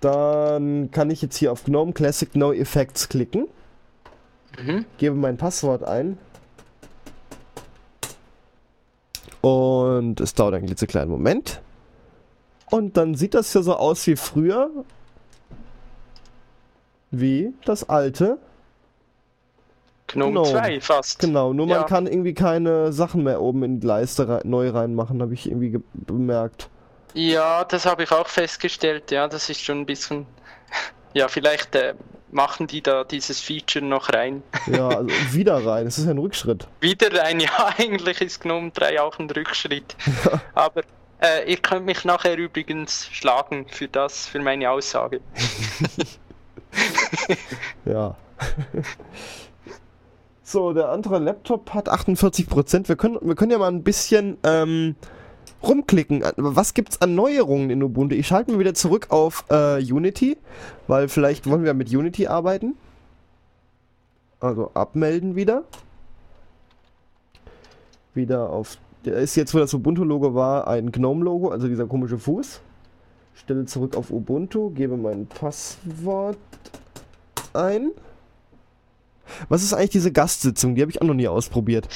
Dann 0.00 0.90
kann 0.92 1.10
ich 1.10 1.22
jetzt 1.22 1.36
hier 1.36 1.50
auf 1.52 1.64
GNOME 1.64 1.92
Classic 1.92 2.34
No 2.36 2.52
Effects 2.52 3.08
klicken, 3.08 3.48
Mhm. 4.58 4.84
gebe 4.98 5.14
mein 5.16 5.36
Passwort 5.36 5.82
ein. 5.82 6.18
Und 9.42 10.20
es 10.20 10.34
dauert 10.34 10.54
einen 10.54 10.66
klitzekleinen 10.66 11.08
Moment. 11.10 11.60
Und 12.70 12.96
dann 12.96 13.14
sieht 13.14 13.34
das 13.34 13.52
ja 13.54 13.62
so 13.62 13.74
aus 13.76 14.06
wie 14.06 14.16
früher. 14.16 14.70
Wie 17.10 17.54
das 17.64 17.88
alte 17.88 18.38
GNOME 20.08 20.30
Genau. 20.42 20.44
2 20.44 20.80
fast. 20.80 21.18
Genau, 21.20 21.52
nur 21.52 21.66
man 21.66 21.78
Ja. 21.78 21.82
kann 21.84 22.06
irgendwie 22.06 22.34
keine 22.34 22.92
Sachen 22.92 23.22
mehr 23.24 23.40
oben 23.40 23.62
in 23.62 23.80
die 23.80 23.86
Leiste 23.86 24.28
rei 24.28 24.40
neu 24.44 24.70
reinmachen, 24.70 25.20
habe 25.22 25.34
ich 25.34 25.46
irgendwie 25.48 25.70
ge- 25.70 25.80
bemerkt. 25.94 26.68
Ja, 27.14 27.64
das 27.64 27.86
habe 27.86 28.02
ich 28.04 28.12
auch 28.12 28.28
festgestellt. 28.28 29.10
Ja, 29.10 29.26
das 29.28 29.48
ist 29.50 29.62
schon 29.62 29.80
ein 29.80 29.86
bisschen. 29.86 30.26
Ja, 31.14 31.28
vielleicht 31.28 31.74
äh, 31.74 31.94
machen 32.36 32.66
die 32.68 32.82
da 32.82 33.02
dieses 33.02 33.40
Feature 33.40 33.84
noch 33.84 34.12
rein. 34.12 34.44
Ja, 34.66 34.88
also 34.88 35.10
wieder 35.32 35.66
rein. 35.66 35.86
Das 35.86 35.98
ist 35.98 36.04
ja 36.04 36.12
ein 36.12 36.18
Rückschritt. 36.18 36.68
Wieder 36.80 37.24
ein 37.24 37.40
Ja, 37.40 37.74
eigentlich 37.76 38.20
ist 38.20 38.42
GNOME 38.42 38.70
3 38.70 39.00
auch 39.00 39.18
ein 39.18 39.28
Rückschritt. 39.28 39.96
Aber 40.54 40.82
äh, 41.20 41.50
ihr 41.50 41.56
könnt 41.56 41.86
mich 41.86 42.04
nachher 42.04 42.36
übrigens 42.36 43.08
schlagen 43.10 43.66
für 43.68 43.88
das, 43.88 44.26
für 44.28 44.38
meine 44.38 44.70
Aussage. 44.70 45.20
Ja. 47.86 48.16
so, 50.42 50.74
der 50.74 50.90
andere 50.90 51.18
Laptop 51.20 51.72
hat 51.72 51.88
48%. 51.88 52.86
Wir 52.88 52.96
können, 52.96 53.18
wir 53.22 53.34
können 53.34 53.50
ja 53.50 53.56
mal 53.56 53.68
ein 53.68 53.82
bisschen 53.82 54.36
ähm, 54.44 54.94
rumklicken. 55.62 56.22
Was 56.36 56.74
gibt's 56.74 57.00
an 57.00 57.14
Neuerungen 57.14 57.70
in 57.70 57.82
Ubuntu? 57.82 58.14
Ich 58.14 58.26
schalte 58.26 58.52
mal 58.52 58.58
wieder 58.58 58.74
zurück 58.74 59.06
auf 59.10 59.44
äh, 59.50 59.78
Unity, 59.82 60.36
weil 60.86 61.08
vielleicht 61.08 61.48
wollen 61.48 61.64
wir 61.64 61.74
mit 61.74 61.90
Unity 61.92 62.26
arbeiten. 62.26 62.76
Also 64.40 64.70
abmelden 64.74 65.36
wieder. 65.36 65.64
Wieder 68.14 68.50
auf. 68.50 68.78
Der 69.04 69.14
ist 69.16 69.36
jetzt, 69.36 69.54
wo 69.54 69.58
das 69.58 69.72
Ubuntu-Logo 69.72 70.34
war, 70.34 70.66
ein 70.66 70.90
GNOME-Logo, 70.90 71.50
also 71.50 71.68
dieser 71.68 71.86
komische 71.86 72.18
Fuß. 72.18 72.60
Stelle 73.34 73.66
zurück 73.66 73.96
auf 73.96 74.10
Ubuntu, 74.10 74.70
gebe 74.70 74.96
mein 74.96 75.26
Passwort 75.26 76.38
ein. 77.52 77.92
Was 79.48 79.62
ist 79.62 79.74
eigentlich 79.74 79.90
diese 79.90 80.12
Gastsitzung? 80.12 80.74
Die 80.74 80.82
habe 80.82 80.90
ich 80.90 81.02
auch 81.02 81.06
noch 81.06 81.14
nie 81.14 81.28
ausprobiert. 81.28 81.88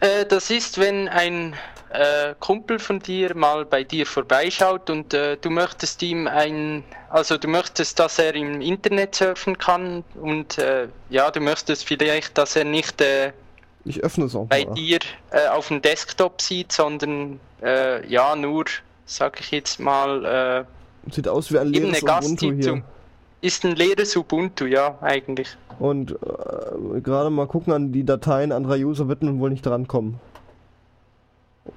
Äh, 0.00 0.26
das 0.26 0.50
ist, 0.50 0.78
wenn 0.78 1.08
ein 1.08 1.54
äh, 1.90 2.34
Kumpel 2.38 2.78
von 2.78 2.98
dir 2.98 3.34
mal 3.34 3.64
bei 3.64 3.82
dir 3.84 4.06
vorbeischaut 4.06 4.90
und 4.90 5.14
äh, 5.14 5.36
du 5.40 5.50
möchtest 5.50 6.02
ihm 6.02 6.26
ein, 6.26 6.84
also 7.08 7.38
du 7.38 7.48
möchtest, 7.48 7.98
dass 7.98 8.18
er 8.18 8.34
im 8.34 8.60
Internet 8.60 9.14
surfen 9.14 9.56
kann 9.56 10.04
und 10.20 10.58
äh, 10.58 10.88
ja, 11.08 11.30
du 11.30 11.40
möchtest 11.40 11.86
vielleicht, 11.86 12.36
dass 12.36 12.56
er 12.56 12.64
nicht 12.64 13.00
äh, 13.00 13.32
Ich 13.84 14.02
öffne 14.04 14.26
es 14.26 14.34
auch 14.34 14.46
bei 14.46 14.64
mal. 14.64 14.74
dir 14.74 14.98
äh, 15.30 15.48
auf 15.48 15.68
dem 15.68 15.80
Desktop 15.80 16.42
sieht, 16.42 16.72
sondern 16.72 17.40
äh, 17.62 18.06
ja, 18.06 18.36
nur, 18.36 18.66
sag 19.06 19.40
ich 19.40 19.50
jetzt 19.50 19.80
mal, 19.80 20.66
Sieht 21.10 21.26
aus 21.26 21.50
wie 21.50 21.58
ein 21.58 21.68
leeres 21.68 22.02
Ubuntu 22.02 22.52
hier. 22.52 22.82
Ist 23.40 23.64
ein 23.64 23.76
leeres 23.76 24.14
Ubuntu, 24.14 24.66
ja, 24.66 24.98
eigentlich. 25.00 25.56
Und 25.78 26.14
gerade 27.02 27.30
mal 27.30 27.46
gucken 27.46 27.72
an 27.72 27.92
die 27.92 28.04
Dateien 28.04 28.52
anderer 28.52 28.74
User 28.74 29.08
wird 29.08 29.22
man 29.22 29.38
wohl 29.40 29.48
nicht 29.48 29.64
drankommen. 29.64 30.20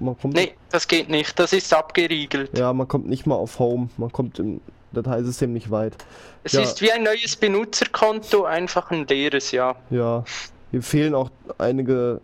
Man 0.00 0.18
kommt, 0.18 0.34
Nee, 0.34 0.54
das 0.70 0.88
geht 0.88 1.08
nicht, 1.08 1.38
das 1.38 1.52
ist 1.52 1.72
abgeriegelt. 1.74 2.56
Ja, 2.58 2.72
man 2.72 2.88
kommt 2.88 3.06
nicht 3.08 3.26
mal 3.26 3.34
auf 3.34 3.58
Home. 3.58 3.88
Man 3.96 4.10
kommt 4.12 4.38
im 4.38 4.60
Dateisystem 4.92 5.52
nicht 5.52 5.70
weit. 5.70 5.96
Es 6.44 6.52
Ja. 6.52 6.62
ist 6.62 6.80
wie 6.82 6.92
ein 6.92 7.02
neues 7.02 7.36
Benutzerkonto, 7.36 8.44
einfach 8.44 8.90
ein 8.90 9.06
leeres, 9.06 9.52
ja. 9.52 9.76
Ja, 9.90 10.24
hier 10.70 10.82
fehlen 10.82 11.14
auch 11.14 11.30
einige 11.58 12.20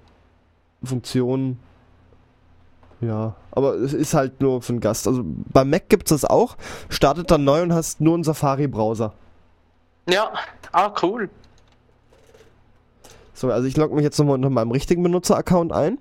Funktionen. 0.82 1.58
Ja, 3.00 3.36
aber 3.52 3.74
es 3.74 3.92
ist 3.92 4.14
halt 4.14 4.40
nur 4.40 4.60
für 4.60 4.72
einen 4.72 4.80
Gast. 4.80 5.06
Also 5.06 5.22
beim 5.24 5.70
Mac 5.70 5.88
gibt's 5.88 6.10
das 6.10 6.24
auch. 6.24 6.56
Startet 6.88 7.30
dann 7.30 7.44
neu 7.44 7.62
und 7.62 7.72
hast 7.72 8.00
nur 8.00 8.14
einen 8.14 8.24
Safari-Browser. 8.24 9.12
Ja, 10.08 10.32
ah, 10.72 10.92
cool. 11.02 11.30
So, 13.34 13.52
also 13.52 13.68
ich 13.68 13.76
logge 13.76 13.94
mich 13.94 14.02
jetzt 14.02 14.18
nochmal 14.18 14.34
unter 14.34 14.50
meinem 14.50 14.72
richtigen 14.72 15.02
Benutzer-Account 15.04 15.72
ein, 15.72 15.98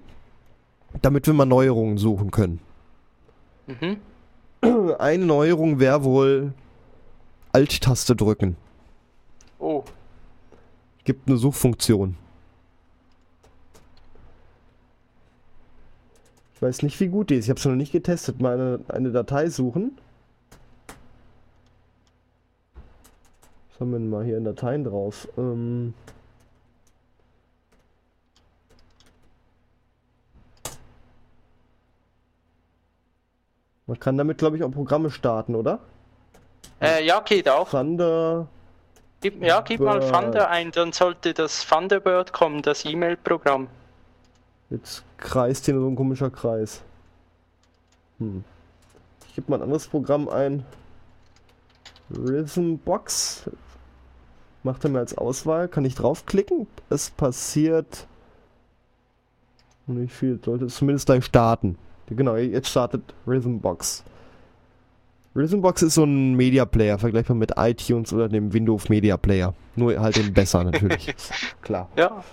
damit 1.02 1.28
wir 1.28 1.34
mal 1.34 1.46
Neuerungen 1.46 1.98
suchen 1.98 2.32
können. 2.32 2.60
Mhm. 3.68 3.98
Eine 4.98 5.26
Neuerung 5.26 5.80
wäre 5.80 6.04
wohl 6.04 6.54
Alt-Taste 7.54 8.16
drücken. 8.16 8.56
Oh, 9.60 9.84
Gibt 11.08 11.30
eine 11.30 11.38
Suchfunktion. 11.38 12.18
Ich 16.54 16.62
weiß 16.62 16.82
nicht, 16.82 17.00
wie 17.00 17.08
gut 17.08 17.30
die 17.30 17.36
ist. 17.36 17.46
Ich 17.46 17.50
habe 17.50 17.62
sie 17.62 17.70
noch 17.70 17.78
nicht 17.78 17.94
getestet. 17.94 18.42
Mal 18.42 18.56
eine, 18.56 18.80
eine 18.90 19.12
Datei 19.12 19.48
suchen. 19.50 19.98
Was 23.70 23.80
haben 23.80 23.92
wir 23.92 24.00
denn 24.00 24.10
mal 24.10 24.26
hier 24.26 24.38
in 24.38 24.44
Dateien 24.44 24.84
drauf? 24.84 25.30
Ähm 25.38 25.94
Man 33.88 34.00
kann 34.00 34.18
damit, 34.18 34.38
glaube 34.38 34.58
ich, 34.58 34.64
auch 34.64 34.72
Programme 34.72 35.10
starten, 35.10 35.56
oder? 35.56 35.80
äh, 36.82 37.06
ja, 37.06 37.22
geht 37.22 37.50
auch. 37.50 37.70
Thunder. 37.70 38.48
Gib, 39.22 39.42
ja, 39.42 39.62
gib 39.62 39.80
mal. 39.80 40.00
Thunder 40.00 40.50
ein, 40.50 40.72
dann 40.72 40.92
sollte 40.92 41.34
das 41.34 41.66
Thunderbird 41.66 42.34
kommen, 42.34 42.62
das 42.62 42.86
E-Mail-Programm. 42.86 43.68
Jetzt 44.70 45.04
kreist 45.18 45.66
hier 45.66 45.74
nur 45.74 45.84
so 45.84 45.90
ein 45.90 45.96
komischer 45.96 46.30
Kreis. 46.30 46.82
Hm. 48.20 48.44
Ich 49.28 49.36
gebe 49.36 49.50
mal 49.50 49.58
ein 49.58 49.64
anderes 49.64 49.88
Programm 49.88 50.28
ein. 50.28 50.66
Rhythmbox. 52.10 53.50
Macht 54.64 54.84
er 54.84 54.90
mir 54.90 55.00
als 55.00 55.18
Auswahl. 55.18 55.68
Kann 55.68 55.86
ich 55.86 55.96
draufklicken? 55.96 56.68
Es 56.90 57.10
passiert. 57.10 58.06
Nicht 59.86 60.14
viel. 60.14 60.40
Sollte 60.44 60.66
es 60.66 60.76
zumindest 60.76 61.06
gleich 61.06 61.24
starten. 61.24 61.78
Genau, 62.10 62.36
jetzt 62.36 62.70
startet 62.70 63.02
Rhythmbox. 63.26 64.04
Rhythmbox 65.36 65.84
ist 65.84 65.94
so 65.96 66.04
ein 66.04 66.36
Media 66.36 66.66
Player, 66.66 66.98
vergleichbar 66.98 67.36
mit 67.36 67.52
iTunes 67.58 68.12
oder 68.14 68.28
dem 68.30 68.54
Windows 68.54 68.90
Media 68.90 69.18
Player. 69.18 69.54
Nur 69.76 70.00
halt 70.00 70.16
den 70.16 70.34
besser 70.34 70.64
natürlich. 70.64 71.14
Klar. 71.62 71.90
Ja, 71.96 72.24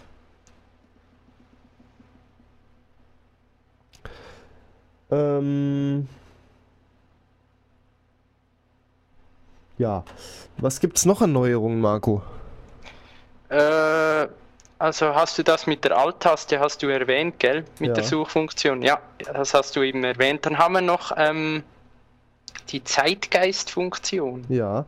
Ähm. 5.14 6.08
Ja. 9.78 10.04
Was 10.58 10.80
gibt's 10.80 11.04
noch 11.04 11.20
an 11.20 11.32
Neuerungen, 11.32 11.80
Marco? 11.80 12.22
äh, 13.48 14.26
also 14.84 15.14
hast 15.14 15.38
du 15.38 15.42
das 15.42 15.66
mit 15.66 15.84
der 15.84 15.96
Alt-Taste, 15.96 16.60
hast 16.60 16.82
du 16.82 16.88
erwähnt, 16.88 17.38
gell? 17.38 17.64
Mit 17.78 17.88
Ja. 17.88 17.94
der 17.94 18.04
Suchfunktion. 18.04 18.82
Ja, 18.82 18.98
das 19.32 19.54
hast 19.54 19.76
du 19.76 19.82
eben 19.82 20.04
erwähnt. 20.04 20.44
Dann 20.46 20.58
haben 20.58 20.74
wir 20.74 20.80
noch 20.82 21.12
ähm, 21.16 21.62
die 22.68 22.84
Zeitgeist-Funktion. 22.84 24.44
Ja. 24.48 24.84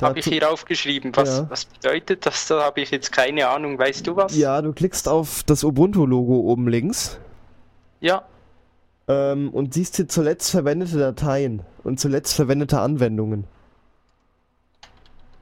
Habe 0.00 0.18
ich 0.20 0.26
hier 0.26 0.50
aufgeschrieben. 0.50 1.12
Was, 1.16 1.38
Ja. 1.38 1.46
was 1.50 1.64
bedeutet 1.64 2.26
das? 2.26 2.46
Da 2.46 2.62
habe 2.62 2.80
ich 2.80 2.90
jetzt 2.90 3.12
keine 3.12 3.48
Ahnung. 3.48 3.78
Weißt 3.78 4.06
du 4.06 4.16
was? 4.16 4.36
Ja, 4.36 4.62
du 4.62 4.72
klickst 4.72 5.08
auf 5.08 5.42
das 5.44 5.64
Ubuntu-Logo 5.64 6.40
oben 6.40 6.68
links 6.68 7.18
Ja, 8.00 8.22
ähm, 9.08 9.50
und 9.50 9.74
siehst 9.74 9.96
hier 9.96 10.08
zuletzt 10.08 10.50
verwendete 10.50 10.98
Dateien 10.98 11.62
und 11.84 12.00
zuletzt 12.00 12.34
verwendete 12.34 12.80
Anwendungen. 12.80 13.44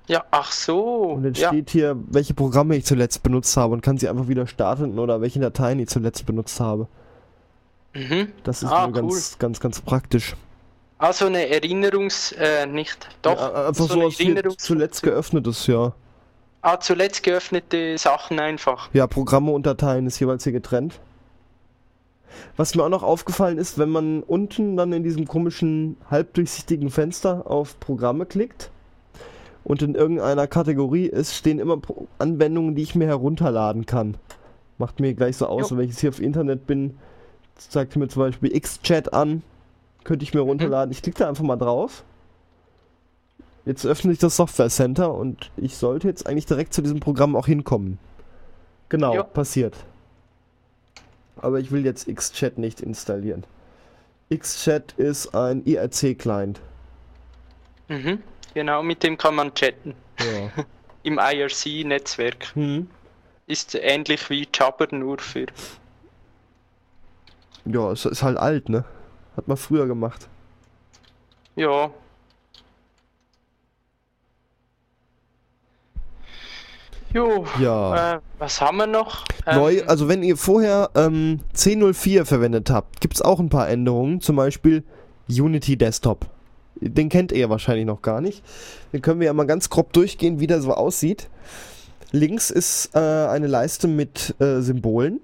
Ja, 0.08 0.24
ach 0.30 0.50
so. 0.52 1.12
Und 1.12 1.22
dann 1.22 1.34
ja. 1.34 1.48
steht 1.48 1.70
hier, 1.70 1.96
welche 2.08 2.34
Programme 2.34 2.74
ich 2.76 2.84
zuletzt 2.84 3.22
benutzt 3.22 3.56
habe 3.56 3.74
und 3.74 3.82
kann 3.82 3.98
sie 3.98 4.08
einfach 4.08 4.26
wieder 4.26 4.46
starten 4.46 4.98
oder 4.98 5.20
welche 5.20 5.38
Dateien 5.38 5.78
ich 5.78 5.88
zuletzt 5.88 6.26
benutzt 6.26 6.58
habe. 6.60 6.88
Mhm. 7.94 8.32
Das 8.42 8.62
ist 8.62 8.70
Ah, 8.70 8.86
nur 8.86 8.92
ganz, 8.94 9.38
ganz, 9.38 9.60
ganz 9.60 9.80
praktisch. 9.80 10.34
Also 10.98 11.26
eine 11.26 11.48
Erinnerungs... 11.48 12.32
Äh, 12.32 12.66
nicht... 12.66 13.06
Doch, 13.22 13.38
Ja, 13.38 13.68
einfach 13.68 13.86
so 13.86 13.94
so 13.94 14.00
Erinnerungs- 14.08 14.58
zuletzt 14.58 15.02
geöffnetes, 15.02 15.66
ja. 15.66 15.92
Ah, 16.62 16.80
zuletzt 16.80 17.22
geöffnete 17.22 17.96
Sachen 17.98 18.40
einfach. 18.40 18.88
Ja, 18.92 19.06
Programme 19.06 19.52
und 19.52 19.64
Dateien 19.64 20.06
ist 20.06 20.18
jeweils 20.18 20.42
hier 20.42 20.52
getrennt. 20.52 20.98
Was 22.56 22.74
mir 22.74 22.82
auch 22.82 22.88
noch 22.88 23.02
aufgefallen 23.02 23.58
ist, 23.58 23.78
wenn 23.78 23.90
man 23.90 24.22
unten 24.22 24.76
dann 24.76 24.92
in 24.92 25.02
diesem 25.04 25.26
komischen 25.28 25.96
halbdurchsichtigen 26.10 26.90
Fenster 26.90 27.48
auf 27.48 27.78
Programme 27.78 28.26
klickt 28.26 28.70
und 29.64 29.82
in 29.82 29.94
irgendeiner 29.94 30.46
Kategorie 30.46 31.06
ist, 31.06 31.34
stehen 31.34 31.58
immer 31.58 31.80
Anwendungen, 32.18 32.74
die 32.74 32.82
ich 32.82 32.94
mir 32.94 33.06
herunterladen 33.06 33.86
kann. 33.86 34.16
Macht 34.78 35.00
mir 35.00 35.14
gleich 35.14 35.36
so 35.36 35.46
aus, 35.46 35.72
wenn 35.72 35.84
ich 35.84 35.90
jetzt 35.90 36.00
hier 36.00 36.10
auf 36.10 36.20
Internet 36.20 36.66
bin, 36.66 36.96
zeigt 37.56 37.96
mir 37.96 38.08
zum 38.08 38.22
Beispiel 38.22 38.58
Xchat 38.58 39.12
an, 39.12 39.42
könnte 40.04 40.22
ich 40.22 40.32
mir 40.32 40.40
runterladen. 40.40 40.92
Ich 40.92 41.02
klicke 41.02 41.18
da 41.18 41.28
einfach 41.28 41.44
mal 41.44 41.56
drauf. 41.56 42.04
Jetzt 43.64 43.84
öffnet 43.84 44.12
sich 44.12 44.20
das 44.20 44.36
Software 44.36 44.70
Center 44.70 45.12
und 45.12 45.50
ich 45.56 45.76
sollte 45.76 46.08
jetzt 46.08 46.26
eigentlich 46.26 46.46
direkt 46.46 46.72
zu 46.72 46.80
diesem 46.80 47.00
Programm 47.00 47.36
auch 47.36 47.46
hinkommen. 47.46 47.98
Genau, 48.88 49.14
Jo. 49.14 49.24
passiert. 49.24 49.76
Aber 51.36 51.60
ich 51.60 51.70
will 51.70 51.84
jetzt 51.84 52.08
Xchat 52.08 52.56
nicht 52.56 52.80
installieren. 52.80 53.44
Xchat 54.34 54.92
ist 54.96 55.34
ein 55.34 55.64
IRC-Client. 55.64 56.60
Mhm. 57.88 58.22
Genau, 58.54 58.82
mit 58.82 59.02
dem 59.02 59.16
kann 59.18 59.34
man 59.34 59.54
chatten. 59.54 59.94
Ja. 60.20 60.64
Im 61.02 61.18
IRC-Netzwerk. 61.18 62.54
hm. 62.54 62.88
ist 63.46 63.74
ähnlich 63.74 64.28
wie 64.30 64.46
Jabber, 64.52 64.88
nur 64.90 65.18
für. 65.18 65.46
Ja, 67.64 67.92
es 67.92 68.04
ist 68.04 68.22
halt 68.22 68.36
alt, 68.36 68.68
ne? 68.68 68.84
Hat 69.36 69.46
man 69.48 69.56
früher 69.56 69.86
gemacht. 69.86 70.28
Ja. 71.56 71.90
Jo, 77.14 77.46
Ja. 77.58 78.16
äh, 78.16 78.20
was 78.38 78.60
haben 78.60 78.76
wir 78.78 78.86
noch? 78.86 79.24
Neu, 79.46 79.78
Ähm, 79.78 79.84
also 79.88 80.08
wenn 80.08 80.22
ihr 80.22 80.36
vorher 80.36 80.90
ähm, 80.94 81.40
10.04 81.54 82.24
verwendet 82.26 82.68
habt, 82.70 83.00
gibt 83.00 83.14
es 83.14 83.22
auch 83.22 83.40
ein 83.40 83.48
paar 83.48 83.68
Änderungen. 83.68 84.20
Zum 84.20 84.36
Beispiel 84.36 84.84
Unity 85.28 85.76
Desktop. 85.76 86.26
Den 86.80 87.08
kennt 87.08 87.32
ihr 87.32 87.50
wahrscheinlich 87.50 87.86
noch 87.86 88.02
gar 88.02 88.20
nicht. 88.20 88.42
Den 88.92 89.02
können 89.02 89.20
wir 89.20 89.26
ja 89.26 89.32
mal 89.32 89.46
ganz 89.46 89.68
grob 89.70 89.92
durchgehen, 89.92 90.40
wie 90.40 90.46
der 90.46 90.60
so 90.60 90.72
aussieht. 90.72 91.28
Links 92.12 92.50
ist 92.50 92.94
äh, 92.94 92.98
eine 92.98 93.46
Leiste 93.46 93.88
mit 93.88 94.34
äh, 94.40 94.60
Symbolen. 94.60 95.20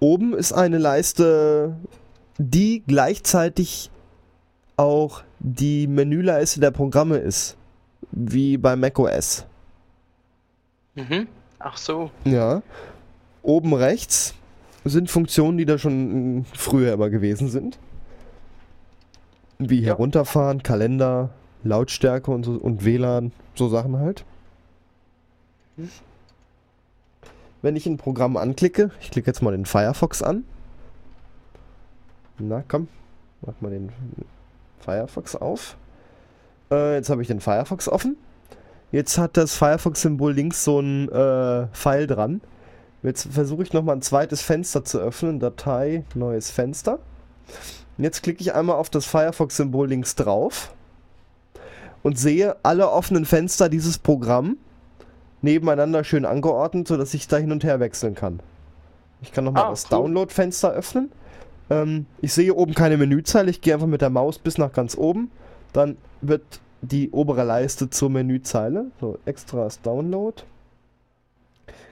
Oben 0.00 0.34
ist 0.34 0.52
eine 0.52 0.78
Leiste, 0.78 1.76
die 2.38 2.82
gleichzeitig 2.86 3.90
auch 4.76 5.22
die 5.38 5.86
Menüleiste 5.86 6.60
der 6.60 6.70
Programme 6.70 7.18
ist. 7.18 7.56
Wie 8.10 8.56
bei 8.56 8.74
macOS. 8.76 9.46
mhm. 10.94 11.28
Ach 11.58 11.76
so. 11.76 12.10
Ja. 12.24 12.62
Oben 13.42 13.72
rechts 13.74 14.34
sind 14.84 15.10
Funktionen, 15.10 15.58
die 15.58 15.64
da 15.64 15.78
schon 15.78 16.44
früher 16.52 16.92
immer 16.94 17.08
gewesen 17.08 17.48
sind. 17.48 17.78
Wie 19.70 19.80
Ja. 19.80 19.88
herunterfahren, 19.88 20.62
Kalender, 20.62 21.30
Lautstärke 21.64 22.30
und, 22.30 22.44
so, 22.44 22.52
und 22.52 22.84
WLAN, 22.84 23.32
so 23.54 23.68
Sachen 23.68 23.98
halt. 23.98 24.24
Wenn 27.62 27.76
ich 27.76 27.86
ein 27.86 27.96
Programm 27.96 28.36
anklicke, 28.36 28.90
ich 29.00 29.10
klicke 29.10 29.28
jetzt 29.28 29.42
mal 29.42 29.52
den 29.52 29.66
Firefox 29.66 30.22
an. 30.22 30.44
Na 32.38 32.64
komm, 32.66 32.88
mach 33.46 33.54
mal 33.60 33.70
den 33.70 33.90
Firefox 34.80 35.36
auf. 35.36 35.76
Äh, 36.70 36.96
jetzt 36.96 37.08
habe 37.10 37.22
ich 37.22 37.28
den 37.28 37.40
Firefox 37.40 37.88
offen. 37.88 38.16
Jetzt 38.90 39.16
hat 39.16 39.36
das 39.36 39.54
Firefox-Symbol 39.54 40.32
links 40.34 40.64
so 40.64 40.80
ein 40.80 41.08
äh, 41.08 41.66
Pfeil 41.68 42.06
dran. 42.06 42.40
Jetzt 43.02 43.32
versuche 43.32 43.62
ich 43.62 43.72
nochmal 43.72 43.96
ein 43.96 44.02
zweites 44.02 44.42
Fenster 44.42 44.84
zu 44.84 44.98
öffnen. 44.98 45.40
Datei, 45.40 46.04
neues 46.14 46.50
Fenster. 46.50 46.98
Und 47.98 48.04
jetzt 48.04 48.22
klicke 48.22 48.40
ich 48.40 48.54
einmal 48.54 48.76
auf 48.76 48.90
das 48.90 49.06
Firefox-Symbol 49.06 49.88
links 49.88 50.14
drauf 50.14 50.72
und 52.02 52.18
sehe 52.18 52.56
alle 52.62 52.90
offenen 52.90 53.24
Fenster 53.24 53.68
dieses 53.68 53.98
Programm 53.98 54.56
nebeneinander 55.42 56.04
schön 56.04 56.24
angeordnet, 56.24 56.88
sodass 56.88 57.14
ich 57.14 57.28
da 57.28 57.36
hin 57.36 57.52
und 57.52 57.64
her 57.64 57.80
wechseln 57.80 58.14
kann. 58.14 58.40
Ich 59.20 59.32
kann 59.32 59.44
nochmal 59.44 59.64
Ah, 59.64 59.70
das 59.70 59.84
cool. 59.84 59.90
Download-Fenster 59.98 60.72
öffnen. 60.72 61.12
Ähm, 61.70 62.06
ich 62.20 62.32
sehe 62.32 62.54
oben 62.54 62.74
keine 62.74 62.96
Menüzeile. 62.96 63.50
Ich 63.50 63.60
gehe 63.60 63.74
einfach 63.74 63.86
mit 63.86 64.00
der 64.00 64.10
Maus 64.10 64.38
bis 64.38 64.58
nach 64.58 64.72
ganz 64.72 64.96
oben. 64.96 65.30
Dann 65.72 65.96
wird 66.20 66.42
die 66.80 67.10
obere 67.10 67.44
Leiste 67.44 67.88
zur 67.90 68.10
Menüzeile. 68.10 68.86
So, 69.00 69.18
Extras 69.24 69.80
Download. 69.82 70.42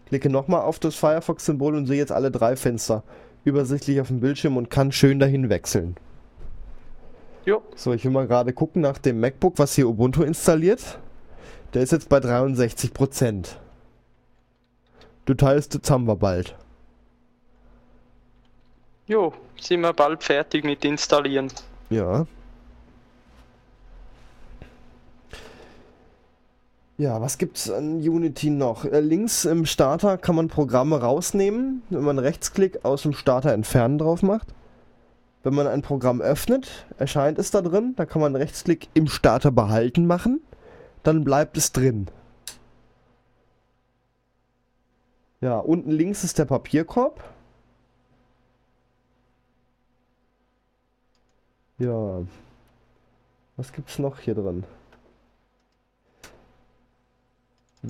Klicke 0.07 0.29
nochmal 0.29 0.63
auf 0.63 0.81
das 0.81 0.97
Firefox-Symbol 0.97 1.77
und 1.77 1.87
sehe 1.87 1.99
jetzt 1.99 2.11
alle 2.11 2.33
drei 2.33 2.57
Fenster 2.57 3.05
übersichtlich 3.45 4.01
auf 4.01 4.09
dem 4.09 4.21
Bildschirm 4.21 4.57
und 4.57 4.71
kann 4.71 4.93
schön 4.93 5.19
dahin 5.19 5.49
wechseln. 5.49 5.97
Jo. 7.45 7.63
So, 7.75 7.93
ich 7.93 8.05
will 8.05 8.11
mal 8.11 8.27
gerade 8.27 8.53
gucken 8.53 8.83
nach 8.83 8.99
dem 8.99 9.21
MacBook, 9.21 9.59
was 9.59 9.75
hier 9.75 9.89
Ubuntu 9.89 10.23
installiert. 10.23 10.99
Der 11.75 11.83
ist 11.83 11.93
jetzt 11.93 12.09
bei 12.09 12.19
63%. 12.19 13.57
Du 15.25 15.35
teilst, 15.35 15.75
jetzt 15.75 15.91
haben 15.91 16.07
wir 16.07 16.17
bald. 16.17 16.57
Jo, 19.07 19.33
sind 19.61 19.81
wir 19.81 19.93
bald 19.93 20.23
fertig 20.23 20.65
mit 20.65 20.85
installieren. 20.85 21.49
Ja. 21.89 22.27
Ja, 27.01 27.19
was 27.23 27.39
gibt's 27.39 27.71
an 27.71 27.97
Unity 28.07 28.51
noch? 28.51 28.85
Äh, 28.85 29.01
links 29.01 29.47
im 29.47 29.65
Starter 29.65 30.19
kann 30.19 30.37
man 30.37 30.49
Programme 30.49 31.01
rausnehmen, 31.01 31.83
wenn 31.89 32.05
man 32.05 32.19
Rechtsklick 32.19 32.85
aus 32.85 33.05
dem 33.05 33.15
Starter 33.15 33.55
entfernen 33.55 33.97
drauf 33.97 34.23
macht. 34.23 34.49
Wenn 35.43 35.55
man 35.55 35.67
ein 35.67 35.81
Programm 35.81 36.21
öffnet, 36.21 36.85
erscheint 36.99 37.39
es 37.39 37.51
da 37.51 37.63
drin, 37.63 37.95
da 37.97 38.05
kann 38.05 38.21
man 38.21 38.37
Rechtsklick 38.37 38.91
im 38.93 39.07
Starter 39.07 39.51
behalten 39.51 40.07
machen, 40.07 40.43
dann 41.03 41.25
bleibt 41.25 41.57
es 41.57 41.73
drin. 41.73 42.09
Ja, 45.41 45.59
unten 45.59 45.93
links 45.93 46.23
ist 46.23 46.39
der 46.39 46.45
Papierkorb. 46.45 47.25
Ja. 51.79 52.25
Was 53.57 53.73
gibt's 53.73 53.99
noch 53.99 54.19
hier 54.19 54.35
drin? 54.35 54.65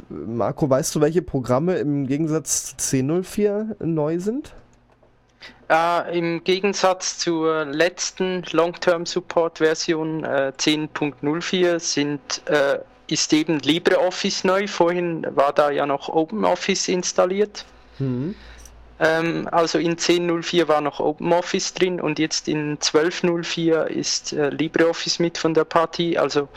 Marco, 0.09 0.71
weißt 0.71 0.95
du, 0.95 1.01
welche 1.01 1.23
Programme 1.23 1.77
im 1.77 2.07
Gegensatz 2.07 2.77
zu 2.77 2.97
10.04 2.97 3.85
neu 3.85 4.19
sind? 4.21 4.53
Äh, 5.69 6.19
Im 6.19 6.45
Gegensatz 6.45 7.19
zur 7.19 7.65
letzten 7.65 8.45
Long-Term 8.53 9.07
Support 9.07 9.59
Version 9.59 10.25
äh, 10.25 10.53
10.04 10.57 11.79
sind 11.79 12.21
äh, 12.47 12.79
ist 13.09 13.33
eben 13.33 13.59
LibreOffice 13.59 14.45
neu. 14.45 14.67
Vorhin 14.69 15.27
war 15.31 15.53
da 15.53 15.71
ja 15.71 15.87
noch 15.87 16.09
OpenOffice 16.09 16.89
installiert. 16.89 17.65
Hm. 17.99 18.35
Ähm, 19.01 19.49
also 19.51 19.79
in 19.79 19.97
10.04 19.97 20.69
war 20.69 20.81
noch 20.81 21.01
OpenOffice 21.01 21.75
drin 21.75 22.01
und 22.01 22.19
jetzt 22.19 22.49
in 22.49 22.79
12.04 22.79 23.87
ist 23.87 24.33
äh, 24.33 24.51
LibreOffice 24.51 25.19
mit 25.19 25.39
von 25.39 25.55
der 25.55 25.65
Partie. 25.65 26.19
Also 26.19 26.49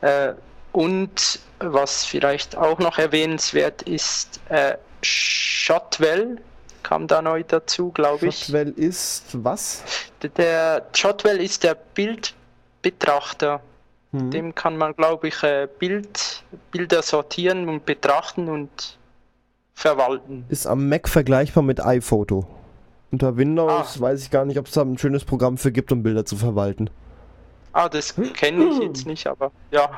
äh, 0.00 0.32
und 0.72 1.40
was 1.58 2.04
vielleicht 2.04 2.56
auch 2.56 2.78
noch 2.78 2.98
erwähnenswert 2.98 3.82
ist, 3.82 4.40
äh, 4.48 4.76
Shotwell 5.02 6.38
kam 6.82 7.06
da 7.06 7.22
neu 7.22 7.42
dazu, 7.46 7.90
glaube 7.90 8.28
ich. 8.28 8.44
Shotwell 8.44 8.70
ist 8.70 9.24
was? 9.32 9.82
Der 10.36 10.86
Shotwell 10.94 11.38
ist 11.40 11.64
der 11.64 11.74
Bildbetrachter. 11.74 13.60
Hm. 14.12 14.30
Dem 14.30 14.54
kann 14.54 14.76
man, 14.76 14.94
glaube 14.96 15.28
ich, 15.28 15.42
äh, 15.42 15.68
Bild, 15.78 16.42
Bilder 16.72 17.02
sortieren 17.02 17.68
und 17.68 17.84
betrachten 17.86 18.48
und 18.48 18.98
verwalten. 19.74 20.44
Ist 20.48 20.66
am 20.66 20.88
Mac 20.88 21.08
vergleichbar 21.08 21.62
mit 21.62 21.84
iPhoto. 21.84 22.46
Unter 23.12 23.36
Windows 23.36 23.96
Ah. 23.96 24.00
weiß 24.00 24.22
ich 24.22 24.30
gar 24.30 24.44
nicht, 24.44 24.58
ob 24.58 24.66
es 24.66 24.72
da 24.72 24.82
ein 24.82 24.98
schönes 24.98 25.24
Programm 25.24 25.58
für 25.58 25.72
gibt, 25.72 25.90
um 25.92 26.02
Bilder 26.02 26.24
zu 26.24 26.36
verwalten. 26.36 26.90
Ah, 27.72 27.88
das 27.88 28.14
kenne 28.34 28.64
ich 28.68 28.78
jetzt 28.80 29.06
nicht, 29.06 29.26
aber 29.26 29.52
ja. 29.70 29.90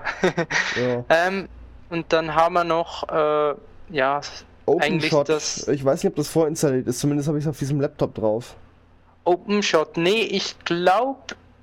Ja. 0.77 1.05
ähm, 1.09 1.49
und 1.91 2.13
dann 2.13 2.35
haben 2.35 2.55
wir 2.55 2.65
noch, 2.65 3.09
äh, 3.09 3.55
ja, 3.91 4.21
Eigentlich 4.67 5.13
OpenShot, 5.13 5.29
das- 5.29 5.69
ich 5.69 5.85
weiß 5.85 6.03
nicht, 6.05 6.11
ob 6.11 6.17
das 6.17 6.29
vorinstalliert 6.29 6.87
ist, 6.87 7.01
zumindest 7.01 7.29
habe 7.29 7.39
ich 7.39 7.45
es 7.45 7.49
auf 7.51 7.59
diesem 7.59 7.81
Laptop 7.81 8.15
drauf. 8.15 8.55
OpenShot. 9.25 9.97
Nee, 9.97 10.23
ich 10.23 10.59
glaube 10.65 11.19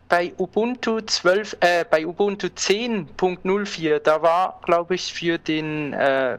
bei 0.08 0.34
Ubuntu 0.38 1.02
12, 1.02 1.58
äh, 1.60 1.86
bei 1.90 2.06
Ubuntu 2.06 2.48
10.04, 2.48 4.00
da 4.00 4.22
war, 4.22 4.60
glaube 4.66 4.96
ich, 4.96 5.14
für 5.14 5.38
den, 5.38 5.94
äh, 5.94 6.38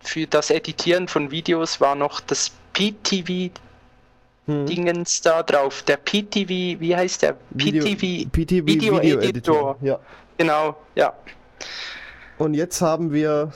für 0.00 0.26
das 0.26 0.50
Editieren 0.50 1.08
von 1.08 1.30
Videos 1.30 1.80
war 1.80 1.94
noch 1.94 2.20
das 2.20 2.52
PTV 2.74 3.50
Hm. 4.48 4.64
Dingens 4.66 5.20
da 5.20 5.42
drauf. 5.42 5.82
Der 5.82 5.98
PTV, 5.98 6.48
wie 6.80 6.96
heißt 6.96 7.20
der? 7.22 7.34
PTV, 7.56 8.28
PTV 8.30 8.66
Video 8.66 8.66
Video, 8.66 8.98
Editor. 8.98 9.28
Editor. 9.28 9.76
Ja. 9.82 9.98
genau, 10.38 10.74
ja. 10.94 11.12
Und 12.38 12.54
jetzt 12.54 12.80
haben 12.80 13.12
wir, 13.12 13.52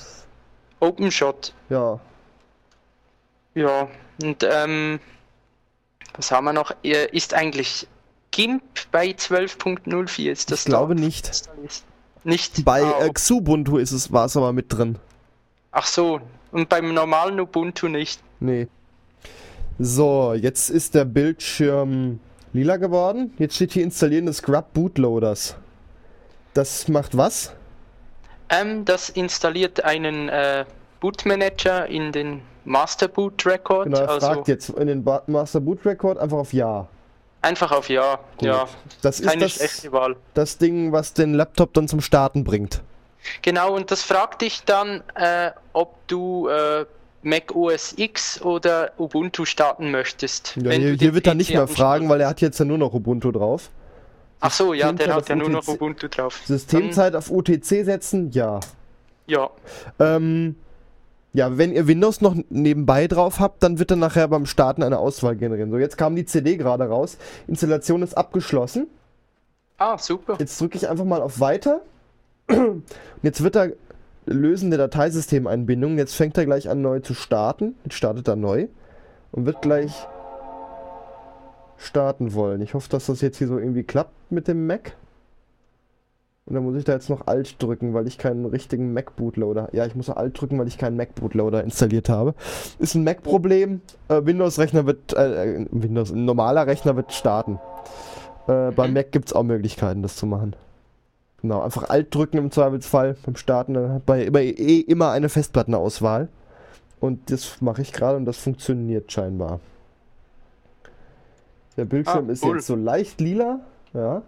OpenShot. 0.81 1.55
ja, 1.71 1.99
Ja, 3.55 3.89
und 4.23 4.47
ähm, 4.49 5.01
was 6.15 6.31
haben 6.31 6.45
wir 6.45 6.53
noch? 6.53 6.73
Ist 6.83 7.33
eigentlich 7.33 7.89
GIMP 8.31 8.63
bei 8.91 9.09
12.04? 9.13 10.31
Ist 10.31 10.51
das 10.51 10.61
ich 10.61 10.67
glaube 10.67 10.95
da? 10.95 11.01
nicht. 11.01 11.49
Nicht 12.25 12.65
Bei 12.65 12.83
Ah, 12.85 13.07
äh, 13.07 13.11
Xubuntu 13.11 13.79
ist 13.79 13.93
es, 13.93 14.13
war 14.13 14.27
es 14.27 14.37
aber 14.37 14.53
mit 14.53 14.73
drin. 14.73 14.99
Ach 15.71 15.87
so, 15.87 16.21
und 16.51 16.69
beim 16.69 16.93
normalen 16.93 17.41
Ubuntu 17.41 17.89
nicht. 17.89 18.21
Nee. 18.41 18.69
So, 19.85 20.35
jetzt 20.35 20.71
ist 20.71 20.95
der 20.95 21.05
Bildschirm 21.05 22.21
lila 22.53 22.77
geworden. 22.77 23.35
Jetzt 23.39 23.57
steht 23.57 23.73
hier 23.73 23.83
installieren 23.83 24.27
des 24.27 24.37
Scrub 24.37 24.73
Bootloaders. 24.73 25.57
Das 26.55 26.87
macht 26.87 27.17
was? 27.17 27.53
Ähm, 28.49 28.85
das 28.85 29.09
installiert 29.09 29.83
einen 29.85 30.29
äh, 30.29 30.65
Bootmanager 31.01 31.87
in 31.89 32.13
den 32.13 32.43
Master 32.65 33.09
Boot 33.09 33.45
Record. 33.45 33.87
Genau, 33.87 33.99
er 33.99 34.09
also 34.11 34.27
fragt 34.29 34.47
jetzt 34.47 34.69
in 34.71 34.87
den 34.87 35.03
Ba- 35.03 35.25
Master 35.27 35.59
Boot 35.61 35.85
Record 35.85 36.17
einfach 36.19 36.39
auf 36.39 36.53
Ja. 36.53 36.87
einfach 37.41 37.73
auf 37.73 37.89
Ja. 37.89 38.21
Gut. 38.39 38.47
Ja, 38.47 38.69
Das 39.01 39.19
ist 39.19 39.27
keine 39.29 39.41
das, 39.43 39.55
schlechte 39.55 39.91
Wahl. 39.91 40.15
das 40.35 40.59
Ding, 40.59 40.93
was 40.93 41.13
den 41.13 41.35
Laptop 41.35 41.75
dann 41.75 41.89
zum 41.89 42.01
Starten 42.01 42.45
bringt. 42.45 42.83
Genau, 43.41 43.75
und 43.75 43.91
das 43.91 44.03
fragt 44.03 44.43
dich 44.43 44.63
dann, 44.65 45.03
äh, 45.17 45.51
ob 45.73 46.07
du 46.07 46.47
äh, 46.47 46.85
Mac 47.23 47.55
OS 47.55 47.95
X 47.97 48.43
oder 48.43 48.93
Ubuntu 48.99 49.45
starten 49.45 49.91
möchtest. 49.91 50.57
Ja, 50.57 50.73
hier, 50.73 50.95
hier 50.95 51.15
wird 51.15 51.27
er 51.27 51.35
nicht 51.35 51.51
mehr 51.51 51.69
fragen, 51.69 52.09
weil 52.09 52.21
er 52.21 52.29
hat 52.29 52.41
jetzt 52.41 52.59
ja 52.59 52.65
nur 52.65 52.79
noch 52.79 52.93
Ubuntu 52.93 53.31
drauf. 53.31 53.71
Ach 54.41 54.51
so, 54.51 54.75
ja, 54.75 54.93
der 54.93 55.15
hat 55.15 55.29
ja 55.29 55.37
nur 55.37 55.49
noch 55.49 55.67
Ubuntu 55.69 56.09
drauf. 56.09 56.43
Systemzeit 56.45 57.15
Dann, 57.15 57.19
auf 57.19 57.31
UTC 57.31 57.85
setzen, 57.85 58.33
ja. 58.33 58.59
Ja. 59.27 59.51
Ähm, 60.01 60.57
ja, 61.33 61.57
wenn 61.57 61.73
ihr 61.73 61.87
Windows 61.87 62.21
noch 62.21 62.35
nebenbei 62.51 63.07
drauf 63.07 63.39
habt, 63.39 63.63
dann 63.63 63.79
wird 63.79 63.93
er 63.93 63.97
nachher 63.97 64.27
beim 64.29 64.45
Starten 64.45 64.83
eine 64.83 64.99
Auswahl 64.99 65.37
generieren. 65.37 65.71
So, 65.71 65.79
jetzt 65.79 65.97
kam 65.97 66.17
die 66.17 66.25
CD 66.25 66.57
gerade 66.57 66.85
raus. 66.89 67.19
Installation 67.47 68.03
ist 68.03 68.15
abgeschlossen. 68.15 68.89
Ah, 69.79 69.97
super. 69.97 70.37
Jetzt 70.39 70.61
drücke 70.61 70.77
ich 70.77 70.89
einfach 70.89 71.05
mal 71.05 71.23
auf 71.23 71.41
Weiter. 71.41 71.81
Und 72.49 72.85
jetzt 73.23 73.43
wird 73.43 73.57
er 73.57 73.71
lösen 74.27 74.71
der 74.71 74.79
Dateisystemeinbindung. 74.79 75.99
Jetzt 75.99 76.15
fängt 76.15 76.39
er 76.39 76.45
gleich 76.45 76.69
an 76.69 76.83
neu 76.83 77.01
zu 77.01 77.15
starten. 77.15 77.75
Jetzt 77.85 77.95
startet 77.95 78.29
er 78.29 78.37
neu. 78.37 78.69
Und 79.33 79.47
wird 79.47 79.63
gleich 79.63 80.07
starten 81.79 82.35
wollen. 82.35 82.61
Ich 82.61 82.75
hoffe, 82.75 82.89
dass 82.89 83.07
das 83.07 83.21
jetzt 83.21 83.39
hier 83.39 83.49
so 83.49 83.59
irgendwie 83.59 83.83
klappt 83.83 84.31
mit 84.31 84.49
dem 84.49 84.67
Mac. 84.67 84.93
Und 86.45 86.55
dann 86.55 86.65
muss 86.65 86.77
ich 86.77 86.85
da 86.85 86.93
jetzt 86.93 87.09
noch 87.09 87.29
Alt 87.29 87.63
drücken, 87.63 87.95
weil 87.95 88.07
ich 88.07 88.19
keinen 88.19 88.45
richtigen 88.45 88.93
Mac-Bootloader. 88.93 89.69
Ja, 89.73 89.87
ich 89.87 89.95
muss 89.95 90.11
Alt 90.11 90.41
drücken, 90.41 90.59
weil 90.59 90.67
ich 90.67 90.77
keinen 90.77 90.97
Mac-Bootloader 90.97 91.63
installiert 91.63 92.09
habe. 92.09 92.35
Ist 92.79 92.95
ein 92.95 93.05
Mac-Problem. 93.05 93.81
Äh, 94.09 94.25
Windows-Rechner 94.25 94.87
wird. 94.87 95.13
Äh, 95.15 95.67
Windows, 95.71 96.11
ein 96.11 96.25
normaler 96.25 96.67
Rechner 96.67 96.97
wird 96.97 97.13
starten. 97.13 97.61
Äh, 98.49 98.71
mhm. 98.71 98.75
Beim 98.75 98.93
Mac 98.93 99.13
gibt 99.13 99.29
es 99.29 99.33
auch 99.33 99.45
Möglichkeiten, 99.45 100.03
das 100.03 100.17
zu 100.17 100.27
machen. 100.27 100.57
Genau, 101.43 101.61
einfach 101.61 101.91
Alt 101.91 102.15
drücken 102.15 102.39
im 102.39 102.51
Zweifelsfall 102.53 103.17
beim 103.27 103.35
Starten. 103.35 103.75
Dann 103.75 103.93
hat 103.95 104.07
man 104.07 104.19
eh 104.19 104.81
immer 104.81 105.11
eine 105.11 105.29
Festplattenauswahl. 105.29 106.29
Und 107.01 107.33
das 107.33 107.61
mache 107.61 107.83
ich 107.83 107.93
gerade 107.93 108.17
und 108.17 108.27
das 108.27 108.37
funktioniert 108.39 109.11
scheinbar. 109.11 109.59
Der 111.77 111.85
Bildschirm 111.85 112.29
ah, 112.29 112.33
ist 112.33 112.45
jetzt 112.45 112.67
so 112.67 112.77
leicht 112.77 113.21
lila. 113.21 113.59
Ja. 113.93 114.23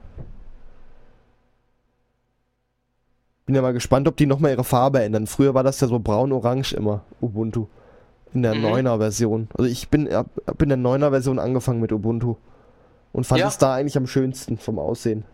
Bin 3.47 3.55
ja 3.55 3.63
mal 3.63 3.73
gespannt, 3.73 4.09
ob 4.09 4.17
die 4.17 4.27
nochmal 4.27 4.51
ihre 4.51 4.65
Farbe 4.65 5.03
ändern. 5.03 5.29
Früher 5.29 5.55
war 5.55 5.63
das 5.63 5.81
ja 5.81 5.87
so 5.87 6.01
braun-orange 6.01 6.73
immer, 6.73 7.03
Ubuntu. 7.21 7.67
In 8.33 8.43
der 8.43 8.57
mhm. 8.57 8.65
9er 8.65 8.99
Version. 8.99 9.49
Also 9.57 9.71
ich 9.71 9.89
bin 9.89 10.13
ab, 10.13 10.27
in 10.61 10.69
der 10.69 10.79
9er 10.79 11.11
Version 11.11 11.39
angefangen 11.39 11.81
mit 11.81 11.93
Ubuntu. 11.93 12.37
Und 13.13 13.25
fand 13.25 13.41
ja. 13.41 13.47
es 13.47 13.59
da 13.59 13.75
eigentlich 13.75 13.97
am 13.97 14.09
schönsten 14.09 14.59
vom 14.59 14.81
Aussehen. 14.81 15.25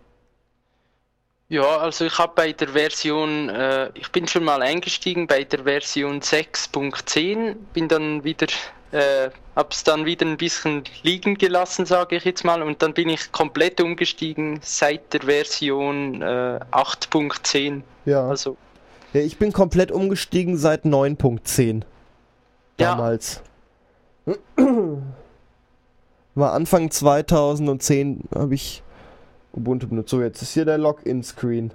Ja, 1.50 1.78
also 1.78 2.04
ich 2.04 2.16
habe 2.16 2.32
bei 2.36 2.52
der 2.52 2.68
Version, 2.68 3.48
äh, 3.48 3.90
ich 3.94 4.10
bin 4.12 4.28
schon 4.28 4.44
mal 4.44 4.62
eingestiegen 4.62 5.26
bei 5.26 5.42
der 5.42 5.64
Version 5.64 6.20
6.10, 6.20 7.56
bin 7.72 7.88
dann 7.88 8.22
wieder 8.22 8.46
äh, 8.92 9.30
habe 9.56 9.68
es 9.70 9.84
dann 9.84 10.04
wieder 10.04 10.26
ein 10.26 10.36
bisschen 10.36 10.84
liegen 11.02 11.36
gelassen, 11.36 11.86
sage 11.86 12.16
ich 12.16 12.24
jetzt 12.24 12.44
mal, 12.44 12.62
und 12.62 12.82
dann 12.82 12.94
bin 12.94 13.08
ich 13.08 13.32
komplett 13.32 13.80
umgestiegen 13.80 14.60
seit 14.62 15.12
der 15.12 15.22
Version 15.22 16.22
äh, 16.22 16.60
8.10. 16.70 17.82
Ja. 18.04 18.28
Also. 18.28 18.56
Ja, 19.12 19.20
ich 19.20 19.38
bin 19.38 19.52
komplett 19.52 19.90
umgestiegen 19.90 20.56
seit 20.56 20.84
9.10. 20.84 21.82
Damals. 22.76 23.42
Ja. 24.26 24.34
War 26.36 26.52
Anfang 26.52 26.92
2010 26.92 28.28
habe 28.34 28.54
ich 28.54 28.84
Ubuntu 29.52 29.88
benutzt. 29.88 30.10
So, 30.10 30.20
jetzt 30.22 30.42
ist 30.42 30.52
hier 30.52 30.64
der 30.64 30.78
Login-Screen. 30.78 31.72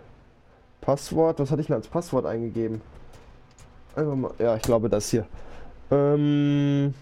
Passwort, 0.81 1.39
was 1.39 1.51
hatte 1.51 1.61
ich 1.61 1.67
denn 1.67 1.75
als 1.75 1.87
Passwort 1.87 2.25
eingegeben? 2.25 2.81
Einfach 3.95 4.15
mal, 4.15 4.31
ja, 4.39 4.55
ich 4.55 4.61
glaube 4.61 4.89
das 4.89 5.09
hier. 5.09 5.25
Ähm, 5.89 6.93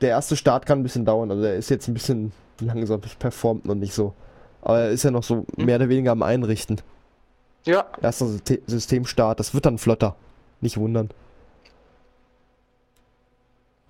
der 0.00 0.10
erste 0.10 0.36
Start 0.36 0.66
kann 0.66 0.80
ein 0.80 0.82
bisschen 0.82 1.04
dauern. 1.04 1.30
Also 1.30 1.44
er 1.44 1.54
ist 1.54 1.70
jetzt 1.70 1.88
ein 1.88 1.94
bisschen 1.94 2.32
langsam, 2.60 3.00
performt 3.18 3.64
noch 3.64 3.74
nicht 3.74 3.94
so. 3.94 4.12
Aber 4.62 4.80
er 4.80 4.90
ist 4.90 5.02
ja 5.02 5.10
noch 5.10 5.22
so 5.22 5.46
hm. 5.56 5.64
mehr 5.64 5.76
oder 5.76 5.88
weniger 5.88 6.12
am 6.12 6.22
Einrichten. 6.22 6.80
Ja. 7.64 7.86
Erster 8.02 8.26
Systemstart, 8.66 9.40
das 9.40 9.54
wird 9.54 9.66
dann 9.66 9.78
flotter. 9.78 10.16
Nicht 10.60 10.76
wundern. 10.76 11.10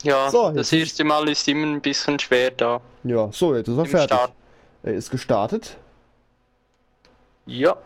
Ja, 0.05 0.31
so, 0.31 0.51
das 0.51 0.71
erste 0.73 1.03
Mal 1.03 1.29
ist 1.29 1.49
immer 1.49 1.67
ein 1.67 1.81
bisschen 1.81 2.19
schwer 2.19 2.51
da. 2.51 2.81
Ja, 3.05 3.31
so, 3.33 3.55
jetzt 3.57 3.69
ist 3.69 3.79
er 3.79 3.87
fertig. 3.87 4.17
Start. 4.17 4.33
Er 4.83 4.93
ist 4.93 5.11
gestartet. 5.11 5.79
Ja. 7.47 7.77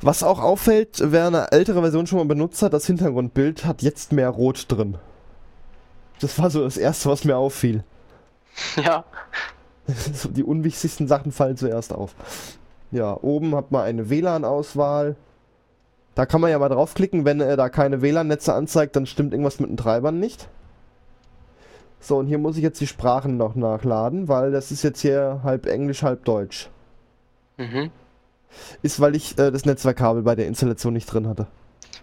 Was 0.00 0.22
auch 0.22 0.40
auffällt, 0.40 0.98
wer 1.02 1.26
eine 1.26 1.52
ältere 1.52 1.82
Version 1.82 2.06
schon 2.06 2.18
mal 2.18 2.24
benutzt 2.24 2.62
hat, 2.62 2.72
das 2.72 2.86
Hintergrundbild 2.86 3.66
hat 3.66 3.82
jetzt 3.82 4.12
mehr 4.12 4.30
Rot 4.30 4.64
drin. 4.68 4.96
Das 6.20 6.38
war 6.38 6.50
so 6.50 6.64
das 6.64 6.76
Erste, 6.76 7.10
was 7.10 7.24
mir 7.24 7.36
auffiel. 7.36 7.84
Ja. 8.76 9.04
die 10.30 10.42
unwichtigsten 10.42 11.06
Sachen 11.06 11.30
fallen 11.30 11.56
zuerst 11.56 11.92
auf. 11.92 12.14
Ja, 12.90 13.16
oben 13.22 13.54
hat 13.54 13.70
man 13.70 13.82
eine 13.82 14.10
WLAN-Auswahl. 14.10 15.16
Da 16.14 16.26
kann 16.26 16.40
man 16.40 16.50
ja 16.50 16.58
mal 16.58 16.68
draufklicken, 16.68 17.24
wenn 17.24 17.40
er 17.40 17.56
da 17.56 17.68
keine 17.68 18.02
WLAN-Netze 18.02 18.52
anzeigt, 18.52 18.96
dann 18.96 19.06
stimmt 19.06 19.32
irgendwas 19.32 19.60
mit 19.60 19.70
den 19.70 19.76
Treibern 19.76 20.18
nicht. 20.18 20.48
So, 22.00 22.18
und 22.18 22.26
hier 22.26 22.38
muss 22.38 22.56
ich 22.56 22.62
jetzt 22.62 22.80
die 22.80 22.86
Sprachen 22.86 23.36
noch 23.36 23.54
nachladen, 23.54 24.28
weil 24.28 24.52
das 24.52 24.70
ist 24.70 24.82
jetzt 24.82 25.00
hier 25.00 25.40
halb 25.42 25.66
Englisch, 25.66 26.02
halb 26.02 26.24
Deutsch. 26.24 26.70
Mhm. 27.56 27.90
Ist, 28.82 29.00
weil 29.00 29.14
ich 29.16 29.38
äh, 29.38 29.50
das 29.50 29.64
Netzwerkkabel 29.64 30.22
bei 30.22 30.34
der 30.34 30.46
Installation 30.46 30.92
nicht 30.92 31.06
drin 31.06 31.28
hatte. 31.28 31.46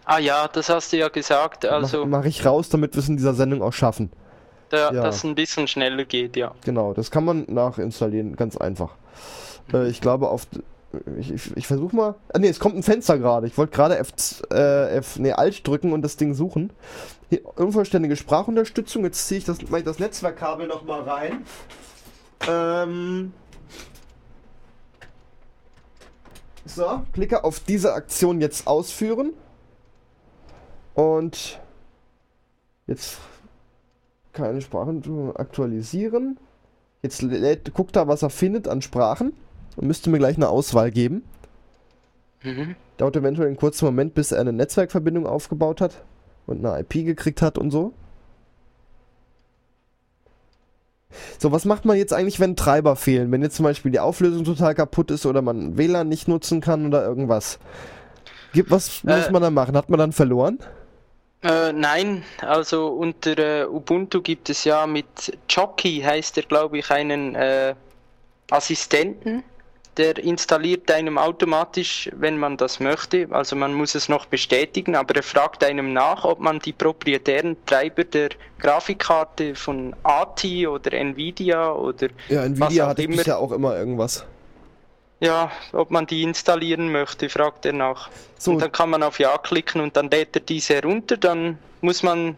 Ah 0.05 0.19
ja, 0.19 0.47
das 0.47 0.69
hast 0.69 0.93
du 0.93 0.97
ja 0.97 1.07
gesagt. 1.09 1.65
Also 1.65 2.05
mache 2.05 2.07
mach 2.07 2.25
ich 2.25 2.45
raus, 2.45 2.69
damit 2.69 2.93
wir 2.93 2.99
es 2.99 3.09
in 3.09 3.17
dieser 3.17 3.33
Sendung 3.33 3.61
auch 3.61 3.73
schaffen. 3.73 4.11
Da, 4.69 4.91
ja. 4.91 5.03
Dass 5.03 5.17
es 5.17 5.23
ein 5.23 5.35
bisschen 5.35 5.67
schneller 5.67 6.05
geht, 6.05 6.35
ja. 6.35 6.53
Genau, 6.63 6.93
das 6.93 7.11
kann 7.11 7.25
man 7.25 7.45
nachinstallieren, 7.47 8.35
ganz 8.35 8.57
einfach. 8.57 8.95
Äh, 9.73 9.89
ich 9.89 10.01
glaube 10.01 10.29
auf. 10.29 10.47
Ich, 11.19 11.31
ich, 11.31 11.57
ich 11.57 11.67
versuche 11.67 11.95
mal. 11.95 12.15
Ah, 12.33 12.39
ne, 12.39 12.47
es 12.47 12.59
kommt 12.59 12.75
ein 12.75 12.83
Fenster 12.83 13.17
gerade. 13.17 13.47
Ich 13.47 13.57
wollte 13.57 13.75
gerade 13.75 13.97
F, 13.97 14.13
äh, 14.51 14.97
F, 14.97 15.17
nee, 15.19 15.33
Alt 15.33 15.67
drücken 15.67 15.91
und 15.91 16.01
das 16.03 16.17
Ding 16.17 16.33
suchen. 16.33 16.71
Unvollständige 17.55 18.15
Sprachunterstützung. 18.15 19.03
Jetzt 19.03 19.27
ziehe 19.27 19.39
ich 19.39 19.45
das, 19.45 19.59
ich 19.59 19.83
das 19.83 19.99
Netzwerkkabel 19.99 20.67
nochmal 20.67 21.01
rein. 21.01 21.45
Ähm. 22.47 23.33
So, 26.65 27.01
klicke 27.13 27.43
auf 27.43 27.59
diese 27.59 27.93
Aktion 27.93 28.41
jetzt 28.41 28.67
ausführen. 28.67 29.33
Und 30.93 31.59
jetzt 32.87 33.17
keine 34.33 34.61
Sprachen 34.61 35.35
aktualisieren. 35.35 36.37
Jetzt 37.01 37.21
lädt, 37.21 37.73
guckt 37.73 37.95
er, 37.95 38.07
was 38.07 38.23
er 38.23 38.29
findet 38.29 38.67
an 38.67 38.81
Sprachen 38.81 39.33
und 39.75 39.87
müsste 39.87 40.09
mir 40.09 40.17
gleich 40.17 40.37
eine 40.37 40.49
Auswahl 40.49 40.91
geben. 40.91 41.23
Mhm. 42.43 42.75
Dauert 42.97 43.15
eventuell 43.15 43.47
einen 43.47 43.57
kurzen 43.57 43.85
Moment, 43.85 44.13
bis 44.13 44.31
er 44.31 44.41
eine 44.41 44.53
Netzwerkverbindung 44.53 45.25
aufgebaut 45.25 45.81
hat 45.81 46.03
und 46.47 46.65
eine 46.65 46.79
IP 46.79 47.05
gekriegt 47.05 47.41
hat 47.41 47.57
und 47.57 47.71
so. 47.71 47.93
So, 51.39 51.51
was 51.51 51.65
macht 51.65 51.85
man 51.85 51.97
jetzt 51.97 52.13
eigentlich, 52.13 52.39
wenn 52.39 52.55
Treiber 52.55 52.95
fehlen? 52.95 53.31
Wenn 53.31 53.41
jetzt 53.41 53.55
zum 53.55 53.63
Beispiel 53.63 53.91
die 53.91 53.99
Auflösung 53.99 54.43
total 54.43 54.75
kaputt 54.75 55.11
ist 55.11 55.25
oder 55.25 55.41
man 55.41 55.77
WLAN 55.77 56.09
nicht 56.09 56.27
nutzen 56.27 56.61
kann 56.61 56.85
oder 56.87 57.05
irgendwas? 57.05 57.59
Was 58.67 59.03
äh, 59.03 59.17
muss 59.17 59.31
man 59.31 59.41
dann 59.41 59.53
machen? 59.53 59.75
Hat 59.75 59.89
man 59.89 59.99
dann 59.99 60.11
verloren? 60.11 60.59
Äh, 61.43 61.73
nein, 61.73 62.23
also 62.41 62.87
unter 62.87 63.37
äh, 63.37 63.65
Ubuntu 63.65 64.21
gibt 64.21 64.49
es 64.49 64.63
ja 64.63 64.87
mit 64.87 65.37
Jockey, 65.49 66.01
heißt 66.01 66.37
er 66.37 66.43
glaube 66.43 66.79
ich, 66.79 66.89
einen 66.89 67.35
äh, 67.35 67.75
Assistenten, 68.49 69.43
der 69.97 70.17
installiert 70.17 70.91
einem 70.91 71.17
automatisch, 71.17 72.09
wenn 72.15 72.37
man 72.37 72.57
das 72.57 72.79
möchte. 72.79 73.27
Also 73.31 73.55
man 73.55 73.73
muss 73.73 73.95
es 73.95 74.09
noch 74.09 74.25
bestätigen, 74.25 74.95
aber 74.95 75.15
er 75.15 75.23
fragt 75.23 75.63
einem 75.63 75.93
nach, 75.93 76.25
ob 76.25 76.39
man 76.39 76.59
die 76.59 76.73
proprietären 76.73 77.55
Treiber 77.65 78.03
der 78.03 78.29
Grafikkarte 78.59 79.55
von 79.55 79.95
AT 80.03 80.43
oder 80.67 80.93
Nvidia 80.93 81.71
oder 81.71 82.07
ja, 82.27 82.43
Nvidia 82.43 82.87
hatte 82.87 83.03
immer, 83.03 83.23
ja 83.25 83.37
auch 83.37 83.51
immer 83.51 83.77
irgendwas. 83.77 84.25
Ja, 85.21 85.49
ob 85.71 85.91
man 85.91 86.05
die 86.05 86.23
installieren 86.23 86.91
möchte, 86.91 87.29
fragt 87.29 87.65
er 87.65 87.73
nach. 87.73 88.09
So. 88.37 88.51
Und 88.51 88.61
dann 88.61 88.71
kann 88.71 88.89
man 88.89 89.01
auf 89.01 89.17
Ja 89.19 89.37
klicken 89.37 89.79
und 89.79 89.95
dann 89.95 90.09
lädt 90.09 90.35
er 90.35 90.41
diese 90.41 90.75
herunter, 90.75 91.15
dann 91.15 91.57
muss 91.81 92.03
man 92.03 92.37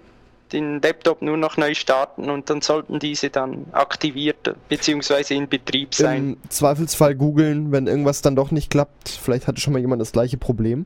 den 0.54 0.82
Laptop 0.82 1.22
nur 1.22 1.38
noch 1.38 1.58
neu 1.58 1.74
starten 1.74 2.30
und 2.30 2.50
dann 2.50 2.62
sollten 2.62 3.00
diese 3.00 3.30
dann 3.30 3.66
aktiviert 3.72 4.56
bzw. 4.70 5.36
in 5.36 5.48
Betrieb 5.48 5.94
sein. 5.94 6.38
Im 6.42 6.50
Zweifelsfall 6.50 7.16
googeln, 7.16 7.72
wenn 7.72 7.88
irgendwas 7.88 8.22
dann 8.22 8.36
doch 8.36 8.52
nicht 8.52 8.70
klappt. 8.70 9.10
Vielleicht 9.10 9.48
hatte 9.48 9.60
schon 9.60 9.74
mal 9.74 9.80
jemand 9.80 10.02
das 10.02 10.12
gleiche 10.12 10.38
Problem. 10.38 10.86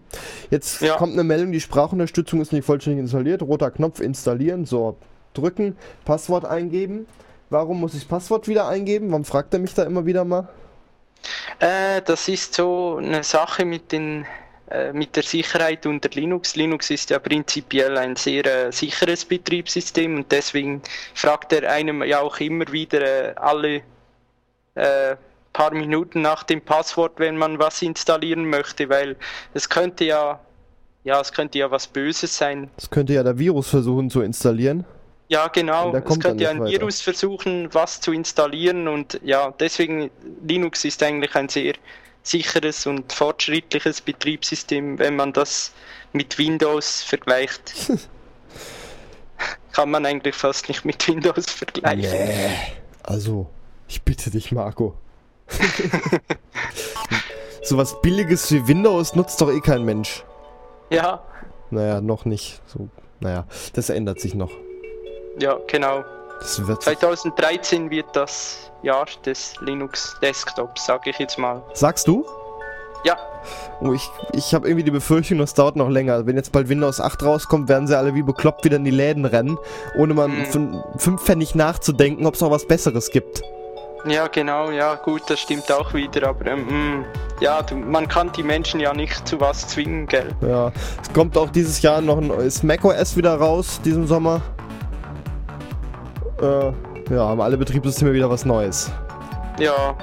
Jetzt 0.50 0.82
ja. 0.82 0.96
kommt 0.96 1.14
eine 1.14 1.24
Meldung, 1.24 1.52
die 1.52 1.62
Sprachunterstützung 1.62 2.42
ist 2.42 2.54
nicht 2.54 2.66
vollständig 2.66 3.02
installiert. 3.02 3.42
Roter 3.42 3.72
Knopf 3.72 4.00
installieren. 4.00 4.66
So, 4.66 4.98
drücken, 5.34 5.78
Passwort 6.06 6.46
eingeben. 6.46 7.06
Warum 7.50 7.80
muss 7.80 7.94
ich 7.94 8.02
das 8.02 8.08
Passwort 8.08 8.48
wieder 8.48 8.68
eingeben? 8.68 9.10
Warum 9.12 9.26
fragt 9.26 9.54
er 9.54 9.60
mich 9.60 9.74
da 9.74 9.84
immer 9.84 10.06
wieder 10.06 10.24
mal? 10.24 10.48
Äh, 11.60 12.02
das 12.02 12.28
ist 12.28 12.54
so 12.54 12.98
eine 12.98 13.24
Sache 13.24 13.66
mit 13.66 13.92
den 13.92 14.26
mit 14.94 15.16
der 15.16 15.24
Sicherheit 15.24 15.86
unter 15.86 16.10
Linux. 16.10 16.56
Linux 16.56 16.90
ist 16.90 17.10
ja 17.10 17.20
prinzipiell 17.20 17.98
ein 17.98 18.16
sehr 18.16 18.46
äh, 18.46 18.72
sicheres 18.72 19.26
Betriebssystem 19.26 20.16
und 20.16 20.32
deswegen 20.32 20.82
fragt 21.14 21.54
er 21.54 21.70
einem 21.72 22.04
ja 22.04 22.22
auch 22.22 22.40
immer 22.40 22.72
wieder 22.72 23.02
äh, 23.02 23.34
alle 23.36 23.82
äh, 24.76 25.16
paar 25.54 25.74
Minuten 25.74 26.22
nach 26.22 26.44
dem 26.44 26.62
Passwort, 26.62 27.14
wenn 27.18 27.38
man 27.38 27.60
was 27.60 27.82
installieren 27.82 28.50
möchte, 28.50 28.90
weil 28.90 29.16
es 29.54 29.70
könnte 29.70 30.06
ja, 30.06 30.40
ja, 31.04 31.20
es 31.20 31.32
könnte 31.34 31.60
ja 31.60 31.70
was 31.72 31.88
Böses 31.88 32.38
sein. 32.38 32.70
Es 32.78 32.90
könnte 32.90 33.14
ja 33.14 33.24
der 33.24 33.38
Virus 33.38 33.70
versuchen 33.70 34.10
zu 34.10 34.22
installieren. 34.22 34.86
Ja, 35.28 35.48
genau. 35.48 35.96
Es 35.96 36.20
könnte 36.20 36.44
ja 36.44 36.50
ein 36.50 36.60
weiter. 36.60 36.72
Virus 36.72 37.00
versuchen, 37.00 37.70
was 37.74 38.02
zu 38.02 38.12
installieren 38.12 38.88
und 38.88 39.20
ja, 39.24 39.54
deswegen 39.60 40.12
Linux 40.46 40.84
ist 40.84 41.02
eigentlich 41.04 41.36
ein 41.36 41.48
sehr 41.48 41.74
sicheres 42.24 42.86
und 42.86 43.14
fortschrittliches 43.14 44.02
Betriebssystem, 44.02 45.00
wenn 45.00 45.16
man 45.16 45.34
das 45.34 45.74
mit 46.14 46.38
Windows 46.38 47.04
vergleicht. 47.04 47.74
Kann 49.72 49.90
man 49.90 50.06
eigentlich 50.06 50.36
fast 50.36 50.68
nicht 50.68 50.86
mit 50.86 51.08
Windows 51.08 51.50
vergleichen. 51.50 52.02
Nee. 52.02 52.50
Also, 53.04 53.50
ich 53.88 54.04
bitte 54.04 54.30
dich, 54.30 54.52
Marco. 54.52 54.96
so 57.64 57.78
was 57.78 58.00
Billiges 58.02 58.52
wie 58.52 58.68
Windows 58.68 59.16
nutzt 59.16 59.42
doch 59.42 59.50
eh 59.50 59.62
kein 59.62 59.84
Mensch. 59.84 60.24
Ja. 60.90 61.24
Naja, 61.70 62.02
noch 62.02 62.26
nicht. 62.26 62.62
So, 62.68 62.90
naja, 63.20 63.48
das 63.74 63.90
ändert 63.90 64.20
sich 64.20 64.36
noch. 64.36 64.52
Ja, 65.40 65.58
genau. 65.68 66.04
2013 66.42 67.90
wird 67.90 68.08
das 68.14 68.72
Jahr 68.82 69.06
des 69.26 69.54
Linux 69.62 70.16
Desktops, 70.22 70.86
sage 70.86 71.12
ich 71.12 71.20
jetzt 71.20 71.38
mal. 71.38 71.62
Sagst 71.74 72.08
du? 72.08 72.26
Ja. 73.04 73.18
Oh, 73.80 73.94
ich 73.94 74.10
ich 74.34 74.54
habe 74.54 74.68
irgendwie 74.68 74.84
die 74.84 74.92
Befürchtung, 74.92 75.40
das 75.40 75.54
dauert 75.54 75.76
noch 75.76 75.90
länger. 75.90 76.26
Wenn 76.26 76.36
jetzt 76.36 76.52
bald 76.52 76.70
Windows 76.70 77.00
8 77.00 77.24
rauskommt, 77.24 77.70
werden 77.70 77.88
sie 77.88 77.98
alle 77.98 78.14
wie 78.14 78.22
bekloppt 78.22 78.64
wieder 78.64 78.78
in 78.78 78.86
die 78.86 78.92
Läden 78.92 79.26
rennen, 79.26 79.58
ohne 79.98 80.14
mal 80.14 80.28
mhm. 80.28 80.84
fünf 80.98 81.24
Pfennig 81.24 81.56
nachzudenken, 81.56 82.26
ob 82.28 82.36
es 82.36 82.42
noch 82.42 82.52
was 82.52 82.68
Besseres 82.68 83.10
gibt. 83.10 83.42
Ja, 84.06 84.28
genau, 84.28 84.72
ja, 84.72 84.96
gut, 84.96 85.22
das 85.28 85.40
stimmt 85.40 85.72
auch 85.72 85.94
wieder, 85.94 86.30
aber 86.30 86.48
ähm, 86.48 86.66
mm, 86.66 87.06
ja, 87.40 87.62
du, 87.62 87.76
man 87.76 88.08
kann 88.08 88.32
die 88.32 88.42
Menschen 88.42 88.80
ja 88.80 88.94
nicht 88.94 89.28
zu 89.28 89.40
was 89.40 89.68
zwingen, 89.68 90.08
gell? 90.08 90.30
Ja, 90.42 90.72
es 91.02 91.14
kommt 91.14 91.38
auch 91.38 91.50
dieses 91.52 91.84
Jahr 91.84 92.02
noch 92.02 92.18
ein 92.18 92.28
neues 92.28 92.64
macOS 92.64 93.16
wieder 93.16 93.36
raus, 93.36 93.80
diesen 93.86 94.08
Sommer. 94.08 94.42
Äh, 96.42 97.14
ja, 97.14 97.28
haben 97.28 97.42
alle 97.42 97.58
Betriebssysteme 97.58 98.14
wieder 98.14 98.30
was 98.30 98.46
Neues. 98.46 98.92
Ja. 99.60 99.96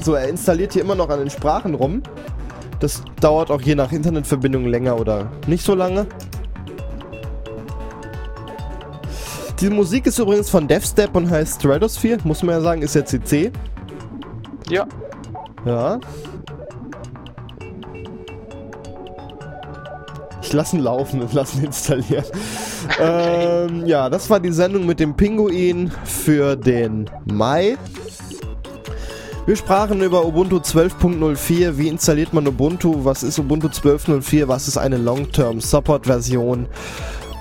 So, 0.00 0.14
er 0.14 0.28
installiert 0.28 0.72
hier 0.72 0.82
immer 0.82 0.94
noch 0.94 1.08
an 1.08 1.18
den 1.18 1.30
Sprachen 1.30 1.74
rum. 1.74 2.02
Das 2.80 3.02
dauert 3.20 3.50
auch 3.50 3.60
je 3.60 3.74
nach 3.74 3.92
Internetverbindung 3.92 4.66
länger 4.66 4.98
oder 4.98 5.30
nicht 5.46 5.64
so 5.64 5.74
lange. 5.74 6.06
Die 9.60 9.70
Musik 9.70 10.06
ist 10.06 10.18
übrigens 10.18 10.50
von 10.50 10.68
DevStep 10.68 11.14
und 11.16 11.30
heißt 11.30 11.60
Stratosphere, 11.60 12.18
muss 12.24 12.42
man 12.42 12.56
ja 12.56 12.60
sagen, 12.60 12.82
ist 12.82 12.94
ja 12.94 13.04
CC. 13.04 13.50
Ja. 14.68 14.86
Ja. 15.64 15.98
Ich 20.46 20.52
lasse 20.52 20.76
ihn 20.76 20.82
laufen 20.84 21.20
und 21.22 21.32
lasse 21.32 21.58
ihn 21.58 21.64
installieren. 21.64 22.24
Okay. 22.88 23.66
Ähm, 23.68 23.84
ja, 23.84 24.08
das 24.08 24.30
war 24.30 24.38
die 24.38 24.52
Sendung 24.52 24.86
mit 24.86 25.00
dem 25.00 25.16
Pinguin 25.16 25.90
für 26.04 26.54
den 26.54 27.10
Mai. 27.24 27.76
Wir 29.44 29.56
sprachen 29.56 30.00
über 30.02 30.24
Ubuntu 30.24 30.58
12.04. 30.58 31.76
Wie 31.78 31.88
installiert 31.88 32.32
man 32.32 32.46
Ubuntu? 32.46 33.04
Was 33.04 33.24
ist 33.24 33.40
Ubuntu 33.40 33.66
12.04? 33.66 34.46
Was 34.46 34.68
ist 34.68 34.76
eine 34.76 34.98
Long-Term 34.98 35.60
Support-Version? 35.60 36.68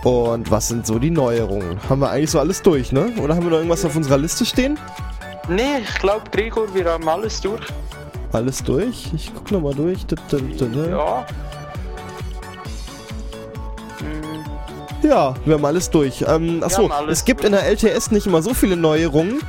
Und 0.04 0.50
was 0.50 0.70
sind 0.70 0.88
so 0.88 0.98
die 0.98 1.12
Neuerungen? 1.12 1.78
Haben 1.88 2.02
wir 2.02 2.10
eigentlich 2.10 2.32
so 2.32 2.40
alles 2.40 2.64
durch, 2.64 2.92
ne? 2.92 3.14
Oder 3.22 3.36
haben 3.36 3.44
wir 3.44 3.52
noch 3.52 3.58
irgendwas 3.58 3.86
auf 3.86 3.96
unserer 3.96 4.18
Liste 4.18 4.46
stehen? 4.46 4.80
Nee, 5.48 5.78
ich 5.84 6.00
glaube, 6.00 6.24
Gregor, 6.32 6.74
wir 6.74 6.90
haben 6.90 7.08
alles 7.08 7.40
durch. 7.40 7.62
Alles 8.32 8.64
durch? 8.64 9.12
Ich 9.14 9.32
guck 9.32 9.52
nochmal 9.52 9.76
durch. 9.76 10.08
Ja. 10.90 11.24
Ja, 15.08 15.36
wir 15.46 15.54
haben 15.56 15.66
alles 15.66 15.90
durch. 15.90 16.26
Ähm, 16.28 16.64
achso, 16.64 16.90
es 17.08 17.26
gibt 17.26 17.42
durch. 17.42 17.48
in 17.48 17.52
der 17.54 17.68
LTS 17.70 18.12
nicht 18.12 18.28
immer 18.28 18.42
so 18.42 18.54
viele 18.54 18.76
Neuerungen 18.76 19.42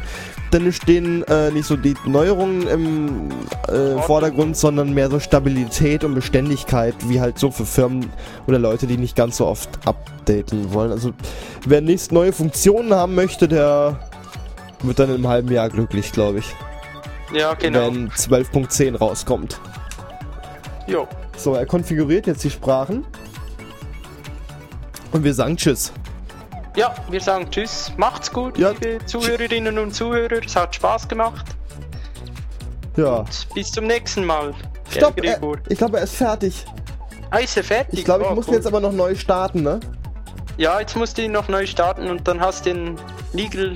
dann 0.50 0.72
stehen 0.72 1.22
äh, 1.24 1.50
nicht 1.50 1.66
so 1.66 1.76
die 1.76 1.94
Neuerungen 2.04 2.66
im 2.68 3.30
äh, 3.68 4.00
Vordergrund, 4.02 4.56
sondern 4.56 4.92
mehr 4.94 5.10
so 5.10 5.18
Stabilität 5.18 6.04
und 6.04 6.14
Beständigkeit, 6.14 6.94
wie 7.08 7.20
halt 7.20 7.38
so 7.38 7.50
für 7.50 7.66
Firmen 7.66 8.10
oder 8.46 8.58
Leute, 8.58 8.86
die 8.86 8.96
nicht 8.96 9.16
ganz 9.16 9.38
so 9.38 9.46
oft 9.46 9.68
updaten 9.86 10.72
wollen. 10.72 10.92
Also 10.92 11.12
wer 11.66 11.80
nächst 11.80 12.12
neue 12.12 12.32
Funktionen 12.32 12.94
haben 12.94 13.14
möchte, 13.14 13.48
der 13.48 13.98
wird 14.82 14.98
dann 14.98 15.14
im 15.14 15.26
halben 15.26 15.50
Jahr 15.50 15.68
glücklich, 15.68 16.12
glaube 16.12 16.38
ich. 16.38 16.54
Ja, 17.34 17.54
genau. 17.54 17.86
Wenn 17.86 18.08
12.10 18.10 18.96
rauskommt. 18.96 19.60
Jo. 20.86 21.08
So, 21.36 21.54
er 21.54 21.66
konfiguriert 21.66 22.26
jetzt 22.28 22.44
die 22.44 22.50
Sprachen. 22.50 23.04
Und 25.12 25.24
wir 25.24 25.34
sagen 25.34 25.56
Tschüss. 25.56 25.92
Ja, 26.76 26.94
wir 27.10 27.20
sagen 27.20 27.50
Tschüss. 27.50 27.92
Macht's 27.96 28.30
gut, 28.32 28.58
ja. 28.58 28.70
liebe 28.70 29.04
Zuhörerinnen 29.06 29.78
und 29.78 29.94
Zuhörer. 29.94 30.44
Es 30.44 30.54
hat 30.54 30.74
Spaß 30.74 31.08
gemacht. 31.08 31.46
Ja. 32.96 33.18
Und 33.18 33.48
bis 33.54 33.72
zum 33.72 33.86
nächsten 33.86 34.24
Mal. 34.24 34.54
Stopp, 34.90 35.22
er, 35.22 35.40
ich 35.68 35.78
glaube, 35.78 35.98
er 35.98 36.04
ist 36.04 36.16
fertig. 36.16 36.64
Ah, 37.30 37.38
ist 37.38 37.56
er 37.56 37.64
fertig? 37.64 37.98
Ich 37.98 38.04
glaube, 38.04 38.24
ich 38.24 38.30
oh, 38.30 38.34
muss 38.34 38.48
cool. 38.48 38.54
jetzt 38.54 38.66
aber 38.66 38.80
noch 38.80 38.92
neu 38.92 39.14
starten, 39.14 39.62
ne? 39.62 39.80
Ja, 40.58 40.80
jetzt 40.80 40.96
musst 40.96 41.18
du 41.18 41.22
ihn 41.22 41.32
noch 41.32 41.48
neu 41.48 41.66
starten 41.66 42.08
und 42.08 42.26
dann 42.28 42.40
hast 42.40 42.66
du 42.66 42.70
ein 42.70 42.96
Nigel, 43.36 43.74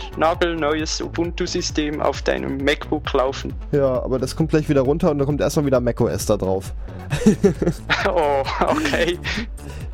neues 0.56 1.02
Ubuntu-System 1.02 2.00
auf 2.00 2.22
deinem 2.22 2.56
MacBook 2.56 3.12
laufen. 3.12 3.52
Ja, 3.72 4.02
aber 4.02 4.18
das 4.18 4.34
kommt 4.34 4.50
gleich 4.50 4.68
wieder 4.68 4.80
runter 4.80 5.10
und 5.10 5.18
dann 5.18 5.26
kommt 5.26 5.40
erstmal 5.40 5.64
wieder 5.64 5.80
macOS 5.80 6.26
da 6.26 6.36
drauf. 6.36 6.72
oh, 8.08 8.42
okay. 8.66 9.18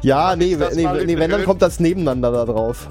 Ja, 0.02 0.34
nee, 0.34 0.56
nee, 0.74 1.04
nee 1.04 1.18
wenn, 1.18 1.30
dann 1.30 1.44
kommt 1.44 1.60
das 1.62 1.78
nebeneinander 1.78 2.32
da 2.32 2.44
drauf. 2.46 2.88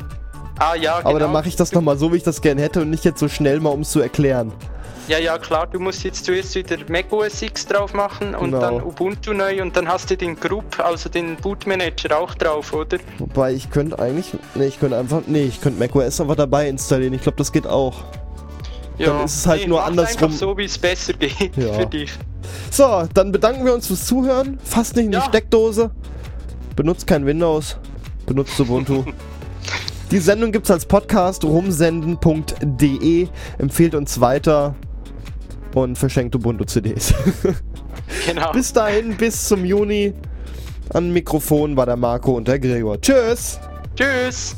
Ah, 0.59 0.76
ja, 0.76 0.97
genau. 0.97 1.09
Aber 1.09 1.19
dann 1.19 1.30
genau. 1.30 1.39
mache 1.39 1.47
ich 1.47 1.55
das 1.55 1.71
nochmal 1.73 1.97
so, 1.97 2.13
wie 2.13 2.17
ich 2.17 2.23
das 2.23 2.41
gerne 2.41 2.61
hätte 2.61 2.82
und 2.82 2.89
nicht 2.89 3.03
jetzt 3.03 3.19
so 3.19 3.28
schnell 3.28 3.59
mal, 3.59 3.69
um 3.69 3.82
es 3.82 3.91
zu 3.91 3.99
erklären. 3.99 4.51
Ja, 5.08 5.20
ja, 5.20 5.38
klar, 5.38 5.68
du 5.68 5.80
musst 5.80 6.03
jetzt 6.03 6.26
zuerst 6.26 6.56
wieder 6.56 6.78
Mac 6.89 7.12
OS 7.12 7.41
X 7.41 7.68
drauf 7.68 7.93
machen 7.93 8.34
und 8.34 8.51
genau. 8.51 8.60
dann 8.60 8.82
Ubuntu 8.82 9.34
neu 9.34 9.62
und 9.62 9.76
dann 9.78 9.88
hast 9.88 10.10
du 10.10 10.18
den 10.18 10.39
Group, 10.39 10.80
also 10.80 11.10
den 11.10 11.36
Bootmanager 11.36 12.18
auch 12.18 12.34
drauf, 12.34 12.74
oder? 12.74 12.97
Wobei, 13.20 13.53
ich 13.53 13.70
könnte 13.70 13.99
eigentlich, 13.99 14.34
nee, 14.56 14.66
ich 14.66 14.80
könnte 14.80 14.97
einfach, 14.97 15.22
nee, 15.28 15.43
ich 15.43 15.62
könnte 15.62 15.80
Mac 15.80 15.95
OS 15.95 16.20
einfach 16.20 16.36
dabei 16.36 16.68
installieren, 16.70 17.14
ich 17.14 17.22
glaube, 17.22 17.38
das 17.38 17.51
geht 17.51 17.68
auch. 17.68 18.03
Ja, 18.97 19.08
dann 19.08 19.26
ist 19.26 19.36
es 19.36 19.47
halt 19.47 19.62
nee, 19.62 19.68
nur 19.68 19.84
andersrum. 19.84 20.24
Einfach 20.24 20.39
so, 20.39 20.58
wie 20.58 20.66
es 20.66 20.78
besser 20.78 21.14
geht 21.14 21.56
ja. 21.56 21.74
für 21.74 21.86
dich. 21.86 22.12
So, 22.72 23.08
dann 23.14 23.32
bedanken 23.32 23.66
wir 23.66 23.74
uns 23.74 23.88
fürs 23.88 24.06
Zuhören. 24.06 24.58
Fasst 24.64 24.95
nicht 24.95 25.06
in 25.06 25.12
ja. 25.12 25.20
die 25.20 25.26
Steckdose. 25.28 25.91
Benutzt 26.76 27.06
kein 27.06 27.26
Windows. 27.26 27.78
Benutzt 28.26 28.60
Ubuntu. 28.60 29.03
Die 30.12 30.20
Sendung 30.20 30.51
gibt 30.51 30.66
es 30.66 30.72
als 30.72 30.86
Podcast 30.86 31.43
rumsenden.de. 31.43 33.28
Empfehlt 33.58 33.95
uns 33.95 34.22
weiter 34.22 34.76
und 35.76 35.97
verschenkt 35.97 36.36
Ubuntu-CDs. 36.36 37.13
Genau. 38.28 38.51
bis 38.51 38.71
dahin, 38.71 39.15
bis 39.17 39.47
zum 39.47 39.65
Juni. 39.65 40.13
An 40.89 41.11
Mikrofon 41.11 41.76
war 41.76 41.86
der 41.86 41.95
Marco 41.95 42.34
und 42.34 42.47
der 42.47 42.59
Gregor. 42.59 42.99
Tschüss. 43.01 43.59
Tschüss. 43.95 44.55